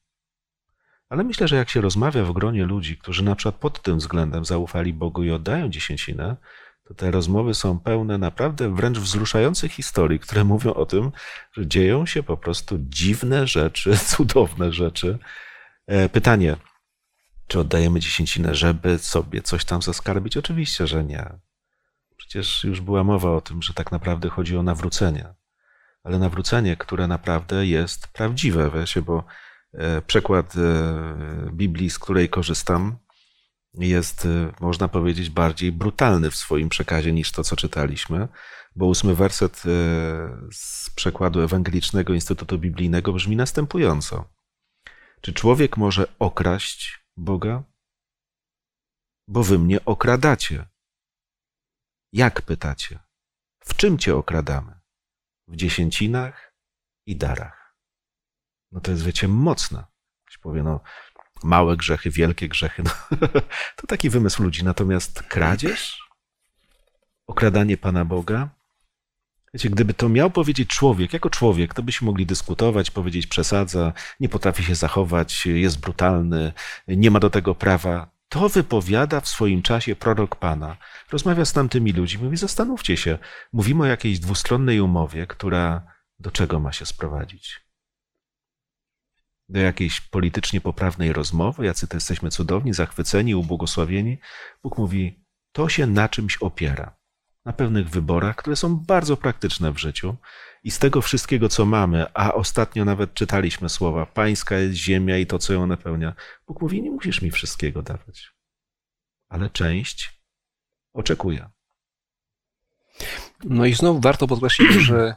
Ale 1.10 1.24
myślę, 1.24 1.48
że 1.48 1.56
jak 1.56 1.70
się 1.70 1.82
rozmawia 1.82 2.24
w 2.24 2.34
gronie 2.34 2.66
ludzi, 2.66 2.98
którzy 2.98 3.24
na 3.24 3.36
przykład 3.36 3.56
pod 3.56 3.82
tym 3.82 3.98
względem 3.98 4.46
zaufali 4.46 4.94
Bogu 4.94 5.24
i 5.24 5.32
oddają 5.32 5.70
dziesięcinę, 5.70 6.36
to 6.84 6.94
te 6.94 7.12
rozmowy 7.12 7.54
są 7.54 7.80
pełne 7.80 8.18
naprawdę 8.18 8.76
wręcz 8.76 8.98
wzruszających 8.98 9.72
historii, 9.72 10.20
które 10.20 10.44
mówią 10.44 10.74
o 10.74 10.86
tym, 10.86 11.12
że 11.52 11.68
dzieją 11.68 12.06
się 12.06 12.24
po 12.24 12.38
prostu 12.38 12.78
dziwne 12.80 13.48
rzeczy, 13.48 13.98
cudowne 14.16 14.74
rzeczy. 14.74 15.20
E, 15.88 16.10
pytanie, 16.10 16.56
czy 17.48 17.60
oddajemy 17.60 18.00
dziesięcinę, 18.00 18.56
żeby 18.56 19.00
sobie 19.00 19.42
coś 19.42 19.66
tam 19.66 19.82
zaskarbić? 19.82 20.38
Oczywiście, 20.38 20.88
że 20.88 21.04
nie. 21.04 21.30
Przecież 22.18 22.64
już 22.64 22.82
była 22.82 23.04
mowa 23.04 23.32
o 23.32 23.42
tym, 23.42 23.62
że 23.62 23.74
tak 23.74 23.92
naprawdę 23.92 24.30
chodzi 24.30 24.58
o 24.58 24.64
nawrócenie. 24.64 25.34
Ale 26.04 26.20
nawrócenie, 26.20 26.78
które 26.78 27.08
naprawdę 27.08 27.68
jest 27.68 28.08
prawdziwe, 28.08 28.72
wiecie, 28.72 29.02
bo 29.02 29.24
E, 29.74 30.02
przekład 30.02 30.56
e, 30.56 31.52
Biblii, 31.54 31.90
z 31.90 32.00
której 32.00 32.30
korzystam, 32.30 32.98
jest, 33.74 34.26
e, 34.26 34.54
można 34.60 34.88
powiedzieć, 34.88 35.30
bardziej 35.30 35.72
brutalny 35.72 36.32
w 36.32 36.36
swoim 36.36 36.70
przekazie 36.70 37.12
niż 37.14 37.32
to, 37.32 37.44
co 37.44 37.56
czytaliśmy, 37.56 38.28
bo 38.76 38.86
ósmy 38.86 39.16
werset 39.16 39.64
z 40.52 40.90
przekładu 40.96 41.42
Ewangelicznego 41.42 42.14
Instytutu 42.14 42.60
Biblijnego 42.60 43.14
brzmi 43.14 43.36
następująco. 43.36 44.26
Czy 45.22 45.34
człowiek 45.34 45.78
może 45.78 46.08
okraść 46.20 47.07
Boga? 47.18 47.64
Bo 49.28 49.44
wy 49.44 49.60
mnie 49.60 49.86
okradacie. 49.86 50.66
Jak 52.14 52.42
pytacie? 52.42 53.00
W 53.60 53.76
czym 53.76 53.98
cię 53.98 54.16
okradamy? 54.16 54.80
W 55.48 55.56
dziesięcinach 55.56 56.54
i 57.06 57.16
darach 57.16 57.68
no 58.72 58.82
to 58.82 58.92
jest, 58.92 59.04
wiecie, 59.04 59.28
mocne. 59.28 59.84
Ktoś 60.26 60.38
powie, 60.38 60.64
no, 60.64 60.80
małe 61.44 61.78
grzechy, 61.78 62.12
wielkie 62.12 62.48
grzechy, 62.48 62.84
no, 62.84 62.92
to 63.78 63.88
taki 63.88 64.10
wymysł 64.10 64.44
ludzi. 64.44 64.64
Natomiast 64.64 65.24
kradzież, 65.24 66.10
okradanie 67.28 67.78
Pana 67.78 68.06
Boga, 68.06 68.50
wiecie, 69.58 69.70
gdyby 69.70 69.94
to 69.94 70.10
miał 70.10 70.32
powiedzieć 70.32 70.70
człowiek, 70.70 71.14
jako 71.14 71.30
człowiek, 71.30 71.74
to 71.74 71.84
byśmy 71.84 72.06
mogli 72.06 72.26
dyskutować, 72.26 72.92
powiedzieć 72.92 73.28
przesadza, 73.28 73.94
nie 74.20 74.30
potrafi 74.30 74.64
się 74.64 74.76
zachować, 74.76 75.46
jest 75.46 75.80
brutalny, 75.80 76.54
nie 76.88 77.12
ma 77.12 77.20
do 77.20 77.30
tego 77.30 77.56
prawa. 77.56 78.10
To 78.30 78.50
wypowiada 78.50 79.22
w 79.22 79.28
swoim 79.28 79.62
czasie 79.62 79.96
prorok 79.96 80.36
Pana. 80.36 80.78
Rozmawia 81.12 81.46
z 81.46 81.54
tamtymi 81.54 81.92
ludźmi, 81.94 82.24
mówi, 82.24 82.38
zastanówcie 82.38 82.98
się, 82.98 83.18
mówimy 83.54 83.84
o 83.84 83.86
jakiejś 83.86 84.20
dwustronnej 84.20 84.80
umowie, 84.82 85.28
która 85.28 85.88
do 86.20 86.32
czego 86.32 86.60
ma 86.60 86.72
się 86.72 86.86
sprowadzić? 86.86 87.68
do 89.50 89.60
jakiejś 89.60 90.02
politycznie 90.02 90.62
poprawnej 90.62 91.14
rozmowy, 91.14 91.66
jacy 91.66 91.88
to 91.88 91.98
jesteśmy 91.98 92.30
cudowni, 92.30 92.74
zachwyceni, 92.74 93.36
ubłogosławieni. 93.36 94.18
Bóg 94.64 94.78
mówi, 94.78 95.24
to 95.52 95.70
się 95.70 95.88
na 95.88 96.10
czymś 96.10 96.38
opiera. 96.38 96.97
Na 97.48 97.54
pewnych 97.54 97.90
wyborach, 97.90 98.36
które 98.36 98.56
są 98.56 98.76
bardzo 98.76 99.18
praktyczne 99.18 99.72
w 99.72 99.78
życiu. 99.78 100.16
I 100.64 100.72
z 100.72 100.80
tego 100.80 101.02
wszystkiego, 101.02 101.50
co 101.50 101.66
mamy, 101.66 102.06
a 102.14 102.34
ostatnio 102.34 102.86
nawet 102.86 103.14
czytaliśmy 103.14 103.70
słowa, 103.70 104.06
pańska 104.06 104.58
jest 104.58 104.76
ziemia 104.76 105.18
i 105.18 105.26
to, 105.26 105.40
co 105.40 105.54
ją 105.54 105.68
napełnia. 105.68 106.14
Bóg 106.48 106.62
mówi, 106.62 106.82
nie 106.82 106.92
musisz 106.92 107.22
mi 107.22 107.32
wszystkiego 107.32 107.82
dawać. 107.82 108.32
Ale 109.30 109.50
część 109.50 110.22
oczekuje. 110.94 111.50
No 113.44 113.66
i 113.66 113.74
znowu 113.74 114.00
warto 114.00 114.28
podkreślić, 114.28 114.72
że 114.90 115.16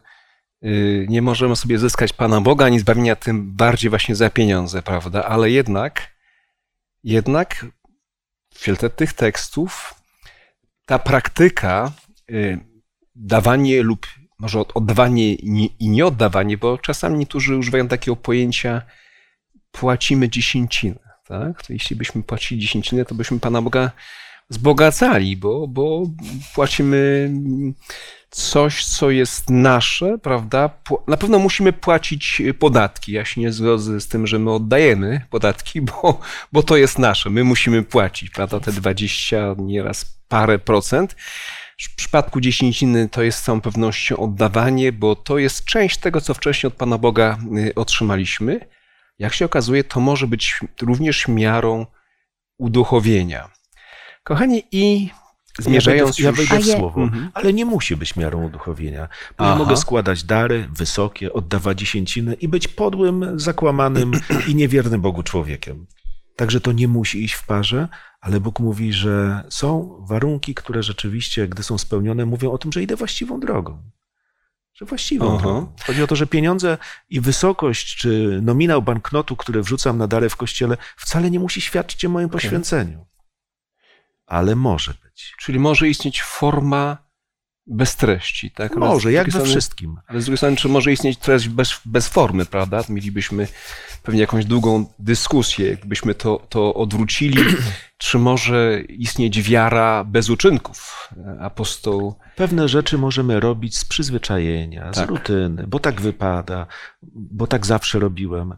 Y, 0.65 1.07
nie 1.09 1.23
możemy 1.23 1.57
sobie 1.57 1.79
zyskać 1.79 2.13
Pana 2.13 2.41
Boga 2.41 2.67
ani 2.67 2.81
zbawienia, 2.81 3.17
tym 3.17 3.53
bardziej 3.53 3.91
właśnie 3.91 4.15
za 4.15 4.31
pieniądze, 4.31 4.83
prawda? 4.83 5.25
Ale 5.25 5.51
jednak, 5.51 6.15
jednak 7.05 7.67
w 8.55 8.59
świetle 8.59 8.91
tych 8.91 9.13
tekstów 9.13 9.95
ta 10.87 10.99
praktyka, 10.99 11.93
dawanie 13.15 13.83
lub 13.83 14.07
może 14.39 14.61
oddawanie 14.75 15.35
i 15.35 15.89
nieoddawanie, 15.89 16.59
bo 16.59 16.79
czasami 16.79 17.19
niektórzy 17.19 17.57
używają 17.57 17.89
takiego 17.89 18.17
pojęcia 18.17 18.83
płacimy 19.73 20.29
dziesięcinę. 20.29 20.99
Tak? 21.27 21.67
To 21.67 21.73
jeśli 21.73 21.97
byśmy 21.97 22.23
płacili 22.23 22.61
dziesięcinę, 22.61 23.05
to 23.05 23.15
byśmy 23.15 23.41
Pana 23.41 23.63
Boga 23.63 23.91
wzbogacali, 24.51 25.37
bo, 25.37 25.69
bo 25.69 26.03
płacimy 26.55 27.31
coś, 28.31 28.85
co 28.85 29.11
jest 29.11 29.51
nasze, 29.51 30.19
prawda? 30.19 30.71
Na 31.09 31.17
pewno 31.17 31.39
musimy 31.39 31.73
płacić 31.73 32.43
podatki. 32.59 33.13
Ja 33.13 33.25
się 33.25 33.41
nie 33.41 33.53
zgodzę 33.53 34.01
z 34.01 34.09
tym, 34.09 34.27
że 34.27 34.39
my 34.39 34.53
oddajemy 34.53 35.21
podatki, 35.31 35.83
bo, 35.83 36.21
bo 36.53 36.63
to 36.63 36.77
jest 36.77 36.99
nasze. 36.99 37.31
My 37.31 37.45
musimy 37.45 37.83
płacić, 37.83 38.31
prawda? 38.31 38.61
Te 38.61 38.73
20, 38.73 39.55
nieraz 39.59 40.21
parę 40.29 40.59
procent. 40.59 41.17
W 41.81 41.95
przypadku 41.97 42.41
dziesięciny 42.41 43.09
to 43.09 43.23
jest 43.23 43.39
z 43.39 43.43
całą 43.43 43.61
pewnością 43.61 44.17
oddawanie, 44.17 44.93
bo 44.93 45.17
to 45.17 45.39
jest 45.39 45.65
część 45.65 45.97
tego, 45.99 46.21
co 46.21 46.35
wcześniej 46.35 46.69
od 46.69 46.75
Pana 46.75 46.99
Boga 46.99 47.39
y, 47.59 47.75
otrzymaliśmy. 47.75 48.61
Jak 49.19 49.35
się 49.35 49.45
okazuje, 49.45 49.85
to 49.85 50.01
może 50.01 50.27
być 50.27 50.61
również 50.83 51.29
miarą 51.29 51.87
uduchowienia. 52.59 53.51
Kochani, 54.25 54.63
i 54.73 55.11
zmierzając 55.59 56.19
ja 56.19 56.29
już... 56.29 56.37
wejdę 56.39 56.55
w 56.63 56.67
A 56.67 56.67
je- 56.71 56.77
słowo, 56.77 57.01
Mhm. 57.03 57.31
ale 57.35 57.53
nie 57.53 57.65
musi 57.65 57.97
być 57.97 58.17
miarą 58.17 58.45
uduchowienia. 58.45 59.09
Bo 59.39 59.45
ja 59.45 59.57
mogę 59.57 59.77
składać 59.77 60.25
dary 60.25 60.69
wysokie, 60.73 61.33
oddawać 61.33 61.79
dziesięciny 61.79 62.35
i 62.35 62.49
być 62.49 62.69
podłym, 62.69 63.41
zakłamanym 63.41 64.13
i 64.49 64.55
niewiernym 64.55 65.01
Bogu 65.01 65.23
człowiekiem. 65.23 65.87
Także 66.41 66.61
to 66.61 66.73
nie 66.73 66.89
musi 66.89 67.25
iść 67.25 67.35
w 67.35 67.47
parze, 67.47 67.89
ale 68.21 68.41
Bóg 68.41 68.61
mówi, 68.61 68.93
że 68.93 69.45
są 69.49 69.97
warunki, 70.09 70.55
które 70.55 70.83
rzeczywiście, 70.83 71.49
gdy 71.49 71.63
są 71.63 71.79
spełnione, 71.79 72.27
mówią 72.27 72.53
o 72.53 72.59
tym, 72.59 72.73
że 72.73 72.83
idę 72.83 72.97
właściwą 72.97 73.41
drogą. 73.41 73.83
Że 74.75 74.85
właściwą 74.85 75.29
Aha. 75.29 75.43
drogą. 75.43 75.73
Chodzi 75.87 76.03
o 76.03 76.07
to, 76.07 76.17
że 76.17 76.27
pieniądze 76.27 76.79
i 77.09 77.21
wysokość, 77.21 77.97
czy 77.97 78.41
nominał 78.43 78.83
banknotu, 78.83 79.37
który 79.37 79.63
wrzucam 79.63 79.99
na 79.99 80.07
dary 80.07 80.29
w 80.29 80.37
kościele, 80.37 80.77
wcale 80.97 81.31
nie 81.31 81.41
musi 81.41 81.61
świadczyć 81.61 82.05
o 82.05 82.09
moim 82.09 82.29
poświęceniu. 82.29 83.07
Ale 84.27 84.57
może 84.57 84.95
być. 85.05 85.35
Czyli 85.39 85.59
może 85.59 85.89
istnieć 85.89 86.23
forma 86.23 87.10
bez 87.71 87.97
treści, 87.97 88.51
tak? 88.51 88.73
Ale 88.77 88.87
z 88.87 88.89
Może, 88.95 89.13
jak 89.13 89.25
drugiej 89.27 89.33
we 89.33 89.39
strony- 89.47 89.51
wszystkim. 89.61 89.97
Ale 90.07 90.21
z 90.21 90.25
drugiej 90.25 90.37
strony, 90.37 90.57
czy 90.57 90.69
może 90.69 90.93
istnieć 90.93 91.19
treść 91.19 91.49
bez, 91.49 91.81
bez 91.85 92.09
formy, 92.09 92.47
prawda? 92.47 92.85
Mielibyśmy 92.89 93.49
pewnie 94.03 94.21
jakąś 94.21 94.45
długą 94.45 94.87
dyskusję, 94.99 95.71
jakbyśmy 95.71 96.15
to, 96.15 96.47
to 96.49 96.75
odwrócili. 96.75 97.45
czy 97.99 98.19
może 98.19 98.81
istnieć 98.89 99.43
wiara 99.43 100.05
bez 100.05 100.31
uczynków? 100.31 101.09
Apostoł 101.41 102.15
Pewne 102.37 102.69
rzeczy 102.69 102.99
możemy 102.99 103.41
robić 103.41 103.79
z 103.79 103.85
przyzwyczajenia, 103.85 104.93
z 104.93 104.97
Tak. 104.97 105.09
rutyny, 105.11 105.67
bo 105.67 105.79
tak 105.79 106.01
wypada, 106.01 106.67
bo 107.15 107.47
tak 107.47 107.67
zawsze 107.67 107.99
robiłem. 107.99 108.55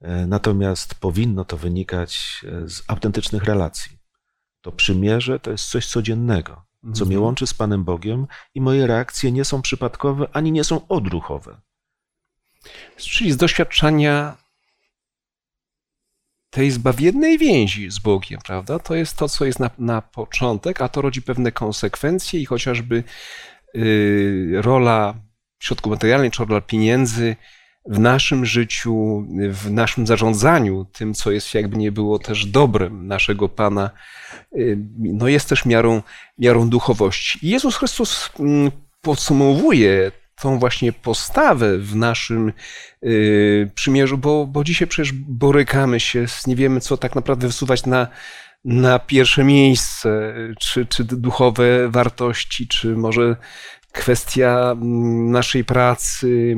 E, 0.00 0.26
Natomiast 0.26 0.94
powinno 0.94 1.44
to 1.44 1.56
wynikać 1.56 2.40
e, 2.64 2.68
z 2.68 2.82
autentycznych 2.88 3.44
relacji. 3.44 3.98
To 4.60 4.72
przymierze 4.72 5.40
to 5.40 5.50
jest 5.50 5.64
coś 5.70 5.86
codziennego, 5.86 6.64
co 6.92 7.04
mnie 7.04 7.14
Mhm. 7.14 7.22
łączy 7.22 7.46
z 7.46 7.54
Panem 7.54 7.84
Bogiem 7.84 8.26
i 8.54 8.60
moje 8.60 8.86
reakcje 8.86 9.32
nie 9.32 9.44
są 9.44 9.62
przypadkowe 9.62 10.26
ani 10.32 10.52
nie 10.52 10.64
są 10.64 10.88
odruchowe. 10.88 11.60
Czyli 12.96 13.32
z 13.32 13.36
doświadczenia 13.36 14.36
tej 16.50 16.70
zbawiennej 16.70 17.38
więzi 17.38 17.90
z 17.90 17.98
Bogiem, 17.98 18.40
prawda? 18.44 18.78
To 18.78 18.94
jest 18.94 19.16
to, 19.16 19.28
co 19.28 19.44
jest 19.44 19.60
na, 19.60 19.70
na 19.78 20.02
początek, 20.02 20.80
a 20.80 20.88
to 20.88 21.02
rodzi 21.02 21.22
pewne 21.22 21.52
konsekwencje 21.52 22.40
i 22.40 22.44
chociażby 22.44 23.04
y, 23.76 24.52
rola 24.54 25.14
środków 25.62 25.90
materialnych 25.90 26.32
czy 26.32 26.44
rola 26.44 26.60
pieniędzy 26.60 27.36
w 27.86 27.98
naszym 27.98 28.46
życiu, 28.46 29.26
w 29.50 29.70
naszym 29.70 30.06
zarządzaniu 30.06 30.84
tym, 30.84 31.14
co 31.14 31.30
jest 31.30 31.54
jakby 31.54 31.76
nie 31.76 31.92
było 31.92 32.18
też 32.18 32.46
dobrem 32.46 33.06
naszego 33.06 33.48
Pana, 33.48 33.90
y, 34.56 34.78
no 34.98 35.28
jest 35.28 35.48
też 35.48 35.64
miarą, 35.64 36.02
miarą 36.38 36.68
duchowości. 36.68 37.38
I 37.46 37.50
Jezus 37.50 37.76
Chrystus 37.76 38.30
mm, 38.40 38.70
podsumowuje 39.00 40.12
tą 40.40 40.58
właśnie 40.58 40.92
postawę 40.92 41.78
w 41.78 41.96
naszym 41.96 42.52
y, 43.02 43.70
przymierzu, 43.74 44.18
bo, 44.18 44.46
bo 44.46 44.64
dzisiaj 44.64 44.88
przecież 44.88 45.12
borykamy 45.12 46.00
się, 46.00 46.28
z, 46.28 46.46
nie 46.46 46.56
wiemy, 46.56 46.80
co 46.80 46.96
tak 46.96 47.14
naprawdę 47.14 47.46
wysuwać 47.46 47.86
na, 47.86 48.06
na 48.64 48.98
pierwsze 48.98 49.44
miejsce, 49.44 50.34
czy, 50.60 50.86
czy 50.86 51.04
duchowe 51.04 51.88
wartości, 51.88 52.68
czy 52.68 52.96
może 52.96 53.36
kwestia 53.94 54.70
mm, 54.72 55.30
naszej 55.30 55.64
pracy, 55.64 56.56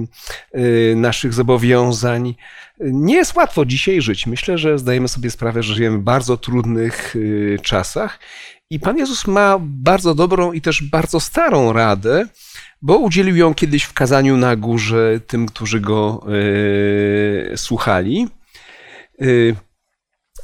y, 0.55 0.95
naszych 0.97 1.33
zobowiązań. 1.33 2.35
Nie 2.81 3.15
jest 3.15 3.37
łatwo 3.37 3.65
dzisiaj 3.65 4.01
żyć. 4.01 4.27
Myślę, 4.27 4.59
że 4.59 4.79
zdajemy 4.79 5.09
sobie 5.09 5.31
sprawę, 5.31 5.63
że 5.63 5.75
żyjemy 5.75 5.99
w 5.99 6.03
bardzo 6.03 6.37
trudnych 6.37 7.17
y, 7.17 7.59
czasach 7.63 8.19
i 8.71 8.81
Pan 8.81 8.99
Jezus 8.99 9.27
ma 9.27 9.59
bardzo 9.61 10.15
dobrą 10.15 10.53
i 10.53 10.61
też 10.61 10.83
bardzo 10.83 11.21
starą 11.21 11.73
radę, 11.73 12.29
bo 12.83 12.99
udzielił 12.99 13.37
ją 13.37 13.55
kiedyś 13.55 13.85
w 13.85 13.93
kazaniu 13.93 14.37
na 14.37 14.57
górze 14.57 15.21
tym, 15.27 15.47
którzy 15.47 15.81
go 15.81 16.27
e, 17.53 17.57
słuchali. 17.57 18.29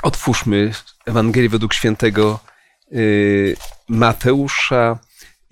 Otwórzmy 0.02 0.72
Ewangelię 1.06 1.48
według 1.48 1.74
świętego 1.74 2.40
Mateusza 3.88 4.98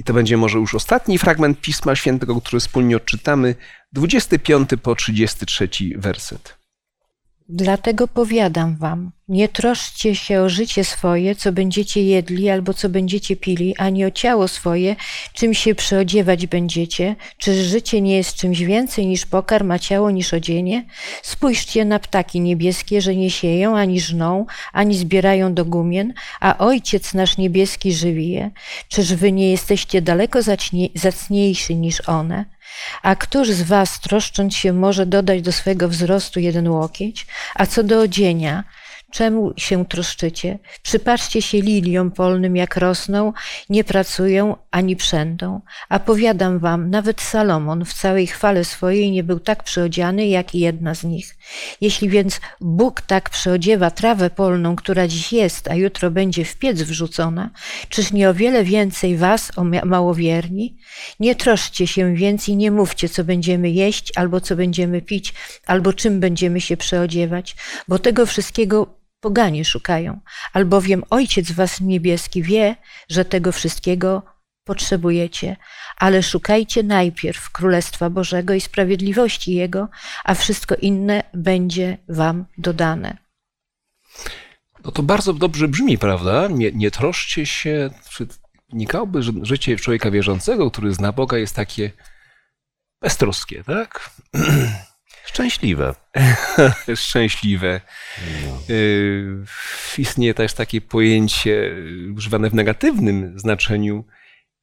i 0.01 0.05
to 0.05 0.15
będzie 0.15 0.37
może 0.37 0.59
już 0.59 0.75
ostatni 0.75 1.19
fragment 1.19 1.61
Pisma 1.61 1.97
Świętego, 1.97 2.41
który 2.41 2.61
wspólnie 2.61 2.97
odczytamy, 2.97 3.55
25 3.93 4.71
po 4.83 4.95
33 4.95 5.69
werset. 5.97 6.60
Dlatego 7.53 8.09
powiadam 8.09 8.77
wam, 8.77 9.11
nie 9.29 9.49
troszczcie 9.49 10.17
się 10.17 10.41
o 10.41 10.49
życie 10.49 10.85
swoje, 10.85 11.35
co 11.35 11.53
będziecie 11.53 12.03
jedli 12.03 12.51
albo 12.51 12.75
co 12.75 12.89
będziecie 12.89 13.37
pili, 13.37 13.77
ani 13.77 14.05
o 14.05 14.11
ciało 14.11 14.49
swoje, 14.49 14.97
czym 15.35 15.55
się 15.55 15.75
przyodziewać 15.75 16.47
będziecie. 16.47 17.17
Czy 17.39 17.65
życie 17.65 18.01
nie 18.01 18.17
jest 18.17 18.37
czymś 18.37 18.61
więcej 18.61 19.07
niż 19.07 19.27
pokarm, 19.27 19.71
a 19.71 19.79
ciało 19.79 20.11
niż 20.11 20.35
odzienie? 20.35 20.85
Spójrzcie 21.23 21.85
na 21.85 21.99
ptaki 21.99 22.41
niebieskie, 22.41 23.01
że 23.01 23.17
nie 23.17 23.31
sieją, 23.31 23.77
ani 23.77 24.01
żną, 24.01 24.47
ani 24.73 24.95
zbierają 24.97 25.55
do 25.55 25.65
gumien, 25.65 26.15
a 26.41 26.59
Ojciec 26.59 27.15
nasz 27.15 27.37
niebieski 27.39 27.93
żywi 27.93 28.31
je. 28.31 28.51
Czyż 28.89 29.15
wy 29.15 29.33
nie 29.33 29.51
jesteście 29.51 30.03
daleko 30.03 30.43
zacznie- 30.43 30.89
zacniejsi 30.95 31.77
niż 31.77 32.09
one? 32.09 32.45
A 33.03 33.17
któż 33.17 33.51
z 33.51 33.63
was, 33.63 34.01
troszcząc 34.01 34.57
się, 34.57 34.73
może 34.73 35.07
dodać 35.07 35.43
do 35.43 35.53
swego 35.53 35.89
wzrostu 35.89 36.41
jeden 36.41 36.69
łokieć? 36.69 37.27
A 37.55 37.67
co 37.67 37.83
do 37.83 38.01
odzienia, 38.01 38.65
czemu 39.11 39.53
się 39.57 39.85
troszczycie? 39.87 40.59
Przypatrzcie 40.83 41.43
się 41.43 41.61
liliom 41.61 42.11
polnym, 42.11 42.57
jak 42.57 42.77
rosną, 42.77 43.33
nie 43.69 43.85
pracują 43.85 44.57
ani 44.71 44.97
przędą. 44.97 45.61
A 45.89 45.99
powiadam 45.99 46.59
wam, 46.59 46.91
nawet 46.91 47.21
Salomon 47.21 47.85
w 47.85 47.95
całej 47.95 48.27
chwale 48.27 48.65
swojej 48.65 49.11
nie 49.11 49.25
był 49.25 49.41
tak 49.41 49.63
przyodziany, 49.63 50.27
jak 50.27 50.55
jedna 50.55 50.95
z 50.95 51.05
nich. 51.05 51.37
Jeśli 51.81 52.09
więc 52.09 52.41
Bóg 52.61 53.01
tak 53.01 53.31
przyodziewa 53.31 53.91
trawę 53.91 54.31
polną, 54.31 54.77
która 54.77 55.09
dziś 55.09 55.33
jest, 55.33 55.69
a 55.69 55.75
jutro 55.75 56.11
będzie 56.11 56.45
w 56.45 56.57
piec 56.57 56.83
wrzucona, 56.83 57.51
czyż 57.89 58.13
nie 58.13 58.31
o 58.31 58.35
wiele 58.35 58.65
więcej 58.65 59.17
was, 59.17 59.59
o 59.59 59.65
ma- 59.65 59.85
małowierni? 59.85 60.77
Nie 61.21 61.35
troszczcie 61.35 61.87
się 61.87 62.15
więc 62.15 62.49
i 62.49 62.57
nie 62.57 62.71
mówcie, 62.71 63.09
co 63.09 63.25
będziemy 63.25 63.71
jeść, 63.71 64.13
albo 64.17 64.41
co 64.41 64.57
będziemy 64.57 65.03
pić, 65.03 65.35
albo 65.67 65.93
czym 65.93 66.21
będziemy 66.21 66.61
się 66.61 66.77
przeodziewać, 66.77 67.57
bo 67.89 67.99
tego 67.99 68.27
wszystkiego 68.27 69.00
poganie 69.21 69.65
szukają, 69.65 70.21
albowiem 70.53 71.03
Ojciec 71.11 71.53
was 71.53 71.81
niebieski 71.81 72.43
wie, 72.43 72.77
że 73.09 73.25
tego 73.25 73.53
wszystkiego 73.53 74.23
potrzebujecie, 74.65 75.57
ale 75.97 76.23
szukajcie 76.23 76.83
najpierw 76.83 77.51
Królestwa 77.51 78.11
Bożego 78.11 78.55
i 78.55 78.61
sprawiedliwości 78.61 79.55
Jego, 79.55 79.89
a 80.25 80.35
wszystko 80.35 80.75
inne 80.75 81.23
będzie 81.35 81.99
wam 82.09 82.45
dodane. 82.59 83.17
No 84.85 84.93
to 84.93 85.03
bardzo 85.03 85.33
dobrze 85.33 85.69
brzmi, 85.69 85.99
prawda? 85.99 86.49
Nie, 86.49 86.73
nie 86.73 86.91
troszcie 86.91 87.47
się. 87.47 87.91
Czy 88.11 88.27
Wynikałoby, 88.71 89.23
że 89.23 89.33
życie 89.43 89.77
człowieka 89.77 90.11
wierzącego, 90.11 90.71
który 90.71 90.95
zna 90.95 91.13
Boga, 91.13 91.39
jest 91.39 91.57
takie 91.57 91.91
beztroskie, 93.03 93.65
tak? 93.65 94.11
Szczęśliwe. 95.33 95.95
Szczęśliwe. 96.97 97.81
Y, 98.71 99.45
Istnieje 99.99 100.35
też 100.35 100.53
takie 100.53 100.81
pojęcie 100.81 101.77
używane 102.17 102.51
w 102.51 102.55
negatywnym 102.55 103.39
znaczeniu 103.39 104.05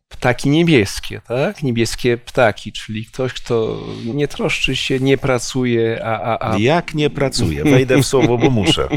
ptaki 0.09 0.49
niebieskie, 0.49 1.21
tak? 1.21 1.63
Niebieskie 1.63 2.17
ptaki, 2.17 2.71
czyli 2.71 3.05
ktoś, 3.05 3.33
kto 3.33 3.83
nie 4.05 4.27
troszczy 4.27 4.75
się, 4.75 4.99
nie 4.99 5.17
pracuje, 5.17 6.05
a, 6.05 6.21
a, 6.21 6.51
a 6.51 6.57
Jak 6.57 6.93
nie 6.93 7.09
pracuję? 7.09 7.63
Wejdę 7.63 7.97
w 7.97 8.05
słowo, 8.05 8.37
bo 8.37 8.49
muszę. 8.49 8.87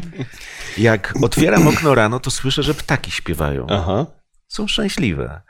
Jak 0.79 1.15
otwieram 1.23 1.69
okno 1.69 1.95
rano, 1.95 2.21
to 2.21 2.31
słyszę, 2.31 2.63
że 2.63 2.75
ptaki 2.75 3.11
śpiewają. 3.11 3.67
Aha. 3.71 4.07
Są 4.49 4.67
szczęśliwe. 4.69 5.41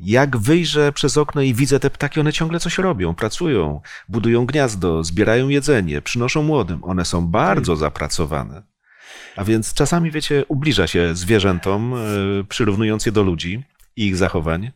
Jak 0.00 0.36
wyjrzę 0.36 0.92
przez 0.92 1.16
okno 1.16 1.42
i 1.42 1.54
widzę 1.54 1.80
te 1.80 1.90
ptaki, 1.90 2.20
one 2.20 2.32
ciągle 2.32 2.60
coś 2.60 2.78
robią, 2.78 3.14
pracują, 3.14 3.80
budują 4.08 4.46
gniazdo, 4.46 5.04
zbierają 5.04 5.48
jedzenie, 5.48 6.02
przynoszą 6.02 6.42
młodym. 6.42 6.84
One 6.84 7.04
są 7.04 7.26
bardzo 7.26 7.76
zapracowane. 7.76 8.62
A 9.36 9.44
więc 9.44 9.74
czasami, 9.74 10.10
wiecie, 10.10 10.44
ubliża 10.48 10.86
się 10.86 11.14
zwierzętom, 11.14 11.94
e, 11.94 11.98
przyrównując 12.44 13.06
je 13.06 13.12
do 13.12 13.22
ludzi 13.22 13.62
i 13.96 14.06
ich 14.06 14.16
zachowań. 14.16 14.70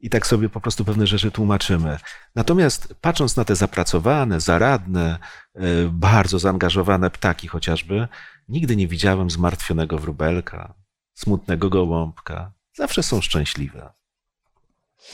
I 0.00 0.10
tak 0.10 0.26
sobie 0.26 0.48
po 0.48 0.60
prostu 0.60 0.84
pewne 0.84 1.06
rzeczy 1.06 1.30
tłumaczymy. 1.30 1.98
Natomiast 2.34 2.94
patrząc 3.00 3.36
na 3.36 3.44
te 3.44 3.56
zapracowane, 3.56 4.40
zaradne, 4.40 5.18
e, 5.54 5.60
bardzo 5.90 6.38
zaangażowane 6.38 7.10
ptaki 7.10 7.48
chociażby, 7.48 8.08
nigdy 8.48 8.76
nie 8.76 8.88
widziałem 8.88 9.30
zmartwionego 9.30 9.98
wróbelka, 9.98 10.74
smutnego 11.14 11.70
gołąbka. 11.70 12.52
Zawsze 12.74 13.02
są 13.02 13.20
szczęśliwe. 13.20 13.90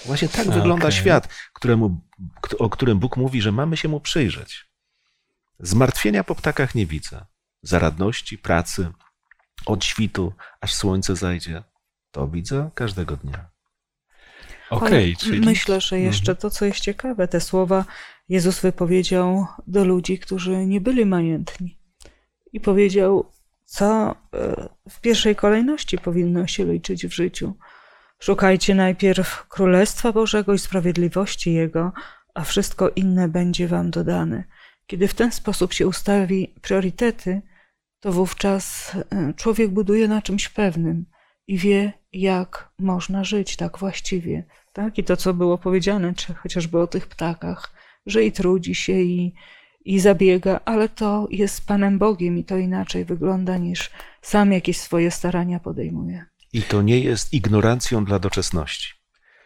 Właśnie 0.07 0.29
tak 0.29 0.47
wygląda 0.47 0.87
Okej. 0.87 0.99
świat, 0.99 1.29
któremu, 1.53 2.01
o 2.59 2.71
którym 2.71 2.99
Bóg 2.99 3.17
mówi, 3.17 3.43
że 3.43 3.53
mamy 3.53 3.77
się 3.77 3.89
mu 3.89 4.01
przyjrzeć. 4.01 4.67
Zmartwienia 5.59 6.25
po 6.25 6.35
ptakach 6.35 6.75
nie 6.75 6.87
widzę. 6.87 7.27
Zaradności, 7.63 8.39
pracy, 8.39 8.93
od 9.67 9.85
świtu, 9.85 10.33
aż 10.61 10.75
słońce 10.75 11.17
zajdzie, 11.17 11.63
to 12.11 12.29
widzę 12.29 12.71
każdego 12.75 13.17
dnia. 13.17 13.51
Okej, 14.71 15.05
Ale 15.05 15.17
czyli... 15.17 15.41
Myślę, 15.41 15.81
że 15.81 16.01
jeszcze 16.01 16.37
to, 16.37 16.51
co 16.51 16.65
jest 16.65 16.81
ciekawe, 16.81 17.29
te 17.29 17.41
słowa 17.41 17.85
Jezus 18.29 18.61
wypowiedział 18.61 19.47
do 19.67 19.85
ludzi, 19.85 20.19
którzy 20.19 20.67
nie 20.67 20.81
byli 20.81 21.07
majętni. 21.07 21.79
I 22.53 22.61
powiedział, 22.61 23.33
co 23.65 24.11
e, 24.11 24.69
w 24.91 25.01
pierwszej 25.01 25.37
kolejności 25.37 25.99
powinno 25.99 26.47
się 26.47 26.65
liczyć 26.65 27.07
w 27.07 27.13
życiu. 27.13 27.55
Szukajcie 28.23 28.75
najpierw 28.75 29.49
Królestwa 29.49 30.13
Bożego 30.13 30.55
i 30.55 30.59
sprawiedliwości 30.59 31.53
Jego, 31.53 31.93
a 32.35 32.45
wszystko 32.45 32.89
inne 32.89 33.29
będzie 33.29 33.69
Wam 33.69 33.91
dodane. 33.91 34.45
Kiedy 34.87 35.09
w 35.09 35.15
ten 35.15 35.33
sposób 35.33 35.73
się 35.73 35.87
ustawi 35.87 36.55
priorytety, 36.61 37.43
to 38.01 38.13
wówczas 38.13 38.93
e, 38.95 39.35
człowiek 39.37 39.71
buduje 39.71 40.09
na 40.09 40.23
czymś 40.23 40.49
pewnym 40.49 41.07
i 41.47 41.59
wie, 41.59 41.93
jak 42.13 42.73
można 42.79 43.25
żyć 43.25 43.57
tak 43.57 43.79
właściwie. 43.79 44.45
Tak? 44.73 44.99
I 44.99 45.05
to, 45.05 45.17
co 45.17 45.35
było 45.35 45.59
powiedziane, 45.59 46.15
czy 46.15 46.35
chociażby 46.35 46.79
o 46.81 46.87
tych 46.87 47.07
ptakach, 47.07 47.73
że 48.07 48.25
i 48.25 48.33
trudzi 48.33 48.75
się, 48.75 48.93
i, 48.93 49.35
i 49.85 50.01
zabiega, 50.01 50.61
ale 50.65 50.89
to 50.89 51.27
jest 51.31 51.67
Panem 51.67 51.99
Bogiem 51.99 52.39
i 52.39 52.45
to 52.45 52.57
inaczej 52.57 53.05
wygląda 53.05 53.57
niż 53.57 53.91
sam 54.21 54.53
jakieś 54.53 54.81
swoje 54.81 55.11
starania 55.11 55.61
podejmuje. 55.61 56.32
I 56.53 56.63
to 56.63 56.83
nie 56.83 57.01
jest 57.01 57.33
ignorancją 57.33 58.05
dla 58.05 58.19
doczesności. 58.19 59.03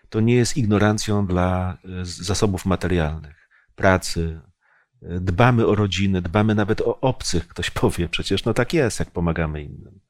To 0.09 0.20
nie 0.20 0.34
jest 0.34 0.57
ignorancją 0.57 1.26
dla 1.26 1.78
e, 1.84 2.04
zasobów 2.04 2.66
materialnych, 2.66 3.48
pracy. 3.74 4.40
E, 5.02 5.20
Dbamy 5.20 5.66
o 5.66 5.74
rodzinę, 5.74 6.22
dbamy 6.22 6.54
nawet 6.54 6.80
o 6.80 7.00
obcych. 7.00 7.48
Ktoś 7.48 7.70
powie, 7.70 8.09
przecież 8.09 8.44
no 8.44 8.54
tak 8.54 8.74
jest, 8.74 8.98
jak 8.98 9.11
pomagamy 9.11 9.62
innym. 9.62 10.00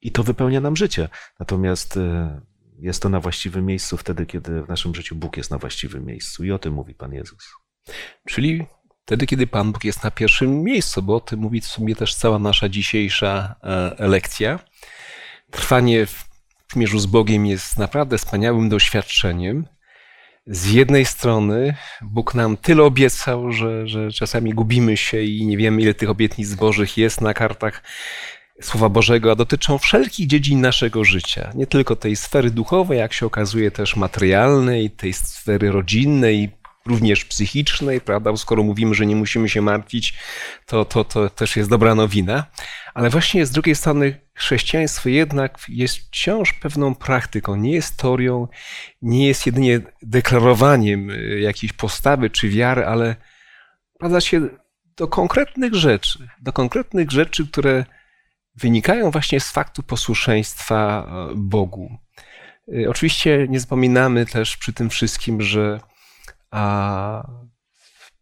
I 0.00 0.12
to 0.12 0.22
wypełnia 0.22 0.60
nam 0.60 0.76
życie. 0.76 1.08
Natomiast 1.40 1.96
e, 1.96 2.40
jest 2.78 3.02
to 3.02 3.08
na 3.08 3.20
właściwym 3.20 3.66
miejscu 3.66 3.96
wtedy, 3.96 4.26
kiedy 4.26 4.62
w 4.62 4.68
naszym 4.68 4.94
życiu 4.94 5.16
Bóg 5.16 5.36
jest 5.36 5.50
na 5.50 5.58
właściwym 5.58 6.04
miejscu. 6.04 6.44
I 6.44 6.50
o 6.50 6.58
tym 6.58 6.74
mówi 6.74 6.94
Pan 6.94 7.12
Jezus. 7.12 7.48
Czyli 8.28 8.66
wtedy, 9.04 9.26
kiedy 9.26 9.46
Pan 9.46 9.72
Bóg 9.72 9.84
jest 9.84 10.04
na 10.04 10.10
pierwszym 10.10 10.62
miejscu, 10.62 11.02
bo 11.02 11.16
o 11.16 11.20
tym 11.20 11.40
mówi 11.40 11.60
w 11.60 11.66
sumie 11.66 11.96
też 11.96 12.14
cała 12.14 12.38
nasza 12.38 12.68
dzisiejsza 12.68 13.54
lekcja. 13.98 14.58
Trwanie 15.50 16.06
w 16.06 16.24
przymierzu 16.66 16.98
z 16.98 17.06
Bogiem 17.06 17.46
jest 17.46 17.78
naprawdę 17.78 18.18
wspaniałym 18.18 18.68
doświadczeniem. 18.68 19.66
Z 20.46 20.70
jednej 20.70 21.04
strony 21.04 21.76
Bóg 22.02 22.34
nam 22.34 22.56
tyle 22.56 22.82
obiecał, 22.82 23.52
że, 23.52 23.88
że 23.88 24.12
czasami 24.12 24.54
gubimy 24.54 24.96
się 24.96 25.22
i 25.22 25.46
nie 25.46 25.56
wiemy, 25.56 25.82
ile 25.82 25.94
tych 25.94 26.10
obietnic 26.10 26.54
Bożych 26.54 26.96
jest 26.96 27.20
na 27.20 27.34
kartach 27.34 27.82
Słowa 28.62 28.88
Bożego, 28.88 29.32
a 29.32 29.34
dotyczą 29.34 29.78
wszelkich 29.78 30.26
dziedzin 30.26 30.60
naszego 30.60 31.04
życia. 31.04 31.52
Nie 31.54 31.66
tylko 31.66 31.96
tej 31.96 32.16
sfery 32.16 32.50
duchowej, 32.50 32.98
jak 32.98 33.12
się 33.12 33.26
okazuje, 33.26 33.70
też 33.70 33.96
materialnej, 33.96 34.90
tej 34.90 35.12
sfery 35.12 35.72
rodzinnej, 35.72 36.50
również 36.86 37.24
psychicznej, 37.24 38.00
prawda? 38.00 38.30
Bo 38.30 38.36
skoro 38.36 38.62
mówimy, 38.62 38.94
że 38.94 39.06
nie 39.06 39.16
musimy 39.16 39.48
się 39.48 39.62
martwić, 39.62 40.14
to, 40.66 40.84
to, 40.84 41.04
to 41.04 41.30
też 41.30 41.56
jest 41.56 41.70
dobra 41.70 41.94
nowina. 41.94 42.46
Ale 42.94 43.10
właśnie 43.10 43.46
z 43.46 43.50
drugiej 43.50 43.74
strony 43.74 44.20
chrześcijaństwo 44.34 45.08
jednak 45.08 45.58
jest 45.68 45.96
wciąż 45.96 46.52
pewną 46.52 46.94
praktyką, 46.94 47.56
nie 47.56 47.72
jest 47.72 47.96
teorią, 47.96 48.48
nie 49.02 49.28
jest 49.28 49.46
jedynie 49.46 49.80
deklarowaniem 50.02 51.10
y, 51.10 51.40
jakiejś 51.40 51.72
postawy 51.72 52.30
czy 52.30 52.48
wiary, 52.48 52.86
ale 52.86 53.16
sprowadza 53.94 54.20
się 54.20 54.48
do 54.96 55.08
konkretnych 55.08 55.74
rzeczy, 55.74 56.28
do 56.40 56.52
konkretnych 56.52 57.10
rzeczy, 57.10 57.46
które 57.46 57.84
wynikają 58.54 59.10
właśnie 59.10 59.40
z 59.40 59.50
faktu 59.50 59.82
posłuszeństwa 59.82 61.06
e, 61.06 61.34
Bogu. 61.36 61.98
Y, 62.68 62.90
Oczywiście 62.90 63.46
nie 63.48 63.60
zapominamy 63.60 64.26
też 64.26 64.56
przy 64.56 64.72
tym 64.72 64.90
wszystkim, 64.90 65.42
że 65.42 65.80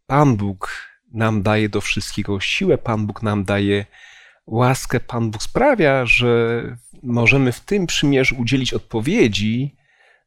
Pan 0.07 0.37
Bóg 0.37 0.89
nam 1.13 1.43
daje 1.43 1.69
do 1.69 1.81
wszystkiego 1.81 2.41
siłę, 2.41 2.79
Pan 2.79 3.07
Bóg 3.07 3.23
nam 3.23 3.45
daje 3.45 3.87
łaskę, 4.49 5.01
Pan 5.01 5.31
Bóg 5.31 5.43
sprawia, 5.43 6.07
że 6.07 6.63
możemy 7.03 7.53
w 7.53 7.61
tym 7.61 7.87
przymierzu 7.87 8.37
udzielić 8.39 8.75
odpowiedzi 8.75 9.75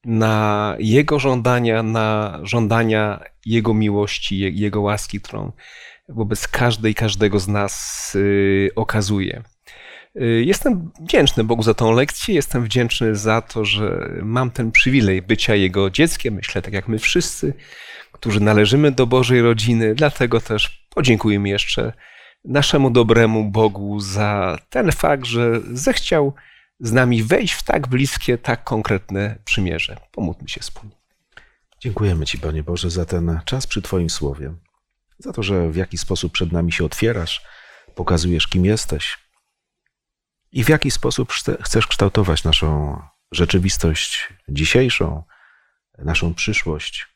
na 0.05 0.75
Jego 0.79 1.19
żądania, 1.19 1.83
na 1.83 2.39
żądania 2.43 3.19
Jego 3.45 3.73
miłości, 3.73 4.39
Je- 4.39 4.49
Jego 4.49 4.81
łaski, 4.81 5.19
którą 5.21 5.51
wobec 6.09 6.47
każdej, 6.47 6.95
każdego 6.95 7.39
z 7.39 7.47
nas 7.47 8.13
y, 8.15 8.69
okazuje. 8.75 9.43
Y, 10.21 10.43
Jestem 10.45 10.91
wdzięczny 11.01 11.43
Bogu 11.43 11.63
za 11.63 11.73
tą 11.73 11.91
lekcję, 11.91 12.35
jestem 12.35 12.63
wdzięczny 12.63 13.15
za 13.15 13.41
to, 13.41 13.65
że 13.65 14.09
mam 14.21 14.51
ten 14.51 14.71
przywilej 14.71 15.21
bycia 15.21 15.55
Jego 15.55 15.89
dzieckiem, 15.89 16.33
myślę 16.33 16.61
tak 16.61 16.73
jak 16.73 16.87
my 16.87 16.99
wszyscy, 16.99 17.53
którzy 18.11 18.39
należymy 18.39 18.91
do 18.91 19.07
Bożej 19.07 19.41
rodziny. 19.41 19.95
Dlatego 19.95 20.41
też 20.41 20.85
podziękujemy 20.95 21.49
jeszcze 21.49 21.93
naszemu 22.43 22.91
dobremu 22.91 23.51
Bogu 23.51 23.99
za 23.99 24.57
ten 24.69 24.91
fakt, 24.91 25.25
że 25.25 25.61
zechciał 25.73 26.33
z 26.79 26.91
nami 26.91 27.23
wejść 27.23 27.53
w 27.53 27.63
tak 27.63 27.87
bliskie, 27.87 28.37
tak 28.37 28.63
konkretne 28.63 29.37
przymierze. 29.45 29.97
Pomódlmy 30.11 30.49
się 30.49 30.61
wspólnie. 30.61 30.95
Dziękujemy 31.79 32.25
Ci, 32.25 32.39
Panie 32.39 32.63
Boże, 32.63 32.89
za 32.89 33.05
ten 33.05 33.39
czas 33.45 33.67
przy 33.67 33.81
Twoim 33.81 34.09
słowie. 34.09 34.53
Za 35.19 35.33
to, 35.33 35.43
że 35.43 35.71
w 35.71 35.75
jakiś 35.75 36.01
sposób 36.01 36.33
przed 36.33 36.51
nami 36.51 36.71
się 36.71 36.85
otwierasz, 36.85 37.41
pokazujesz, 37.95 38.47
kim 38.47 38.65
jesteś 38.65 39.17
i 40.51 40.63
w 40.63 40.69
jaki 40.69 40.91
sposób 40.91 41.31
chce- 41.31 41.57
chcesz 41.63 41.87
kształtować 41.87 42.43
naszą 42.43 43.01
rzeczywistość 43.31 44.33
dzisiejszą, 44.49 45.23
naszą 45.97 46.33
przyszłość. 46.33 47.07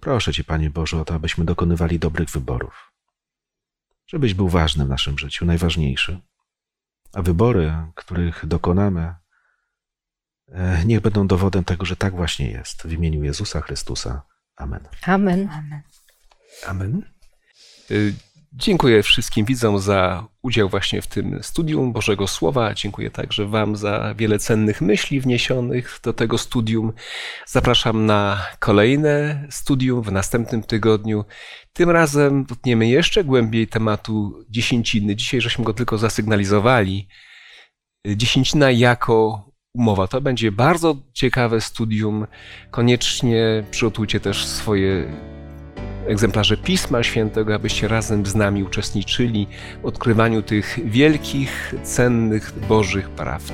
Proszę 0.00 0.32
Cię, 0.32 0.44
Panie 0.44 0.70
Boże, 0.70 1.00
o 1.00 1.04
to, 1.04 1.14
abyśmy 1.14 1.44
dokonywali 1.44 1.98
dobrych 1.98 2.30
wyborów. 2.30 2.93
Żebyś 4.06 4.34
był 4.34 4.48
ważny 4.48 4.84
w 4.84 4.88
naszym 4.88 5.18
życiu, 5.18 5.46
najważniejszy. 5.46 6.20
A 7.12 7.22
wybory, 7.22 7.74
których 7.94 8.46
dokonamy, 8.46 9.14
e, 10.48 10.84
niech 10.84 11.00
będą 11.00 11.26
dowodem 11.26 11.64
tego, 11.64 11.84
że 11.84 11.96
tak 11.96 12.16
właśnie 12.16 12.50
jest. 12.50 12.82
W 12.82 12.92
imieniu 12.92 13.24
Jezusa 13.24 13.60
Chrystusa. 13.60 14.22
Amen. 14.56 14.88
Amen. 15.06 15.48
Amen. 16.66 17.02
Y, 17.90 18.14
Dziękuję 18.56 19.02
wszystkim 19.02 19.46
widzom 19.46 19.78
za 19.78 20.26
udział 20.42 20.68
właśnie 20.68 21.02
w 21.02 21.06
tym 21.06 21.38
studium 21.42 21.92
Bożego 21.92 22.26
Słowa. 22.26 22.74
Dziękuję 22.74 23.10
także 23.10 23.46
Wam 23.46 23.76
za 23.76 24.14
wiele 24.18 24.38
cennych 24.38 24.80
myśli 24.80 25.20
wniesionych 25.20 26.00
do 26.02 26.12
tego 26.12 26.38
studium. 26.38 26.92
Zapraszam 27.46 28.06
na 28.06 28.46
kolejne 28.58 29.46
studium 29.50 30.02
w 30.02 30.12
następnym 30.12 30.62
tygodniu. 30.62 31.24
Tym 31.72 31.90
razem 31.90 32.44
dotkniemy 32.44 32.88
jeszcze 32.88 33.24
głębiej 33.24 33.68
tematu 33.68 34.44
dziesięciny. 34.50 35.16
Dzisiaj 35.16 35.40
żeśmy 35.40 35.64
go 35.64 35.72
tylko 35.72 35.98
zasygnalizowali. 35.98 37.08
Dziesięcina 38.06 38.70
jako 38.70 39.44
umowa. 39.74 40.06
To 40.06 40.20
będzie 40.20 40.52
bardzo 40.52 40.96
ciekawe 41.12 41.60
studium. 41.60 42.26
Koniecznie 42.70 43.64
przygotujcie 43.70 44.20
też 44.20 44.46
swoje 44.46 45.12
egzemplarze 46.06 46.56
Pisma 46.56 47.02
Świętego, 47.02 47.54
abyście 47.54 47.88
razem 47.88 48.26
z 48.26 48.34
nami 48.34 48.62
uczestniczyli 48.62 49.46
w 49.82 49.86
odkrywaniu 49.86 50.42
tych 50.42 50.78
wielkich, 50.84 51.74
cennych 51.82 52.52
Bożych 52.68 53.10
prawd. 53.10 53.52